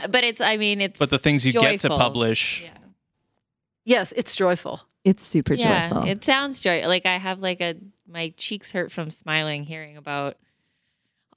But 0.09 0.23
it's, 0.23 0.41
I 0.41 0.57
mean, 0.57 0.82
it's. 0.82 0.99
But 0.99 1.09
the 1.09 1.19
things 1.19 1.45
you 1.45 1.53
get 1.53 1.80
to 1.82 1.89
publish. 1.89 2.63
Yeah. 2.63 2.69
yes, 3.86 4.11
it's 4.15 4.36
joyful. 4.36 4.82
It's 5.03 5.26
super 5.26 5.53
Yeah, 5.53 5.89
joyful. 5.89 6.07
it 6.07 6.23
sounds 6.23 6.61
joy. 6.61 6.88
Like 6.88 7.05
I 7.05 7.17
have 7.17 7.39
like 7.39 7.61
a 7.61 7.76
my 8.07 8.34
cheeks 8.38 8.71
hurt 8.71 8.91
from 8.91 9.11
smiling 9.11 9.63
hearing 9.63 9.97
about 9.97 10.38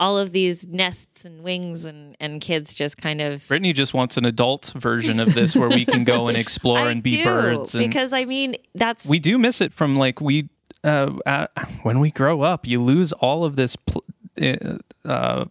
all 0.01 0.17
of 0.17 0.33
these 0.33 0.67
nests 0.67 1.25
and 1.25 1.43
wings 1.43 1.85
and 1.85 2.17
and 2.21 2.41
kids 2.41 2.73
just 2.73 2.97
kind 2.97 3.21
of 3.21 3.47
Brittany 3.49 3.73
just 3.73 3.95
wants 3.95 4.17
an 4.17 4.25
adult 4.25 4.73
version 4.77 5.19
of 5.21 5.35
this 5.35 5.57
where 5.57 5.69
we 5.69 5.85
can 5.85 6.05
go 6.05 6.29
and 6.29 6.37
explore 6.37 6.79
and 6.79 7.03
be 7.03 7.17
do, 7.17 7.25
birds. 7.25 7.75
And 7.75 7.85
because 7.85 8.13
I 8.13 8.25
mean 8.25 8.57
that's 8.75 9.07
we 9.07 9.19
do 9.19 9.39
miss 9.39 9.61
it 9.61 9.73
from 9.73 9.97
like 9.97 10.21
we 10.21 10.49
uh, 10.85 11.13
uh, 11.27 11.47
when 11.83 12.01
we 12.01 12.11
grow 12.11 12.43
up, 12.43 12.67
you 12.67 12.81
lose 12.81 13.13
all 13.13 13.45
of 13.45 13.57
this 13.57 13.77
pl- 13.77 14.05
uh, 14.41 14.79
uh, 15.05 15.45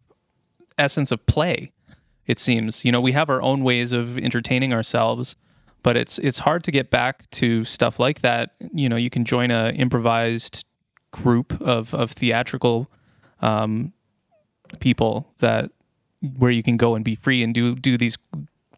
essence 0.77 1.11
of 1.11 1.25
play. 1.25 1.71
It 2.25 2.39
seems 2.39 2.85
you 2.85 2.91
know 2.91 3.01
we 3.01 3.11
have 3.13 3.29
our 3.29 3.41
own 3.41 3.63
ways 3.63 3.91
of 3.91 4.17
entertaining 4.17 4.73
ourselves, 4.73 5.35
but 5.83 5.97
it's 5.97 6.17
it's 6.19 6.39
hard 6.39 6.63
to 6.65 6.71
get 6.71 6.89
back 6.89 7.29
to 7.31 7.63
stuff 7.63 7.99
like 7.99 8.21
that. 8.21 8.51
You 8.73 8.89
know, 8.89 8.95
you 8.95 9.09
can 9.09 9.25
join 9.25 9.51
a 9.51 9.71
improvised 9.71 10.65
group 11.11 11.59
of 11.61 11.93
of 11.93 12.11
theatrical 12.11 12.89
um, 13.41 13.93
people 14.79 15.33
that 15.39 15.71
where 16.37 16.51
you 16.51 16.63
can 16.63 16.77
go 16.77 16.95
and 16.95 17.05
be 17.05 17.15
free 17.15 17.43
and 17.43 17.53
do 17.53 17.75
do 17.75 17.97
these 17.97 18.17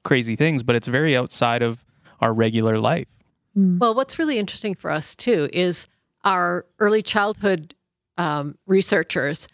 crazy 0.04 0.36
things, 0.36 0.64
but 0.64 0.76
it's 0.76 0.88
very 0.88 1.16
outside 1.16 1.62
of 1.62 1.84
our 2.22 2.34
regular 2.34 2.80
life. 2.80 3.08
Well, 3.56 3.94
what's 3.96 4.20
really 4.20 4.38
interesting 4.40 4.76
for 4.76 4.92
us 4.92 5.16
too 5.16 5.50
is 5.52 5.88
our 6.24 6.66
early 6.80 7.02
childhood 7.02 7.76
um, 8.18 8.58
researchers 8.68 9.48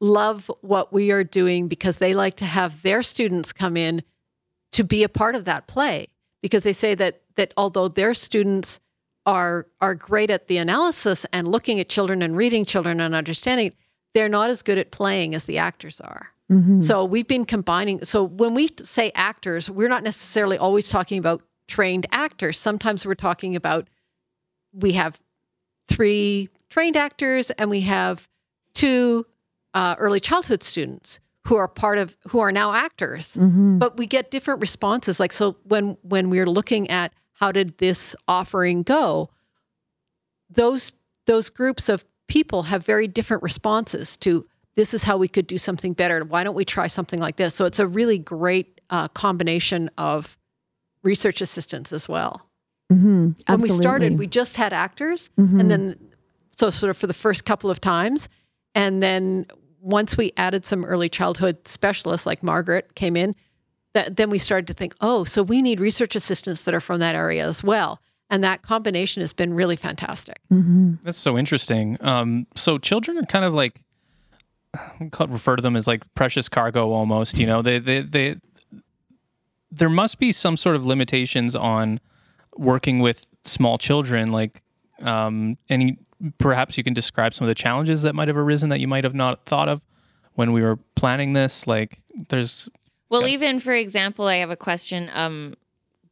love 0.00 0.50
what 0.62 0.92
we 0.92 1.10
are 1.10 1.24
doing 1.24 1.68
because 1.68 1.98
they 1.98 2.14
like 2.14 2.36
to 2.36 2.44
have 2.44 2.82
their 2.82 3.02
students 3.02 3.52
come 3.52 3.76
in 3.76 4.02
to 4.72 4.84
be 4.84 5.02
a 5.02 5.08
part 5.08 5.34
of 5.34 5.44
that 5.44 5.66
play 5.66 6.06
because 6.42 6.62
they 6.62 6.72
say 6.72 6.94
that 6.94 7.22
that 7.36 7.52
although 7.56 7.88
their 7.88 8.14
students 8.14 8.80
are 9.26 9.66
are 9.80 9.94
great 9.94 10.30
at 10.30 10.48
the 10.48 10.56
analysis 10.56 11.26
and 11.32 11.48
looking 11.48 11.80
at 11.80 11.88
children 11.88 12.22
and 12.22 12.36
reading 12.36 12.64
children 12.64 13.00
and 13.00 13.14
understanding 13.14 13.72
they're 14.14 14.28
not 14.28 14.50
as 14.50 14.62
good 14.62 14.78
at 14.78 14.90
playing 14.90 15.34
as 15.34 15.44
the 15.44 15.58
actors 15.58 16.00
are. 16.00 16.30
So 16.82 17.04
we've 17.04 17.28
been 17.28 17.44
combining. 17.44 18.04
So 18.04 18.24
when 18.24 18.54
we 18.54 18.68
say 18.82 19.12
actors, 19.14 19.70
we're 19.70 19.88
not 19.88 20.02
necessarily 20.02 20.58
always 20.58 20.88
talking 20.88 21.16
about 21.18 21.42
trained 21.68 22.06
actors. 22.10 22.58
Sometimes 22.58 23.06
we're 23.06 23.14
talking 23.14 23.54
about 23.54 23.86
we 24.72 24.92
have 24.92 25.20
three 25.86 26.48
trained 26.68 26.96
actors 26.96 27.52
and 27.52 27.70
we 27.70 27.82
have 27.82 28.28
two 28.74 29.26
uh, 29.74 29.94
early 29.98 30.18
childhood 30.18 30.64
students 30.64 31.20
who 31.46 31.54
are 31.54 31.68
part 31.68 31.98
of 31.98 32.16
who 32.28 32.40
are 32.40 32.50
now 32.50 32.72
actors. 32.74 33.36
But 33.78 33.96
we 33.96 34.06
get 34.08 34.32
different 34.32 34.60
responses. 34.60 35.20
Like 35.20 35.32
so 35.32 35.56
when 35.64 35.96
when 36.02 36.30
we're 36.30 36.46
looking 36.50 36.90
at 36.90 37.12
how 37.34 37.52
did 37.52 37.78
this 37.78 38.16
offering 38.26 38.82
go, 38.82 39.30
those 40.48 40.94
those 41.26 41.48
groups 41.48 41.88
of 41.88 42.04
people 42.30 42.62
have 42.62 42.86
very 42.86 43.08
different 43.08 43.42
responses 43.42 44.16
to 44.16 44.46
this 44.76 44.94
is 44.94 45.04
how 45.04 45.16
we 45.18 45.28
could 45.28 45.48
do 45.48 45.58
something 45.58 45.92
better. 45.92 46.24
Why 46.24 46.44
don't 46.44 46.54
we 46.54 46.64
try 46.64 46.86
something 46.86 47.18
like 47.18 47.36
this? 47.36 47.54
So 47.56 47.64
it's 47.64 47.80
a 47.80 47.88
really 47.88 48.18
great 48.18 48.80
uh, 48.88 49.08
combination 49.08 49.90
of 49.98 50.38
research 51.02 51.40
assistants 51.40 51.92
as 51.92 52.08
well. 52.08 52.48
Mm-hmm. 52.90 53.30
When 53.46 53.60
we 53.60 53.68
started, 53.68 54.16
we 54.18 54.28
just 54.28 54.56
had 54.56 54.72
actors, 54.72 55.28
and 55.60 55.70
then 55.70 55.96
so 56.52 56.70
sort 56.70 56.90
of 56.90 56.96
for 56.96 57.08
the 57.08 57.14
first 57.14 57.44
couple 57.44 57.68
of 57.68 57.80
times, 57.80 58.28
and 58.74 59.02
then 59.02 59.46
once 59.80 60.16
we 60.16 60.32
added 60.36 60.64
some 60.64 60.84
early 60.84 61.08
childhood 61.08 61.66
specialists 61.66 62.26
like 62.26 62.42
Margaret 62.42 62.94
came 62.94 63.16
in, 63.16 63.34
that 63.94 64.16
then 64.16 64.30
we 64.30 64.38
started 64.38 64.66
to 64.68 64.74
think, 64.74 64.94
oh, 65.00 65.24
so 65.24 65.42
we 65.42 65.62
need 65.62 65.80
research 65.80 66.14
assistants 66.14 66.62
that 66.64 66.74
are 66.74 66.80
from 66.80 67.00
that 67.00 67.14
area 67.14 67.46
as 67.46 67.64
well, 67.64 68.00
and 68.30 68.42
that 68.44 68.62
combination 68.62 69.20
has 69.20 69.32
been 69.32 69.52
really 69.54 69.76
fantastic. 69.76 70.40
That's 70.50 71.18
so 71.18 71.36
interesting. 71.36 71.96
Um, 72.00 72.46
so 72.54 72.78
children 72.78 73.18
are 73.18 73.24
kind 73.26 73.44
of 73.44 73.52
like 73.54 73.80
we 75.00 75.10
refer 75.28 75.56
to 75.56 75.62
them 75.62 75.74
as 75.76 75.86
like 75.86 76.02
precious 76.14 76.48
cargo 76.48 76.90
almost. 76.92 77.38
You 77.38 77.46
know, 77.46 77.60
they 77.62 77.78
they 77.78 78.00
they 78.02 78.36
there 79.72 79.90
must 79.90 80.18
be 80.18 80.32
some 80.32 80.56
sort 80.56 80.76
of 80.76 80.86
limitations 80.86 81.54
on 81.56 82.00
working 82.56 83.00
with 83.00 83.26
small 83.44 83.78
children. 83.78 84.30
Like, 84.32 84.62
um, 85.02 85.58
any 85.68 85.98
perhaps 86.38 86.76
you 86.76 86.84
can 86.84 86.92
describe 86.92 87.34
some 87.34 87.46
of 87.46 87.48
the 87.48 87.54
challenges 87.54 88.02
that 88.02 88.14
might 88.14 88.28
have 88.28 88.36
arisen 88.36 88.68
that 88.68 88.78
you 88.80 88.88
might 88.88 89.04
have 89.04 89.14
not 89.14 89.44
thought 89.46 89.68
of 89.68 89.80
when 90.34 90.52
we 90.52 90.62
were 90.62 90.76
planning 90.94 91.32
this. 91.32 91.66
Like, 91.66 92.00
there's 92.28 92.68
Well, 93.08 93.22
Yeah. 93.22 93.34
even 93.34 93.60
for 93.60 93.72
example, 93.74 94.26
I 94.26 94.36
have 94.36 94.50
a 94.50 94.56
question 94.56 95.10
um, 95.14 95.54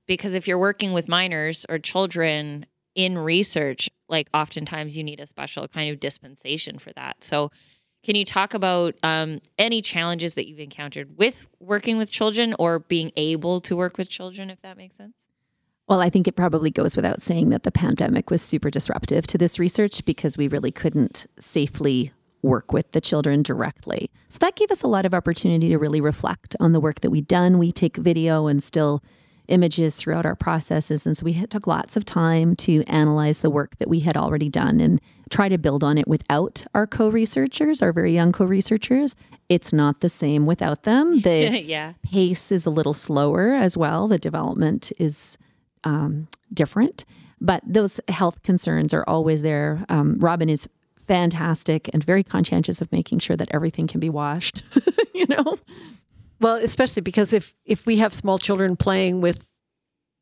because 0.08 0.34
if 0.34 0.48
you're 0.48 0.58
working 0.58 0.92
with 0.92 1.06
minors 1.06 1.64
or 1.68 1.78
children 1.78 2.66
in 2.96 3.16
research, 3.16 3.88
like 4.08 4.28
oftentimes 4.34 4.96
you 4.96 5.04
need 5.04 5.20
a 5.20 5.26
special 5.26 5.68
kind 5.68 5.92
of 5.92 6.00
dispensation 6.00 6.78
for 6.78 6.92
that. 6.94 7.22
So, 7.22 7.52
can 8.04 8.14
you 8.14 8.24
talk 8.24 8.54
about 8.54 8.94
um, 9.02 9.40
any 9.58 9.82
challenges 9.82 10.34
that 10.34 10.48
you've 10.48 10.60
encountered 10.60 11.18
with 11.18 11.46
working 11.58 11.98
with 11.98 12.10
children 12.10 12.54
or 12.58 12.78
being 12.78 13.10
able 13.16 13.60
to 13.62 13.76
work 13.76 13.98
with 13.98 14.08
children, 14.08 14.50
if 14.50 14.62
that 14.62 14.76
makes 14.76 14.96
sense? 14.96 15.26
Well, 15.88 16.00
I 16.00 16.08
think 16.08 16.28
it 16.28 16.36
probably 16.36 16.70
goes 16.70 16.94
without 16.94 17.22
saying 17.22 17.48
that 17.50 17.64
the 17.64 17.72
pandemic 17.72 18.30
was 18.30 18.40
super 18.40 18.70
disruptive 18.70 19.26
to 19.26 19.38
this 19.38 19.58
research 19.58 20.04
because 20.04 20.38
we 20.38 20.46
really 20.46 20.70
couldn't 20.70 21.26
safely 21.40 22.12
work 22.40 22.72
with 22.72 22.92
the 22.92 23.00
children 23.00 23.42
directly. 23.42 24.10
So 24.28 24.38
that 24.42 24.54
gave 24.54 24.70
us 24.70 24.84
a 24.84 24.88
lot 24.88 25.04
of 25.04 25.12
opportunity 25.12 25.68
to 25.70 25.78
really 25.78 26.00
reflect 26.00 26.54
on 26.60 26.72
the 26.72 26.80
work 26.80 27.00
that 27.00 27.10
we'd 27.10 27.26
done. 27.26 27.58
We 27.58 27.72
take 27.72 27.96
video 27.96 28.46
and 28.46 28.62
still 28.62 29.02
images 29.48 29.96
throughout 29.96 30.26
our 30.26 30.36
processes. 30.36 31.06
And 31.06 31.16
so 31.16 31.24
we 31.24 31.46
took 31.46 31.66
lots 31.66 31.96
of 31.96 32.04
time 32.04 32.54
to 32.56 32.82
analyze 32.84 33.40
the 33.40 33.50
work 33.50 33.76
that 33.78 33.88
we 33.88 34.00
had 34.00 34.16
already 34.16 34.48
done 34.48 34.80
and 34.80 35.00
try 35.30 35.48
to 35.48 35.58
build 35.58 35.84
on 35.84 35.98
it 35.98 36.08
without 36.08 36.64
our 36.74 36.86
co 36.86 37.10
researchers, 37.10 37.82
our 37.82 37.92
very 37.92 38.14
young 38.14 38.32
co 38.32 38.44
researchers. 38.44 39.14
It's 39.48 39.72
not 39.72 40.00
the 40.00 40.08
same 40.08 40.46
without 40.46 40.82
them. 40.82 41.20
The 41.28 41.62
yeah. 41.62 41.94
pace 42.02 42.52
is 42.52 42.64
a 42.64 42.70
little 42.70 42.94
slower 42.94 43.52
as 43.52 43.76
well. 43.76 44.08
The 44.08 44.18
development 44.18 44.92
is 44.98 45.36
um, 45.84 46.28
different, 46.52 47.04
but 47.40 47.62
those 47.66 48.00
health 48.08 48.42
concerns 48.42 48.94
are 48.94 49.04
always 49.06 49.42
there. 49.42 49.84
Um, 49.88 50.18
Robin 50.18 50.48
is 50.48 50.68
fantastic 50.96 51.88
and 51.92 52.04
very 52.04 52.22
conscientious 52.22 52.80
of 52.80 52.92
making 52.92 53.18
sure 53.18 53.36
that 53.36 53.48
everything 53.50 53.86
can 53.86 54.00
be 54.00 54.10
washed. 54.10 54.62
you 55.14 55.26
know, 55.26 55.58
Well, 56.40 56.56
especially 56.56 57.02
because 57.02 57.32
if 57.32 57.54
if 57.64 57.84
we 57.86 57.96
have 57.98 58.12
small 58.14 58.38
children 58.38 58.76
playing 58.76 59.20
with 59.20 59.50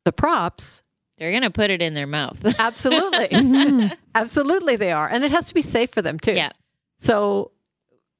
the 0.05 0.11
props, 0.11 0.83
They're 1.17 1.31
going 1.31 1.43
to 1.43 1.49
put 1.51 1.69
it 1.69 1.81
in 1.81 1.93
their 1.93 2.07
mouth. 2.07 2.43
absolutely, 2.59 3.27
mm-hmm. 3.31 3.93
absolutely 4.15 4.75
they 4.77 4.91
are, 4.91 5.07
and 5.09 5.23
it 5.23 5.31
has 5.31 5.45
to 5.49 5.53
be 5.53 5.61
safe 5.61 5.89
for 5.91 6.01
them 6.01 6.17
too. 6.19 6.33
yeah. 6.33 6.51
So, 6.99 7.51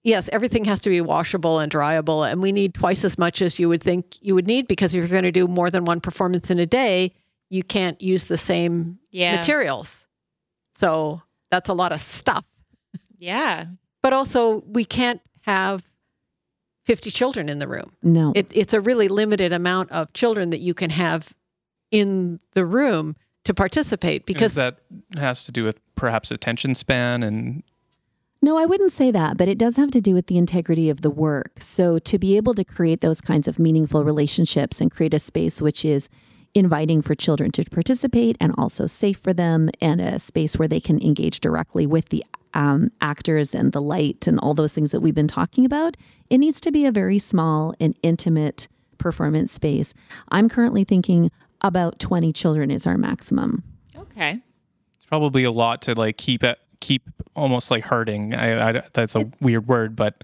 yes, 0.03 0.29
everything 0.31 0.65
has 0.65 0.79
to 0.81 0.89
be 0.89 1.01
washable 1.01 1.59
and 1.59 1.71
dryable, 1.71 2.29
and 2.29 2.41
we 2.41 2.51
need 2.51 2.73
twice 2.75 3.03
as 3.05 3.17
much 3.17 3.41
as 3.41 3.59
you 3.59 3.69
would 3.69 3.81
think 3.81 4.17
you 4.21 4.35
would 4.35 4.45
need 4.47 4.67
because 4.67 4.93
if 4.93 4.99
you're 4.99 5.07
going 5.09 5.23
to 5.23 5.31
do 5.31 5.47
more 5.47 5.69
than 5.71 5.85
one 5.85 5.99
performance 6.01 6.51
in 6.51 6.59
a 6.59 6.65
day, 6.67 7.13
you 7.49 7.63
can't 7.63 7.99
use 8.01 8.25
the 8.25 8.37
same 8.37 8.99
Yeah. 9.09 9.35
materials. 9.37 10.07
So 10.75 11.21
that's 11.49 11.69
a 11.69 11.73
lot 11.73 11.91
of 11.91 12.01
stuff. 12.01 12.45
Yeah. 13.17 13.65
But 14.03 14.13
also, 14.13 14.63
we 14.67 14.85
can't 14.85 15.21
have 15.41 15.81
50 16.88 17.11
children 17.11 17.49
in 17.49 17.59
the 17.59 17.67
room. 17.67 17.91
no. 18.01 18.31
It, 18.33 18.47
it's 18.55 18.73
a 18.73 18.79
really 18.79 19.09
limited 19.09 19.51
amount 19.51 19.91
of 19.91 20.13
children 20.13 20.51
that 20.51 20.61
you 20.61 20.73
can 20.73 20.89
have 20.89 21.35
in 21.91 22.39
the 22.53 22.65
room 22.65 23.17
to 23.43 23.53
participate 23.53 24.25
Because 24.25 24.55
because 24.55 24.55
that 24.55 24.77
has 25.19 25.43
to 25.45 25.51
do 25.51 25.65
with 25.65 25.79
perhaps 25.95 26.31
attention 26.31 26.75
span 26.75 27.23
and 27.23 27.63
No, 28.41 28.57
I 28.57 28.65
wouldn't 28.65 28.93
say 28.93 29.11
that, 29.11 29.38
but 29.38 29.49
it 29.49 29.57
does 29.57 29.75
have 29.75 29.91
to 29.91 30.01
do 30.01 30.13
with 30.13 30.27
the 30.27 30.38
integrity 30.38 30.89
of 30.89 31.01
the 31.01 31.09
work. 31.09 31.59
So, 31.59 31.99
to 31.99 32.17
be 32.17 32.38
able 32.38 32.53
to 32.53 32.63
create 32.63 33.01
those 33.01 33.19
kinds 33.19 33.49
of 33.49 33.59
meaningful 33.59 34.05
relationships 34.05 34.79
and 34.79 34.89
create 34.89 35.13
a 35.13 35.19
space 35.19 35.61
which 35.61 35.83
is 35.83 36.07
inviting 36.53 37.01
for 37.01 37.15
children 37.15 37.51
to 37.51 37.63
participate 37.65 38.38
and 38.39 38.53
also 38.57 38.85
safe 38.85 39.17
for 39.19 39.33
them, 39.33 39.69
and 39.81 39.99
a 39.99 40.19
space 40.19 40.57
where 40.57 40.69
they 40.69 40.79
can 40.79 41.01
engage 41.01 41.39
directly 41.41 41.85
with 41.85 42.09
the 42.09 42.23
um, 42.53 42.89
actors 43.01 43.53
and 43.53 43.71
the 43.71 43.81
light 43.81 44.27
and 44.27 44.39
all 44.39 44.53
those 44.53 44.73
things 44.73 44.91
that 44.91 45.01
we've 45.01 45.15
been 45.15 45.27
talking 45.27 45.65
about, 45.65 45.95
it 46.30 46.38
needs 46.38 46.59
to 46.61 46.71
be 46.71 46.86
a 46.86 46.91
very 46.91 47.17
small 47.17 47.73
and 47.80 47.95
intimate 48.03 48.67
performance 48.97 49.51
space. 49.51 49.93
I'm 50.30 50.49
currently 50.49 50.84
thinking 50.84 51.32
about 51.61 51.99
20 51.99 52.32
children 52.34 52.71
is 52.71 52.86
our 52.86 52.97
maximum. 52.97 53.63
Okay. 53.97 54.39
it's 54.95 55.05
probably 55.05 55.43
a 55.43 55.51
lot 55.51 55.82
to 55.84 55.93
like 55.95 56.17
keep 56.17 56.43
it 56.43 56.59
keep 56.80 57.03
almost 57.36 57.71
like 57.71 57.84
hurting. 57.86 58.34
I, 58.34 58.69
I 58.69 58.84
that's 58.93 59.15
a 59.15 59.30
weird 59.41 59.67
word, 59.67 59.95
but 59.95 60.23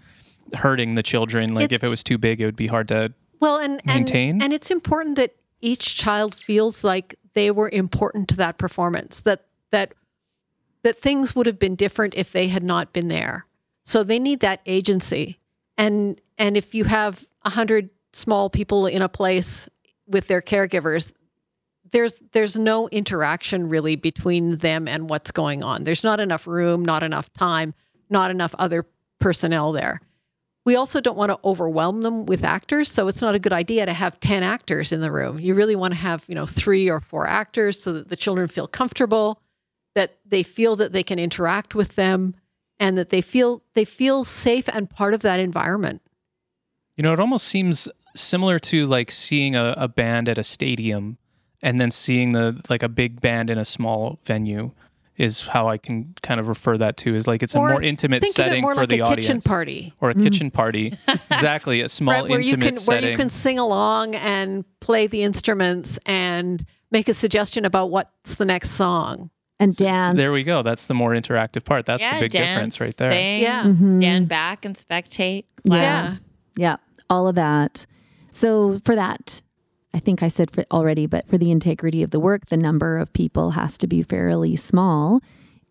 hurting 0.56 0.96
the 0.96 1.04
children. 1.04 1.54
Like 1.54 1.72
if 1.72 1.84
it 1.84 1.88
was 1.88 2.04
too 2.04 2.18
big, 2.18 2.42
it 2.42 2.46
would 2.46 2.56
be 2.56 2.68
hard 2.68 2.88
to. 2.90 3.14
well 3.40 3.58
and 3.58 3.82
Maintain? 3.86 4.36
and 4.36 4.44
and 4.44 4.54
it's 4.54 4.70
important 4.72 5.16
that 5.16 5.36
each 5.62 5.96
child 5.96 6.36
feels 6.36 6.84
like 6.84 7.16
they 7.34 7.50
were 7.50 7.70
important 7.70 8.28
to 8.30 8.36
that 8.38 8.58
performance 8.58 9.22
that 9.22 9.46
that 9.72 9.94
that 10.84 10.98
things 10.98 11.36
would 11.36 11.48
have 11.48 11.58
been 11.58 11.76
different 11.76 12.14
if 12.16 12.32
they 12.32 12.50
had 12.50 12.64
not 12.64 12.94
been 12.94 13.08
there 13.08 13.46
so 13.84 14.04
they 14.04 14.20
need 14.20 14.42
that 14.42 14.60
agency 14.66 15.40
and 15.84 16.22
and 16.38 16.58
if 16.58 16.74
you 16.74 16.86
have 16.86 17.26
a 17.44 17.50
hundred 17.50 17.90
small 18.14 18.50
people 18.50 18.88
in 18.88 19.02
a 19.02 19.10
place 19.10 19.68
with 20.08 20.28
their 20.28 20.42
caregivers 20.42 21.12
there's 21.92 22.16
there's 22.32 22.58
no 22.58 22.88
interaction 22.90 23.70
really 23.70 23.96
between 23.96 24.58
them 24.58 24.88
and 24.88 25.10
what's 25.10 25.32
going 25.32 25.62
on. 25.62 25.84
There's 25.84 26.04
not 26.04 26.20
enough 26.20 26.48
room 26.48 26.84
not 26.84 27.04
enough 27.04 27.32
time 27.34 27.74
not 28.10 28.32
enough 28.32 28.54
other 28.60 28.86
personnel 29.20 29.72
there. 29.72 30.02
We 30.66 30.76
also 30.76 31.02
don't 31.02 31.18
want 31.18 31.32
to 31.32 31.40
overwhelm 31.44 32.02
them 32.02 32.26
with 32.26 32.44
actors 32.44 32.90
so 32.90 33.08
it's 33.08 33.22
not 33.22 33.36
a 33.36 33.40
good 33.40 33.54
idea 33.54 33.86
to 33.86 33.94
have 33.94 34.20
10 34.20 34.44
actors 34.44 34.92
in 34.92 35.02
the 35.02 35.12
room. 35.12 35.40
You 35.40 35.54
really 35.54 35.76
want 35.76 35.94
to 35.94 36.00
have 36.00 36.24
you 36.28 36.36
know 36.36 36.46
three 36.46 36.90
or 36.90 37.00
four 37.02 37.28
actors 37.28 37.80
so 37.82 37.94
that 37.94 38.08
the 38.08 38.16
children 38.16 38.48
feel 38.48 38.68
comfortable 38.68 39.42
that 39.96 40.18
they 40.26 40.44
feel 40.44 40.76
that 40.78 40.94
they 40.94 41.04
can 41.04 41.20
interact 41.20 41.76
with 41.76 41.96
them 41.96 42.36
and 42.84 42.98
that 42.98 43.10
they 43.10 43.22
feel 43.22 43.64
they 43.76 43.86
feel 43.86 44.26
safe 44.26 44.68
and 44.68 44.90
part 44.90 45.14
of 45.14 45.22
that 45.22 45.40
environment. 45.40 46.02
You 46.98 47.04
know, 47.04 47.14
it 47.14 47.20
almost 47.20 47.48
seems 47.48 47.88
similar 48.14 48.60
to 48.60 48.86
like 48.86 49.10
seeing 49.10 49.56
a, 49.56 49.74
a 49.78 49.88
band 49.88 50.28
at 50.28 50.38
a 50.38 50.44
stadium 50.44 51.18
and 51.62 51.80
then 51.80 51.90
seeing 51.90 52.34
the 52.34 52.62
like 52.70 52.84
a 52.84 52.90
big 52.90 53.22
band 53.22 53.50
in 53.50 53.58
a 53.58 53.64
small 53.64 54.20
venue 54.26 54.72
is 55.16 55.48
how 55.48 55.70
I 55.70 55.78
can 55.78 56.14
kind 56.24 56.42
of 56.42 56.50
refer 56.50 56.78
that 56.78 56.98
to 56.98 57.16
is 57.16 57.26
like 57.26 57.42
it's 57.42 57.56
a 57.56 57.60
more 57.60 57.82
intimate 57.82 58.22
think 58.22 58.38
of 58.38 58.46
it 58.46 58.50
setting 58.50 58.62
more 58.64 58.74
for 58.74 58.82
like 58.82 58.90
the 58.90 59.00
a 59.00 59.04
audience. 59.04 59.28
kitchen 59.28 59.42
party. 59.42 59.94
Or 60.02 60.10
a 60.10 60.14
kitchen 60.14 60.52
mm. 60.52 60.54
party. 60.54 60.98
Exactly 61.32 61.82
a 61.82 61.90
small 61.90 62.14
right 62.14 62.30
where 62.30 62.42
you 62.42 62.56
intimate 62.56 62.80
setting 62.80 63.02
where 63.04 63.12
you 63.12 63.16
can 63.16 63.30
sing 63.30 63.60
along 63.60 64.16
and 64.16 64.66
play 64.82 65.08
the 65.08 65.24
instruments 65.24 66.00
and 66.06 66.66
make 66.92 67.08
a 67.08 67.14
suggestion 67.14 67.64
about 67.64 67.92
what's 67.92 68.36
the 68.36 68.46
next 68.46 68.72
song 68.72 69.30
And 69.60 69.76
dance. 69.76 70.18
there 70.18 70.32
we 70.34 70.44
go 70.44 70.62
that's 70.64 70.88
the 70.88 70.94
more 70.94 71.12
interactive 71.12 71.64
part 71.64 71.86
that's 71.86 72.02
yeah, 72.02 72.16
the 72.16 72.22
big 72.22 72.32
dance, 72.32 72.50
difference 72.50 72.82
right 72.82 72.98
there 72.98 73.12
Sing, 73.12 73.42
Yeah. 73.42 73.64
Mhm. 73.64 74.00
Stand 74.00 74.28
back 74.28 74.66
and 74.66 74.76
spectate. 74.76 75.46
Clap. 75.66 75.82
yeah 75.82 76.16
Yeah, 76.58 76.76
all 77.10 77.28
of 77.28 77.36
that. 77.36 77.86
So 78.32 78.80
for 78.80 78.96
that, 78.96 79.42
I 79.94 80.00
think 80.00 80.24
I 80.24 80.28
said 80.28 80.50
for 80.52 80.66
already, 80.72 81.06
but 81.06 81.28
for 81.28 81.38
the 81.38 81.52
integrity 81.52 82.02
of 82.04 82.10
the 82.10 82.20
work, 82.20 82.48
the 82.48 82.58
number 82.58 82.98
of 82.98 83.14
people 83.14 83.52
has 83.52 83.78
to 83.78 83.88
be 83.88 84.02
fairly 84.02 84.56
small. 84.56 85.22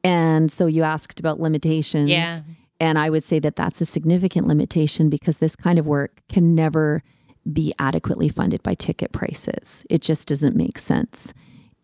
And 0.04 0.50
so 0.50 0.66
you 0.66 0.82
asked 0.84 1.20
about 1.20 1.40
limitations. 1.40 2.08
Yeah. 2.08 2.40
And 2.80 2.98
I 2.98 3.10
would 3.10 3.22
say 3.24 3.38
that 3.40 3.56
that's 3.56 3.80
a 3.80 3.86
significant 3.86 4.46
limitation 4.46 5.08
because 5.10 5.38
this 5.38 5.54
kind 5.54 5.78
of 5.78 5.86
work 5.86 6.20
can 6.28 6.54
never 6.54 7.02
be 7.52 7.72
adequately 7.78 8.28
funded 8.28 8.62
by 8.62 8.74
ticket 8.74 9.12
prices. 9.12 9.84
It 9.90 10.02
just 10.02 10.28
doesn't 10.28 10.56
make 10.56 10.78
sense. 10.78 11.32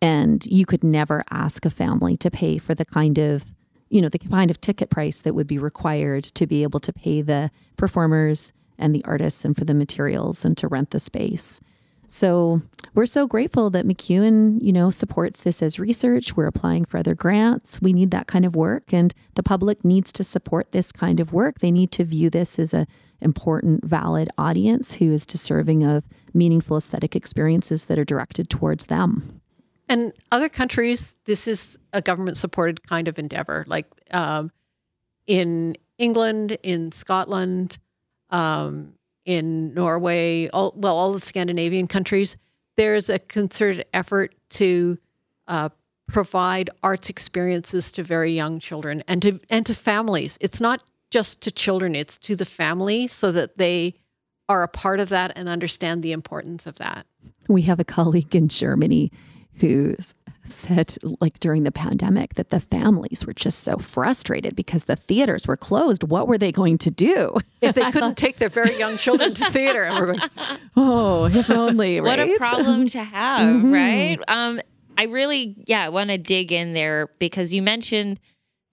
And 0.01 0.45
you 0.45 0.65
could 0.65 0.83
never 0.83 1.23
ask 1.29 1.65
a 1.65 1.69
family 1.69 2.15
to 2.17 2.31
pay 2.31 2.57
for 2.57 2.73
the 2.73 2.85
kind 2.85 3.17
of, 3.17 3.45
you 3.89 4.01
know, 4.01 4.09
the 4.09 4.19
kind 4.19 4.49
of 4.49 4.61
ticket 4.61 4.89
price 4.89 5.21
that 5.21 5.33
would 5.33 5.47
be 5.47 5.57
required 5.57 6.23
to 6.23 6.47
be 6.47 6.63
able 6.63 6.79
to 6.79 6.93
pay 6.93 7.21
the 7.21 7.51
performers 7.75 8.53
and 8.77 8.95
the 8.95 9.03
artists 9.03 9.43
and 9.43 9.57
for 9.57 9.65
the 9.65 9.73
materials 9.73 10.45
and 10.45 10.57
to 10.57 10.67
rent 10.67 10.91
the 10.91 10.99
space. 10.99 11.59
So 12.07 12.63
we're 12.95 13.05
so 13.05 13.27
grateful 13.27 13.69
that 13.69 13.85
MacEwan, 13.85 14.63
you 14.63 14.73
know, 14.73 14.89
supports 14.89 15.41
this 15.41 15.61
as 15.61 15.79
research. 15.79 16.35
We're 16.35 16.47
applying 16.47 16.85
for 16.85 16.97
other 16.97 17.13
grants. 17.13 17.81
We 17.81 17.93
need 17.93 18.09
that 18.11 18.25
kind 18.25 18.45
of 18.45 18.55
work 18.55 18.91
and 18.91 19.13
the 19.35 19.43
public 19.43 19.85
needs 19.85 20.11
to 20.13 20.23
support 20.23 20.71
this 20.71 20.91
kind 20.91 21.19
of 21.19 21.33
work. 21.33 21.59
They 21.59 21.71
need 21.71 21.91
to 21.91 22.03
view 22.03 22.31
this 22.31 22.57
as 22.57 22.73
a 22.73 22.87
important 23.21 23.85
valid 23.85 24.29
audience 24.37 24.95
who 24.95 25.11
is 25.11 25.25
deserving 25.25 25.83
of 25.83 26.03
meaningful 26.33 26.77
aesthetic 26.77 27.15
experiences 27.15 27.85
that 27.85 27.99
are 27.99 28.05
directed 28.05 28.49
towards 28.49 28.85
them. 28.85 29.38
And 29.89 30.13
other 30.31 30.49
countries, 30.49 31.15
this 31.25 31.47
is 31.47 31.77
a 31.93 32.01
government 32.01 32.37
supported 32.37 32.87
kind 32.87 33.07
of 33.07 33.17
endeavor. 33.17 33.65
Like 33.67 33.87
um, 34.11 34.51
in 35.25 35.75
England, 35.97 36.57
in 36.61 36.91
Scotland, 36.91 37.79
um, 38.29 38.93
in 39.25 39.73
Norway, 39.73 40.47
all, 40.49 40.73
well, 40.75 40.95
all 40.95 41.11
the 41.11 41.19
Scandinavian 41.19 41.87
countries, 41.87 42.37
there's 42.77 43.09
a 43.09 43.17
concerted 43.17 43.85
effort 43.91 44.35
to 44.51 44.99
uh, 45.47 45.69
provide 46.07 46.69
arts 46.83 47.09
experiences 47.09 47.91
to 47.91 48.03
very 48.03 48.31
young 48.31 48.59
children 48.59 49.03
and 49.07 49.21
to 49.23 49.39
and 49.49 49.65
to 49.65 49.73
families. 49.73 50.37
It's 50.39 50.61
not 50.61 50.81
just 51.09 51.41
to 51.41 51.51
children; 51.51 51.95
it's 51.95 52.17
to 52.19 52.35
the 52.35 52.45
family, 52.45 53.07
so 53.07 53.31
that 53.31 53.57
they 53.57 53.95
are 54.47 54.63
a 54.63 54.67
part 54.67 54.99
of 54.99 55.09
that 55.09 55.33
and 55.35 55.49
understand 55.49 56.01
the 56.01 56.11
importance 56.11 56.65
of 56.65 56.75
that. 56.77 57.05
We 57.47 57.63
have 57.63 57.79
a 57.79 57.83
colleague 57.83 58.35
in 58.35 58.47
Germany 58.47 59.11
who 59.59 59.95
said, 60.45 60.95
like 61.21 61.39
during 61.39 61.63
the 61.63 61.71
pandemic, 61.71 62.35
that 62.35 62.49
the 62.49 62.59
families 62.59 63.25
were 63.25 63.33
just 63.33 63.59
so 63.59 63.77
frustrated 63.77 64.55
because 64.55 64.85
the 64.85 64.95
theaters 64.95 65.47
were 65.47 65.57
closed. 65.57 66.03
What 66.03 66.27
were 66.27 66.37
they 66.37 66.51
going 66.51 66.77
to 66.79 66.91
do? 66.91 67.37
if 67.61 67.75
they 67.75 67.91
couldn't 67.91 68.17
take 68.17 68.37
their 68.37 68.49
very 68.49 68.77
young 68.77 68.97
children 68.97 69.33
to 69.33 69.45
theater 69.51 69.83
and 69.83 69.99
we're 69.99 70.13
going 70.13 70.29
Oh, 70.75 71.25
if 71.25 71.49
only, 71.49 72.01
What 72.01 72.19
a 72.19 72.35
problem 72.37 72.87
to 72.87 73.03
have, 73.03 73.63
right? 73.63 74.19
Um, 74.27 74.59
I 74.97 75.03
really, 75.03 75.55
yeah, 75.67 75.85
I 75.85 75.89
want 75.89 76.09
to 76.09 76.17
dig 76.17 76.51
in 76.51 76.73
there 76.73 77.09
because 77.19 77.53
you 77.53 77.61
mentioned 77.61 78.19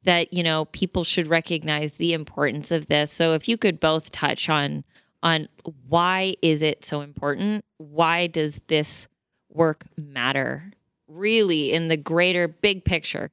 that 0.03 0.32
you 0.32 0.43
know 0.43 0.64
people 0.66 1.05
should 1.05 1.26
recognize 1.26 1.93
the 1.93 2.14
importance 2.14 2.70
of 2.70 2.87
this. 2.87 3.12
So 3.12 3.34
if 3.34 3.49
you 3.49 3.57
could 3.59 3.78
both 3.78 4.12
touch 4.12 4.49
on 4.49 4.84
on 5.22 5.49
why 5.89 6.37
is 6.43 6.62
it 6.62 6.84
so 6.84 7.01
important? 7.01 7.64
Why 7.78 8.26
does 8.28 8.61
this 8.68 9.09
work 9.53 9.84
matter? 9.97 10.72
Really, 11.09 11.72
in 11.72 11.88
the 11.88 11.96
greater 11.96 12.48
big 12.48 12.84
picture. 12.84 13.30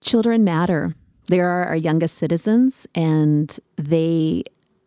Children 0.00 0.44
matter. 0.44 0.94
They 1.28 1.40
are 1.40 1.64
our 1.64 1.74
youngest 1.76 2.16
citizens, 2.16 2.86
and 2.94 3.58
they 3.76 4.44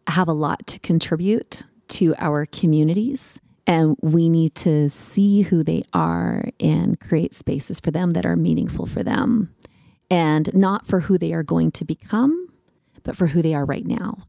have 0.08 0.30
a 0.30 0.34
lot 0.34 0.66
to 0.68 0.80
contribute 0.80 1.64
to 1.90 2.16
our 2.18 2.46
communities. 2.46 3.42
And 3.68 3.98
we 4.02 4.30
need 4.30 4.56
to 4.56 4.90
see 4.90 5.42
who 5.42 5.64
they 5.64 5.84
are 5.94 6.46
and 6.60 6.98
create 7.00 7.34
spaces 7.34 7.80
for 7.80 7.92
them 7.92 8.12
that 8.12 8.26
are 8.26 8.38
meaningful 8.38 8.86
for 8.86 9.04
them, 9.04 9.54
and 10.10 10.54
not 10.54 10.88
for 10.88 11.02
who 11.02 11.18
they 11.18 11.34
are 11.34 11.44
going 11.44 11.72
to 11.72 11.84
become, 11.84 12.48
but 13.04 13.18
for 13.18 13.28
who 13.28 13.42
they 13.42 13.54
are 13.54 13.66
right 13.66 13.86
now. 13.86 14.20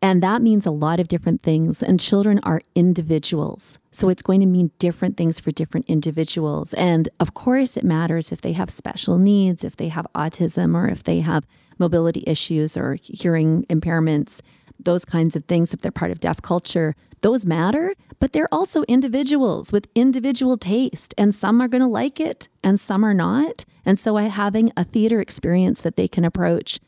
And 0.00 0.22
that 0.22 0.40
means 0.40 0.64
a 0.64 0.70
lot 0.70 0.98
of 0.98 1.08
different 1.08 1.42
things. 1.42 1.82
And 1.82 2.00
children 2.00 2.40
are 2.42 2.62
individuals. 2.74 3.78
So 3.90 4.08
it's 4.08 4.22
going 4.22 4.40
to 4.40 4.46
mean 4.46 4.70
different 4.78 5.16
things 5.16 5.40
for 5.40 5.50
different 5.50 5.86
individuals. 5.86 6.74
And 6.74 7.08
of 7.18 7.34
course, 7.34 7.76
it 7.76 7.84
matters 7.84 8.30
if 8.30 8.40
they 8.40 8.52
have 8.52 8.70
special 8.70 9.18
needs, 9.18 9.64
if 9.64 9.76
they 9.76 9.88
have 9.88 10.06
autism, 10.14 10.76
or 10.76 10.88
if 10.88 11.02
they 11.02 11.20
have 11.20 11.46
mobility 11.78 12.22
issues 12.26 12.76
or 12.76 12.96
hearing 13.02 13.64
impairments, 13.68 14.42
those 14.78 15.04
kinds 15.04 15.34
of 15.34 15.44
things, 15.44 15.74
if 15.74 15.80
they're 15.80 15.90
part 15.90 16.10
of 16.10 16.20
deaf 16.20 16.40
culture, 16.40 16.94
those 17.22 17.44
matter. 17.44 17.94
But 18.18 18.32
they're 18.32 18.52
also 18.52 18.82
individuals 18.84 19.72
with 19.72 19.88
individual 19.94 20.56
taste. 20.56 21.14
And 21.18 21.34
some 21.34 21.60
are 21.60 21.68
going 21.68 21.82
to 21.82 21.88
like 21.88 22.20
it 22.20 22.48
and 22.62 22.78
some 22.78 23.04
are 23.04 23.14
not. 23.14 23.64
And 23.84 23.98
so 23.98 24.16
having 24.16 24.72
a 24.76 24.84
theater 24.84 25.20
experience 25.20 25.80
that 25.80 25.96
they 25.96 26.06
can 26.06 26.24
approach 26.24 26.78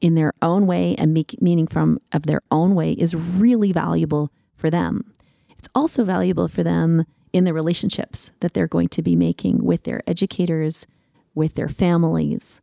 in 0.00 0.14
their 0.14 0.32
own 0.42 0.66
way 0.66 0.94
and 0.96 1.14
make 1.14 1.40
meaning 1.40 1.66
from 1.66 1.98
of 2.12 2.26
their 2.26 2.42
own 2.50 2.74
way 2.74 2.92
is 2.92 3.14
really 3.14 3.72
valuable 3.72 4.30
for 4.56 4.68
them. 4.68 5.11
It's 5.62 5.68
also 5.76 6.02
valuable 6.02 6.48
for 6.48 6.64
them 6.64 7.04
in 7.32 7.44
the 7.44 7.54
relationships 7.54 8.32
that 8.40 8.52
they're 8.52 8.66
going 8.66 8.88
to 8.88 9.00
be 9.00 9.14
making 9.14 9.64
with 9.64 9.84
their 9.84 10.02
educators, 10.08 10.88
with 11.36 11.54
their 11.54 11.68
families, 11.68 12.60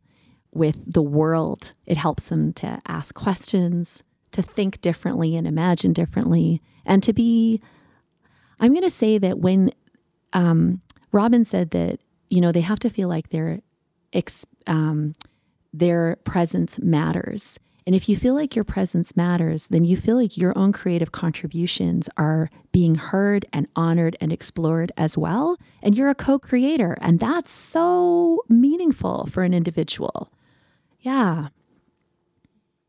with 0.52 0.92
the 0.92 1.00
world. 1.00 1.72
It 1.86 1.96
helps 1.96 2.28
them 2.28 2.52
to 2.54 2.82
ask 2.86 3.14
questions, 3.14 4.04
to 4.32 4.42
think 4.42 4.82
differently 4.82 5.34
and 5.34 5.46
imagine 5.46 5.94
differently, 5.94 6.60
and 6.84 7.02
to 7.02 7.14
be 7.14 7.62
I'm 8.60 8.72
going 8.72 8.82
to 8.82 8.90
say 8.90 9.16
that 9.16 9.38
when 9.38 9.70
um, 10.34 10.82
Robin 11.10 11.46
said 11.46 11.70
that 11.70 12.00
you 12.28 12.42
know 12.42 12.52
they 12.52 12.60
have 12.60 12.80
to 12.80 12.90
feel 12.90 13.08
like 13.08 13.30
their 13.30 13.60
um, 14.66 15.14
their 15.72 16.16
presence 16.24 16.78
matters. 16.78 17.58
And 17.90 17.96
if 17.96 18.08
you 18.08 18.14
feel 18.14 18.36
like 18.36 18.54
your 18.54 18.64
presence 18.64 19.16
matters, 19.16 19.66
then 19.66 19.84
you 19.84 19.96
feel 19.96 20.16
like 20.16 20.36
your 20.36 20.56
own 20.56 20.70
creative 20.70 21.10
contributions 21.10 22.08
are 22.16 22.48
being 22.70 22.94
heard 22.94 23.44
and 23.52 23.66
honored 23.74 24.14
and 24.20 24.32
explored 24.32 24.92
as 24.96 25.18
well. 25.18 25.56
And 25.82 25.98
you're 25.98 26.08
a 26.08 26.14
co 26.14 26.38
creator. 26.38 26.96
And 27.00 27.18
that's 27.18 27.50
so 27.50 28.44
meaningful 28.48 29.26
for 29.26 29.42
an 29.42 29.52
individual. 29.52 30.32
Yeah. 31.00 31.48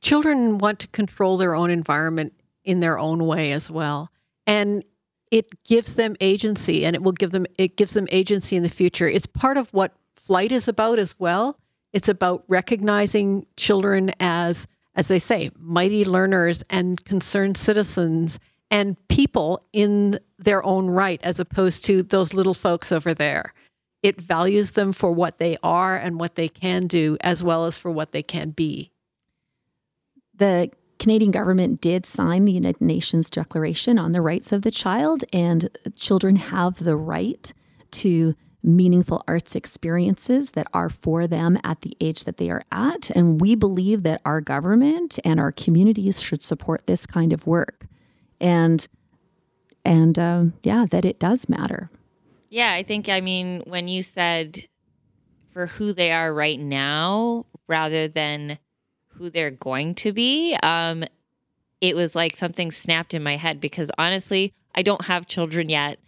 Children 0.01 0.59
want 0.59 0.77
to 0.81 0.87
control 0.89 1.35
their 1.35 1.55
own 1.55 1.71
environment 1.71 2.33
in 2.63 2.79
their 2.79 2.99
own 2.99 3.25
way 3.25 3.53
as 3.53 3.71
well. 3.71 4.11
And 4.45 4.83
it 5.31 5.63
gives 5.63 5.95
them 5.95 6.15
agency 6.21 6.85
and 6.85 6.95
it 6.95 7.01
will 7.01 7.11
give 7.11 7.31
them 7.31 7.47
it 7.57 7.75
gives 7.75 7.93
them 7.93 8.05
agency 8.11 8.55
in 8.55 8.61
the 8.61 8.69
future. 8.69 9.07
It's 9.07 9.25
part 9.25 9.57
of 9.57 9.73
what 9.73 9.95
flight 10.15 10.51
is 10.51 10.67
about 10.67 10.99
as 10.99 11.15
well. 11.17 11.57
It's 11.91 12.07
about 12.07 12.43
recognizing 12.47 13.47
children 13.57 14.11
as 14.19 14.67
as 14.95 15.07
they 15.07 15.19
say, 15.19 15.51
mighty 15.57 16.03
learners 16.03 16.63
and 16.69 17.03
concerned 17.05 17.57
citizens 17.57 18.39
and 18.69 18.95
people 19.07 19.65
in 19.73 20.19
their 20.39 20.63
own 20.65 20.87
right, 20.87 21.19
as 21.23 21.39
opposed 21.39 21.85
to 21.85 22.03
those 22.03 22.33
little 22.33 22.53
folks 22.53 22.91
over 22.91 23.13
there. 23.13 23.53
It 24.01 24.19
values 24.19 24.71
them 24.71 24.93
for 24.93 25.11
what 25.11 25.37
they 25.37 25.57
are 25.61 25.95
and 25.95 26.19
what 26.19 26.35
they 26.35 26.47
can 26.47 26.87
do, 26.87 27.17
as 27.21 27.43
well 27.43 27.65
as 27.65 27.77
for 27.77 27.91
what 27.91 28.11
they 28.11 28.23
can 28.23 28.51
be. 28.51 28.91
The 30.33 30.71
Canadian 30.97 31.31
government 31.31 31.81
did 31.81 32.05
sign 32.05 32.45
the 32.45 32.51
United 32.51 32.81
Nations 32.81 33.29
Declaration 33.29 33.99
on 33.99 34.11
the 34.11 34.21
Rights 34.21 34.51
of 34.51 34.61
the 34.61 34.71
Child, 34.71 35.23
and 35.31 35.69
children 35.95 36.37
have 36.37 36.83
the 36.83 36.95
right 36.95 37.53
to 37.91 38.35
meaningful 38.63 39.23
arts 39.27 39.55
experiences 39.55 40.51
that 40.51 40.67
are 40.73 40.89
for 40.89 41.27
them 41.27 41.57
at 41.63 41.81
the 41.81 41.95
age 41.99 42.23
that 42.25 42.37
they 42.37 42.49
are 42.49 42.63
at. 42.71 43.09
And 43.11 43.41
we 43.41 43.55
believe 43.55 44.03
that 44.03 44.21
our 44.23 44.41
government 44.41 45.17
and 45.25 45.39
our 45.39 45.51
communities 45.51 46.21
should 46.21 46.43
support 46.43 46.85
this 46.85 47.05
kind 47.05 47.33
of 47.33 47.47
work. 47.47 47.87
And 48.39 48.87
and 49.83 50.19
um, 50.19 50.53
yeah, 50.63 50.85
that 50.91 51.05
it 51.05 51.19
does 51.19 51.49
matter. 51.49 51.89
Yeah, 52.49 52.73
I 52.73 52.83
think, 52.83 53.09
I 53.09 53.21
mean, 53.21 53.63
when 53.65 53.87
you 53.87 54.03
said 54.03 54.67
for 55.53 55.67
who 55.67 55.93
they 55.93 56.11
are 56.11 56.33
right 56.33 56.59
now 56.59 57.45
rather 57.67 58.07
than 58.07 58.59
who 59.07 59.29
they're 59.29 59.51
going 59.51 59.95
to 59.95 60.11
be, 60.11 60.55
um, 60.61 61.03
it 61.79 61.95
was 61.95 62.15
like 62.15 62.35
something 62.35 62.69
snapped 62.71 63.13
in 63.13 63.23
my 63.23 63.37
head 63.37 63.59
because 63.59 63.89
honestly, 63.97 64.53
I 64.75 64.83
don't 64.83 65.05
have 65.05 65.25
children 65.27 65.69
yet, 65.69 65.99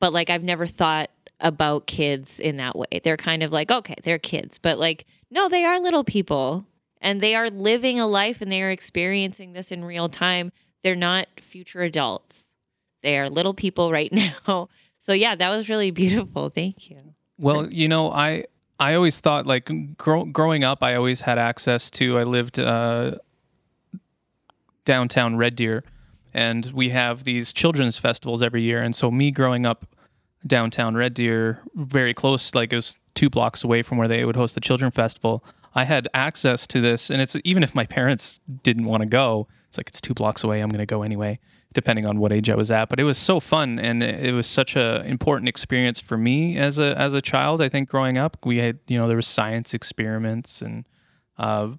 but 0.00 0.12
like 0.12 0.30
I've 0.30 0.42
never 0.42 0.66
thought 0.66 1.10
about 1.40 1.86
kids 1.86 2.40
in 2.40 2.56
that 2.56 2.76
way. 2.76 3.00
They're 3.02 3.16
kind 3.16 3.42
of 3.42 3.52
like, 3.52 3.70
okay, 3.70 3.96
they're 4.02 4.18
kids, 4.18 4.58
but 4.58 4.78
like, 4.78 5.04
no, 5.30 5.48
they 5.48 5.64
are 5.64 5.78
little 5.78 6.04
people 6.04 6.66
and 7.00 7.20
they 7.20 7.34
are 7.34 7.50
living 7.50 8.00
a 8.00 8.06
life 8.06 8.40
and 8.40 8.50
they 8.50 8.62
are 8.62 8.70
experiencing 8.70 9.52
this 9.52 9.70
in 9.70 9.84
real 9.84 10.08
time. 10.08 10.52
They're 10.82 10.94
not 10.96 11.28
future 11.40 11.82
adults. 11.82 12.52
They 13.02 13.18
are 13.18 13.28
little 13.28 13.54
people 13.54 13.92
right 13.92 14.12
now. 14.46 14.68
So 14.98 15.12
yeah, 15.12 15.34
that 15.34 15.50
was 15.50 15.68
really 15.68 15.90
beautiful. 15.90 16.48
Thank 16.48 16.90
you. 16.90 17.14
Well, 17.38 17.70
you 17.70 17.86
know, 17.86 18.10
I 18.10 18.44
I 18.80 18.94
always 18.94 19.20
thought 19.20 19.46
like 19.46 19.70
grow, 19.96 20.24
growing 20.24 20.64
up, 20.64 20.82
I 20.82 20.94
always 20.94 21.22
had 21.22 21.38
access 21.38 21.90
to. 21.92 22.18
I 22.18 22.22
lived 22.22 22.58
uh, 22.58 23.16
downtown 24.84 25.36
Red 25.36 25.54
Deer, 25.54 25.84
and 26.34 26.66
we 26.72 26.90
have 26.90 27.24
these 27.24 27.52
children's 27.52 27.98
festivals 27.98 28.42
every 28.42 28.62
year. 28.62 28.82
And 28.82 28.94
so 28.94 29.10
me 29.10 29.30
growing 29.30 29.64
up 29.64 29.86
downtown 30.46 30.94
Red 30.94 31.14
Deer, 31.14 31.60
very 31.74 32.14
close, 32.14 32.54
like 32.54 32.72
it 32.72 32.76
was 32.76 32.96
two 33.14 33.30
blocks 33.30 33.64
away 33.64 33.82
from 33.82 33.98
where 33.98 34.08
they 34.08 34.24
would 34.24 34.36
host 34.36 34.54
the 34.54 34.60
children 34.60 34.90
festival. 34.90 35.44
I 35.74 35.84
had 35.84 36.08
access 36.14 36.66
to 36.68 36.80
this, 36.80 37.10
and 37.10 37.20
it's 37.20 37.36
even 37.44 37.62
if 37.62 37.74
my 37.74 37.84
parents 37.84 38.40
didn't 38.62 38.86
want 38.86 39.02
to 39.02 39.06
go, 39.06 39.48
it's 39.68 39.78
like 39.78 39.88
it's 39.88 40.00
two 40.00 40.14
blocks 40.14 40.42
away. 40.42 40.60
I'm 40.60 40.70
going 40.70 40.78
to 40.78 40.86
go 40.86 41.02
anyway, 41.02 41.38
depending 41.74 42.06
on 42.06 42.18
what 42.18 42.32
age 42.32 42.48
I 42.48 42.54
was 42.54 42.70
at. 42.70 42.88
But 42.88 42.98
it 42.98 43.04
was 43.04 43.18
so 43.18 43.40
fun, 43.40 43.78
and 43.78 44.02
it 44.02 44.32
was 44.32 44.46
such 44.46 44.74
a 44.74 45.02
important 45.04 45.48
experience 45.48 46.00
for 46.00 46.16
me 46.16 46.56
as 46.56 46.78
a 46.78 46.96
as 46.98 47.12
a 47.12 47.20
child. 47.20 47.60
I 47.60 47.68
think 47.68 47.88
growing 47.88 48.16
up, 48.16 48.38
we 48.44 48.58
had 48.58 48.78
you 48.88 48.98
know 48.98 49.06
there 49.06 49.16
was 49.16 49.26
science 49.26 49.74
experiments 49.74 50.62
and 50.62 50.86
uh, 51.36 51.72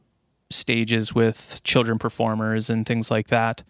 stages 0.51 1.15
with 1.15 1.61
children 1.63 1.97
performers 1.97 2.69
and 2.69 2.85
things 2.85 3.09
like 3.09 3.27
that, 3.29 3.63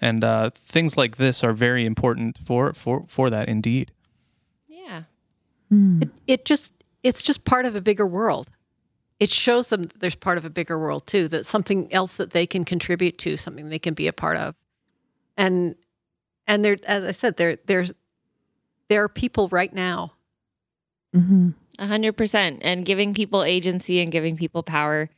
and 0.00 0.24
uh, 0.24 0.50
things 0.54 0.96
like 0.96 1.16
this 1.16 1.44
are 1.44 1.52
very 1.52 1.84
important 1.84 2.38
for 2.38 2.72
for 2.72 3.04
for 3.06 3.28
that 3.28 3.48
indeed. 3.48 3.92
Mm. 5.74 6.02
It, 6.02 6.10
it 6.26 6.44
just 6.44 6.72
it's 7.02 7.22
just 7.22 7.44
part 7.44 7.66
of 7.66 7.74
a 7.76 7.80
bigger 7.80 8.06
world. 8.06 8.48
It 9.20 9.30
shows 9.30 9.68
them 9.68 9.82
that 9.84 10.00
there's 10.00 10.14
part 10.16 10.38
of 10.38 10.44
a 10.44 10.50
bigger 10.50 10.78
world 10.78 11.06
too, 11.06 11.28
that 11.28 11.46
something 11.46 11.92
else 11.92 12.16
that 12.16 12.30
they 12.30 12.46
can 12.46 12.64
contribute 12.64 13.18
to, 13.18 13.36
something 13.36 13.68
they 13.68 13.78
can 13.78 13.94
be 13.94 14.08
a 14.08 14.12
part 14.12 14.36
of. 14.36 14.54
And 15.36 15.76
and 16.46 16.64
there 16.64 16.76
as 16.86 17.04
I 17.04 17.10
said, 17.10 17.36
there 17.36 17.56
there's 17.66 17.92
there 18.88 19.02
are 19.02 19.08
people 19.08 19.48
right 19.48 19.72
now. 19.72 20.12
Mm-hmm. 21.14 21.50
A 21.78 21.86
hundred 21.86 22.16
percent. 22.16 22.60
And 22.62 22.84
giving 22.84 23.14
people 23.14 23.42
agency 23.42 24.00
and 24.00 24.12
giving 24.12 24.36
people 24.36 24.62
power 24.62 25.10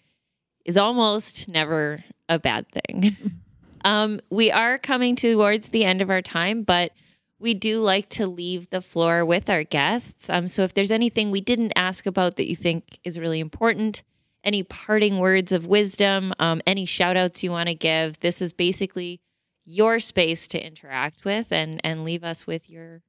is 0.64 0.76
almost 0.76 1.48
never 1.48 2.04
a 2.28 2.38
bad 2.38 2.66
thing. 2.70 3.16
um, 3.84 4.20
we 4.30 4.50
are 4.50 4.78
coming 4.78 5.16
towards 5.16 5.68
the 5.68 5.84
end 5.84 6.02
of 6.02 6.10
our 6.10 6.22
time, 6.22 6.62
but 6.62 6.92
we 7.38 7.54
do 7.54 7.80
like 7.80 8.08
to 8.08 8.26
leave 8.26 8.70
the 8.70 8.80
floor 8.80 9.24
with 9.24 9.50
our 9.50 9.64
guests. 9.64 10.30
Um, 10.30 10.48
so 10.48 10.62
if 10.62 10.74
there's 10.74 10.90
anything 10.90 11.30
we 11.30 11.40
didn't 11.40 11.72
ask 11.76 12.06
about 12.06 12.36
that 12.36 12.48
you 12.48 12.56
think 12.56 12.98
is 13.04 13.18
really 13.18 13.40
important, 13.40 14.02
any 14.42 14.62
parting 14.62 15.18
words 15.18 15.52
of 15.52 15.66
wisdom, 15.66 16.32
um, 16.38 16.60
any 16.66 16.86
shout 16.86 17.16
outs 17.16 17.42
you 17.42 17.50
want 17.50 17.68
to 17.68 17.74
give, 17.74 18.20
this 18.20 18.40
is 18.40 18.52
basically 18.52 19.20
your 19.64 20.00
space 20.00 20.46
to 20.46 20.64
interact 20.64 21.24
with 21.24 21.52
and, 21.52 21.80
and 21.84 22.04
leave 22.04 22.24
us 22.24 22.46
with 22.46 22.70
your 22.70 23.02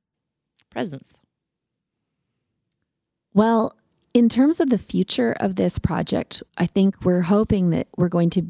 presence. 0.69 1.19
Well, 3.33 3.73
in 4.13 4.29
terms 4.29 4.59
of 4.59 4.71
the 4.71 4.79
future 4.79 5.31
of 5.39 5.55
this 5.55 5.77
project, 5.77 6.41
I 6.57 6.65
think 6.65 7.05
we're 7.05 7.21
hoping 7.21 7.69
that 7.69 7.87
we're 7.95 8.09
going 8.09 8.31
to 8.31 8.45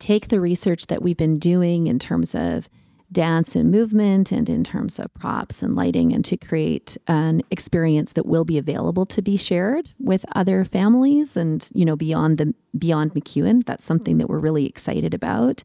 take 0.00 0.28
the 0.28 0.40
research 0.40 0.88
that 0.88 1.02
we've 1.02 1.16
been 1.16 1.38
doing 1.38 1.86
in 1.86 2.00
terms 2.00 2.34
of 2.34 2.68
dance 3.12 3.54
and 3.54 3.70
movement 3.70 4.32
and 4.32 4.48
in 4.48 4.64
terms 4.64 4.98
of 4.98 5.12
props 5.14 5.62
and 5.62 5.76
lighting 5.76 6.12
and 6.12 6.24
to 6.24 6.36
create 6.36 6.96
an 7.06 7.42
experience 7.50 8.12
that 8.12 8.26
will 8.26 8.44
be 8.44 8.58
available 8.58 9.06
to 9.06 9.22
be 9.22 9.36
shared 9.36 9.90
with 9.98 10.24
other 10.34 10.64
families 10.64 11.36
and 11.36 11.68
you 11.74 11.84
know 11.84 11.96
beyond 11.96 12.38
the 12.38 12.54
beyond 12.76 13.14
MacEwan. 13.14 13.64
That's 13.64 13.84
something 13.84 14.18
that 14.18 14.28
we're 14.28 14.38
really 14.38 14.66
excited 14.66 15.14
about. 15.14 15.62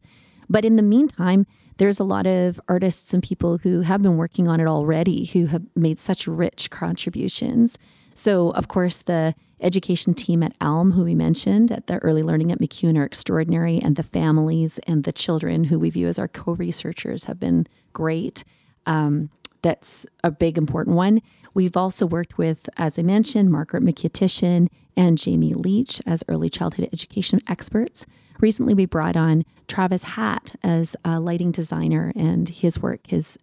But 0.48 0.64
in 0.64 0.76
the 0.76 0.82
meantime 0.82 1.46
there's 1.78 1.98
a 1.98 2.04
lot 2.04 2.26
of 2.26 2.60
artists 2.68 3.14
and 3.14 3.22
people 3.22 3.56
who 3.58 3.80
have 3.80 4.02
been 4.02 4.18
working 4.18 4.48
on 4.48 4.60
it 4.60 4.66
already 4.66 5.24
who 5.24 5.46
have 5.46 5.62
made 5.74 5.98
such 5.98 6.26
rich 6.26 6.68
contributions. 6.70 7.78
So 8.14 8.50
of 8.50 8.68
course 8.68 9.02
the 9.02 9.34
education 9.62 10.14
team 10.14 10.42
at 10.42 10.56
Elm, 10.60 10.92
who 10.92 11.04
we 11.04 11.14
mentioned 11.14 11.70
at 11.72 11.86
the 11.86 11.98
early 11.98 12.22
learning 12.22 12.50
at 12.52 12.60
MacEwan, 12.60 12.98
are 12.98 13.04
extraordinary, 13.04 13.78
and 13.78 13.96
the 13.96 14.02
families 14.02 14.78
and 14.86 15.04
the 15.04 15.12
children 15.12 15.64
who 15.64 15.78
we 15.78 15.90
view 15.90 16.08
as 16.08 16.18
our 16.18 16.28
co 16.28 16.52
researchers 16.52 17.24
have 17.24 17.38
been 17.38 17.66
great. 17.92 18.44
Um, 18.86 19.30
that's 19.62 20.06
a 20.24 20.30
big 20.30 20.56
important 20.56 20.96
one. 20.96 21.20
We've 21.52 21.76
also 21.76 22.06
worked 22.06 22.38
with, 22.38 22.68
as 22.76 22.98
I 22.98 23.02
mentioned, 23.02 23.50
Margaret 23.50 23.82
McKittishin 23.82 24.68
and 24.96 25.18
Jamie 25.18 25.54
Leach 25.54 26.00
as 26.06 26.24
early 26.28 26.48
childhood 26.48 26.88
education 26.92 27.40
experts. 27.48 28.06
Recently, 28.40 28.74
we 28.74 28.86
brought 28.86 29.16
on 29.16 29.44
Travis 29.68 30.02
Hatt 30.02 30.54
as 30.62 30.96
a 31.04 31.20
lighting 31.20 31.52
designer, 31.52 32.12
and 32.16 32.48
his 32.48 32.80
work 32.80 33.12
is 33.12 33.38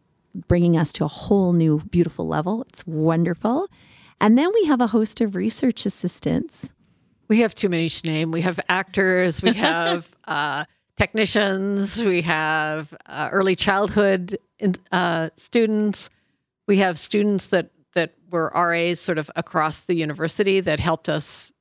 bringing 0.48 0.78
us 0.78 0.94
to 0.94 1.06
a 1.06 1.08
whole 1.08 1.54
new, 1.54 1.80
beautiful 1.92 2.28
level. 2.28 2.64
It's 2.70 2.86
wonderful. 2.86 3.68
And 4.20 4.38
then 4.38 4.52
we 4.54 4.66
have 4.66 4.82
a 4.82 4.88
host 4.88 5.22
of 5.22 5.36
research 5.36 5.86
assistants. 5.86 6.74
We 7.28 7.42
have 7.42 7.54
too 7.54 7.70
many 7.70 7.90
to 7.90 8.08
name. 8.08 8.32
We 8.32 8.42
have 8.42 8.60
actors, 8.70 9.44
we 9.44 9.54
have 9.54 10.16
uh, 10.26 10.66
technicians, 10.96 12.04
we 12.04 12.22
have 12.24 12.94
uh, 13.06 13.30
early 13.32 13.56
childhood 13.56 14.38
uh, 14.92 15.30
students, 15.38 16.10
we 16.68 16.78
have 16.78 16.98
students 16.98 17.48
that 17.48 17.72
that 17.94 18.14
were 18.30 18.52
RAs 18.54 19.00
sort 19.00 19.18
of 19.18 19.32
across 19.36 19.82
the 19.82 19.96
university 19.96 20.60
that 20.60 20.80
helped 20.80 21.10
us 21.10 21.52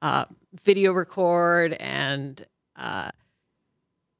uh, 0.00 0.24
video 0.54 0.92
record 0.92 1.74
and 1.74 2.46
uh, 2.76 3.10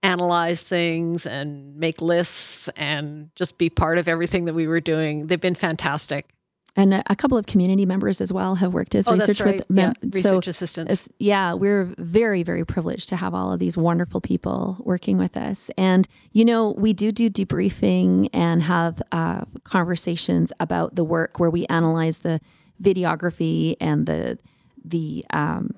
analyze 0.03 0.63
things 0.63 1.27
and 1.27 1.77
make 1.77 2.03
lists 2.03 2.69
and 2.77 3.31
just 3.35 3.57
be 3.57 3.71
part 3.71 3.99
of 3.99 4.09
everything 4.09 4.45
that 4.47 4.55
we 4.55 4.67
were 4.67 4.81
doing. 4.81 5.27
They've 5.29 5.41
been 5.41 5.55
fantastic. 5.55 6.35
And 6.75 6.95
a, 6.95 7.03
a 7.11 7.15
couple 7.17 7.37
of 7.37 7.47
community 7.47 7.85
members 7.85 8.21
as 8.21 8.33
well 8.33 8.55
have 8.57 8.73
worked 8.73 8.95
as 8.95 9.07
Oh, 9.09 9.13
research 9.13 9.41
right. 9.41 9.57
with 9.59 9.67
yeah. 9.69 9.87
mem- 9.89 9.95
Research 10.13 10.45
so 10.45 10.51
assistants. 10.51 11.09
yeah, 11.19 11.53
we're 11.53 11.85
very, 11.99 12.43
very 12.43 12.65
privileged 12.65 13.09
to 13.11 13.17
have 13.17 13.35
all 13.35 13.53
of 13.53 13.59
these 13.59 13.77
wonderful 13.77 14.21
people 14.21 14.79
working 14.81 15.19
with 15.19 15.37
us. 15.37 15.71
And, 15.77 16.09
you 16.33 16.45
know, 16.45 16.71
we 16.79 16.93
do 16.95 17.13
do 17.13 17.29
debriefing 17.29 18.29
and 18.33 18.63
have 18.63 19.03
uh, 19.13 19.43
conversations 19.65 20.53
about 20.61 20.95
the 20.97 21.05
work 21.05 21.39
where 21.39 21.51
we 21.51 21.67
analyze 21.67 22.21
the 22.21 22.41
videography 22.83 23.77
and 23.81 24.07
the, 24.07 24.39
the, 24.85 25.25
um, 25.31 25.71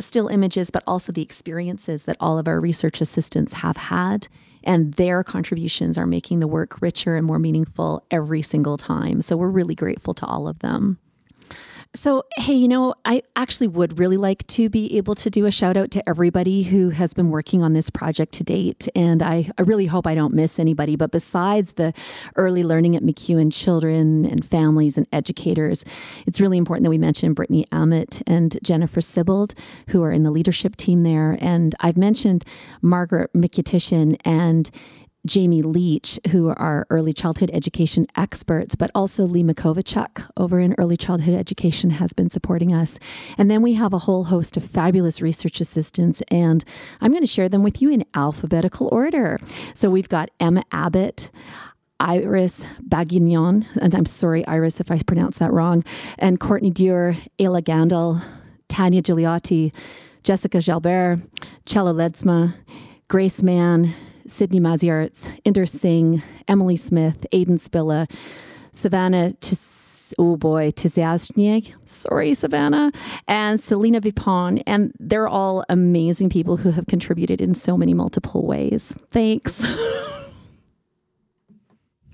still 0.00 0.28
images, 0.28 0.70
but 0.70 0.82
also 0.86 1.10
the 1.12 1.22
experiences 1.22 2.04
that 2.04 2.16
all 2.20 2.38
of 2.38 2.46
our 2.46 2.60
research 2.60 3.00
assistants 3.00 3.54
have 3.54 3.76
had. 3.76 4.28
And 4.66 4.92
their 4.94 5.24
contributions 5.24 5.96
are 5.96 6.06
making 6.06 6.40
the 6.40 6.48
work 6.48 6.82
richer 6.82 7.16
and 7.16 7.24
more 7.24 7.38
meaningful 7.38 8.04
every 8.10 8.42
single 8.42 8.76
time. 8.76 9.22
So 9.22 9.36
we're 9.36 9.48
really 9.48 9.76
grateful 9.76 10.12
to 10.14 10.26
all 10.26 10.48
of 10.48 10.58
them. 10.58 10.98
So, 11.96 12.24
hey, 12.36 12.52
you 12.52 12.68
know, 12.68 12.94
I 13.06 13.22
actually 13.36 13.68
would 13.68 13.98
really 13.98 14.18
like 14.18 14.46
to 14.48 14.68
be 14.68 14.98
able 14.98 15.14
to 15.14 15.30
do 15.30 15.46
a 15.46 15.50
shout 15.50 15.78
out 15.78 15.90
to 15.92 16.06
everybody 16.06 16.64
who 16.64 16.90
has 16.90 17.14
been 17.14 17.30
working 17.30 17.62
on 17.62 17.72
this 17.72 17.88
project 17.88 18.34
to 18.34 18.44
date. 18.44 18.86
And 18.94 19.22
I, 19.22 19.50
I 19.56 19.62
really 19.62 19.86
hope 19.86 20.06
I 20.06 20.14
don't 20.14 20.34
miss 20.34 20.58
anybody. 20.58 20.94
But 20.94 21.10
besides 21.10 21.72
the 21.72 21.94
early 22.36 22.62
learning 22.62 22.96
at 22.96 23.02
MacEwan 23.02 23.50
children 23.50 24.26
and 24.26 24.44
families 24.44 24.98
and 24.98 25.06
educators, 25.10 25.86
it's 26.26 26.38
really 26.38 26.58
important 26.58 26.84
that 26.84 26.90
we 26.90 26.98
mention 26.98 27.32
Brittany 27.32 27.64
Ammett 27.72 28.22
and 28.26 28.58
Jennifer 28.62 29.00
Sibbald, 29.00 29.54
who 29.88 30.02
are 30.02 30.12
in 30.12 30.22
the 30.22 30.30
leadership 30.30 30.76
team 30.76 31.02
there. 31.02 31.38
And 31.40 31.74
I've 31.80 31.96
mentioned 31.96 32.44
Margaret 32.82 33.32
Mikutitian 33.32 34.20
and 34.22 34.70
Jamie 35.26 35.62
Leach, 35.62 36.18
who 36.30 36.48
are 36.48 36.86
early 36.88 37.12
childhood 37.12 37.50
education 37.52 38.06
experts, 38.16 38.74
but 38.74 38.90
also 38.94 39.24
Lee 39.24 39.42
Makovichuk 39.42 40.30
over 40.36 40.60
in 40.60 40.74
early 40.78 40.96
childhood 40.96 41.34
education 41.34 41.90
has 41.90 42.12
been 42.12 42.30
supporting 42.30 42.72
us. 42.72 42.98
And 43.36 43.50
then 43.50 43.60
we 43.60 43.74
have 43.74 43.92
a 43.92 43.98
whole 43.98 44.24
host 44.24 44.56
of 44.56 44.64
fabulous 44.64 45.20
research 45.20 45.60
assistants, 45.60 46.22
and 46.28 46.64
I'm 47.00 47.10
going 47.10 47.22
to 47.22 47.26
share 47.26 47.48
them 47.48 47.62
with 47.62 47.82
you 47.82 47.90
in 47.90 48.04
alphabetical 48.14 48.88
order. 48.92 49.38
So 49.74 49.90
we've 49.90 50.08
got 50.08 50.30
Emma 50.40 50.62
Abbott. 50.72 51.30
Iris 51.98 52.66
Bagignon, 52.86 53.64
and 53.80 53.94
I'm 53.94 54.04
sorry, 54.04 54.46
Iris, 54.46 54.82
if 54.82 54.90
I 54.90 54.98
pronounce 55.06 55.38
that 55.38 55.50
wrong, 55.50 55.82
and 56.18 56.38
Courtney 56.38 56.68
Dewar, 56.70 57.16
Ayla 57.38 57.62
Gandel, 57.62 58.22
Tanya 58.68 59.00
Gigliotti, 59.00 59.72
Jessica 60.22 60.58
Jalbert, 60.58 61.26
Chella 61.64 61.94
Ledsma, 61.94 62.54
Grace 63.08 63.42
Mann, 63.42 63.94
Sydney 64.28 64.60
Maziarts, 64.60 65.30
Inder 65.44 65.68
Singh, 65.68 66.22
Emily 66.48 66.76
Smith, 66.76 67.26
Aidan 67.32 67.56
Spilla, 67.56 68.10
Savannah 68.72 69.32
Tis- 69.32 70.14
oh 70.18 70.36
boy, 70.36 70.70
Tiziasniak, 70.70 71.72
sorry, 71.84 72.34
Savannah, 72.34 72.90
and 73.26 73.60
Selena 73.60 74.00
Vipon. 74.00 74.62
And 74.66 74.92
they're 75.00 75.28
all 75.28 75.64
amazing 75.68 76.30
people 76.30 76.56
who 76.58 76.70
have 76.70 76.86
contributed 76.86 77.40
in 77.40 77.54
so 77.54 77.76
many 77.76 77.94
multiple 77.94 78.46
ways. 78.46 78.96
Thanks. 79.10 79.66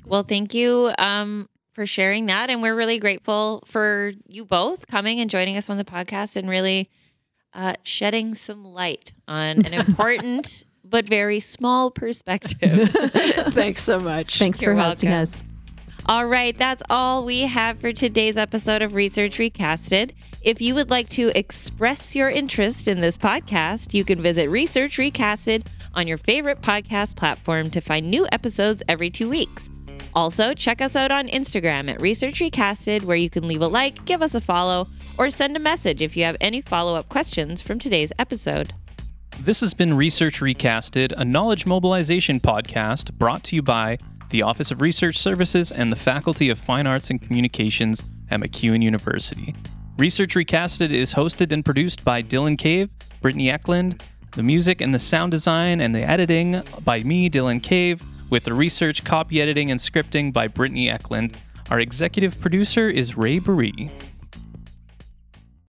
Well, 0.04 0.24
thank 0.24 0.52
you 0.52 0.92
um, 0.98 1.48
for 1.70 1.86
sharing 1.86 2.26
that. 2.26 2.50
And 2.50 2.60
we're 2.60 2.74
really 2.74 2.98
grateful 2.98 3.62
for 3.64 4.12
you 4.26 4.44
both 4.44 4.86
coming 4.86 5.20
and 5.20 5.30
joining 5.30 5.56
us 5.56 5.70
on 5.70 5.78
the 5.78 5.84
podcast 5.84 6.36
and 6.36 6.50
really 6.50 6.90
uh, 7.54 7.76
shedding 7.82 8.34
some 8.34 8.62
light 8.62 9.14
on 9.26 9.64
an 9.64 9.72
important 9.88 10.64
but 10.92 11.06
very 11.06 11.40
small 11.40 11.90
perspective. 11.90 12.90
Thanks 13.50 13.82
so 13.82 13.98
much. 13.98 14.38
Thanks 14.38 14.62
You're 14.62 14.76
for 14.76 14.80
hosting 14.80 15.10
welcome. 15.10 15.22
us. 15.22 15.44
All 16.06 16.26
right, 16.26 16.56
that's 16.56 16.82
all 16.90 17.24
we 17.24 17.40
have 17.42 17.80
for 17.80 17.92
today's 17.92 18.36
episode 18.36 18.82
of 18.82 18.94
Research 18.94 19.38
Recasted. 19.38 20.12
If 20.42 20.60
you 20.60 20.74
would 20.74 20.90
like 20.90 21.08
to 21.10 21.36
express 21.36 22.14
your 22.14 22.28
interest 22.28 22.88
in 22.88 22.98
this 22.98 23.16
podcast, 23.16 23.94
you 23.94 24.04
can 24.04 24.20
visit 24.20 24.48
Research 24.50 24.98
Recasted 24.98 25.66
on 25.94 26.06
your 26.06 26.18
favorite 26.18 26.60
podcast 26.60 27.16
platform 27.16 27.70
to 27.70 27.80
find 27.80 28.10
new 28.10 28.26
episodes 28.32 28.82
every 28.88 29.10
two 29.10 29.28
weeks. 29.28 29.70
Also, 30.14 30.52
check 30.52 30.82
us 30.82 30.94
out 30.96 31.10
on 31.10 31.28
Instagram 31.28 31.88
at 31.88 32.02
Research 32.02 32.40
Recasted, 32.40 33.04
where 33.04 33.16
you 33.16 33.30
can 33.30 33.48
leave 33.48 33.62
a 33.62 33.68
like, 33.68 34.04
give 34.04 34.20
us 34.20 34.34
a 34.34 34.40
follow, 34.40 34.88
or 35.16 35.30
send 35.30 35.56
a 35.56 35.60
message 35.60 36.02
if 36.02 36.16
you 36.16 36.24
have 36.24 36.36
any 36.40 36.60
follow 36.60 36.96
up 36.96 37.08
questions 37.08 37.62
from 37.62 37.78
today's 37.78 38.12
episode. 38.18 38.74
This 39.40 39.60
has 39.60 39.74
been 39.74 39.94
Research 39.94 40.40
Recasted, 40.40 41.12
a 41.16 41.24
knowledge 41.24 41.66
mobilization 41.66 42.38
podcast 42.38 43.12
brought 43.14 43.42
to 43.44 43.56
you 43.56 43.62
by 43.62 43.98
the 44.30 44.42
Office 44.42 44.70
of 44.70 44.80
Research 44.80 45.18
Services 45.18 45.72
and 45.72 45.90
the 45.90 45.96
Faculty 45.96 46.48
of 46.48 46.58
Fine 46.58 46.86
Arts 46.86 47.10
and 47.10 47.20
Communications 47.20 48.04
at 48.30 48.40
MacEwan 48.40 48.82
University. 48.82 49.54
Research 49.98 50.34
Recasted 50.34 50.90
is 50.90 51.14
hosted 51.14 51.50
and 51.50 51.64
produced 51.64 52.04
by 52.04 52.22
Dylan 52.22 52.56
Cave, 52.56 52.88
Brittany 53.20 53.50
Eklund, 53.50 54.04
the 54.32 54.42
music 54.42 54.80
and 54.80 54.94
the 54.94 54.98
sound 54.98 55.32
design 55.32 55.80
and 55.80 55.94
the 55.94 56.02
editing 56.02 56.62
by 56.84 57.00
me, 57.00 57.28
Dylan 57.28 57.62
Cave, 57.62 58.00
with 58.30 58.44
the 58.44 58.54
research, 58.54 59.04
copy 59.04 59.42
editing, 59.42 59.70
and 59.70 59.80
scripting 59.80 60.32
by 60.32 60.46
Brittany 60.46 60.88
Eklund. 60.88 61.36
Our 61.68 61.80
executive 61.80 62.40
producer 62.40 62.88
is 62.88 63.16
Ray 63.16 63.40
Baree. 63.40 63.90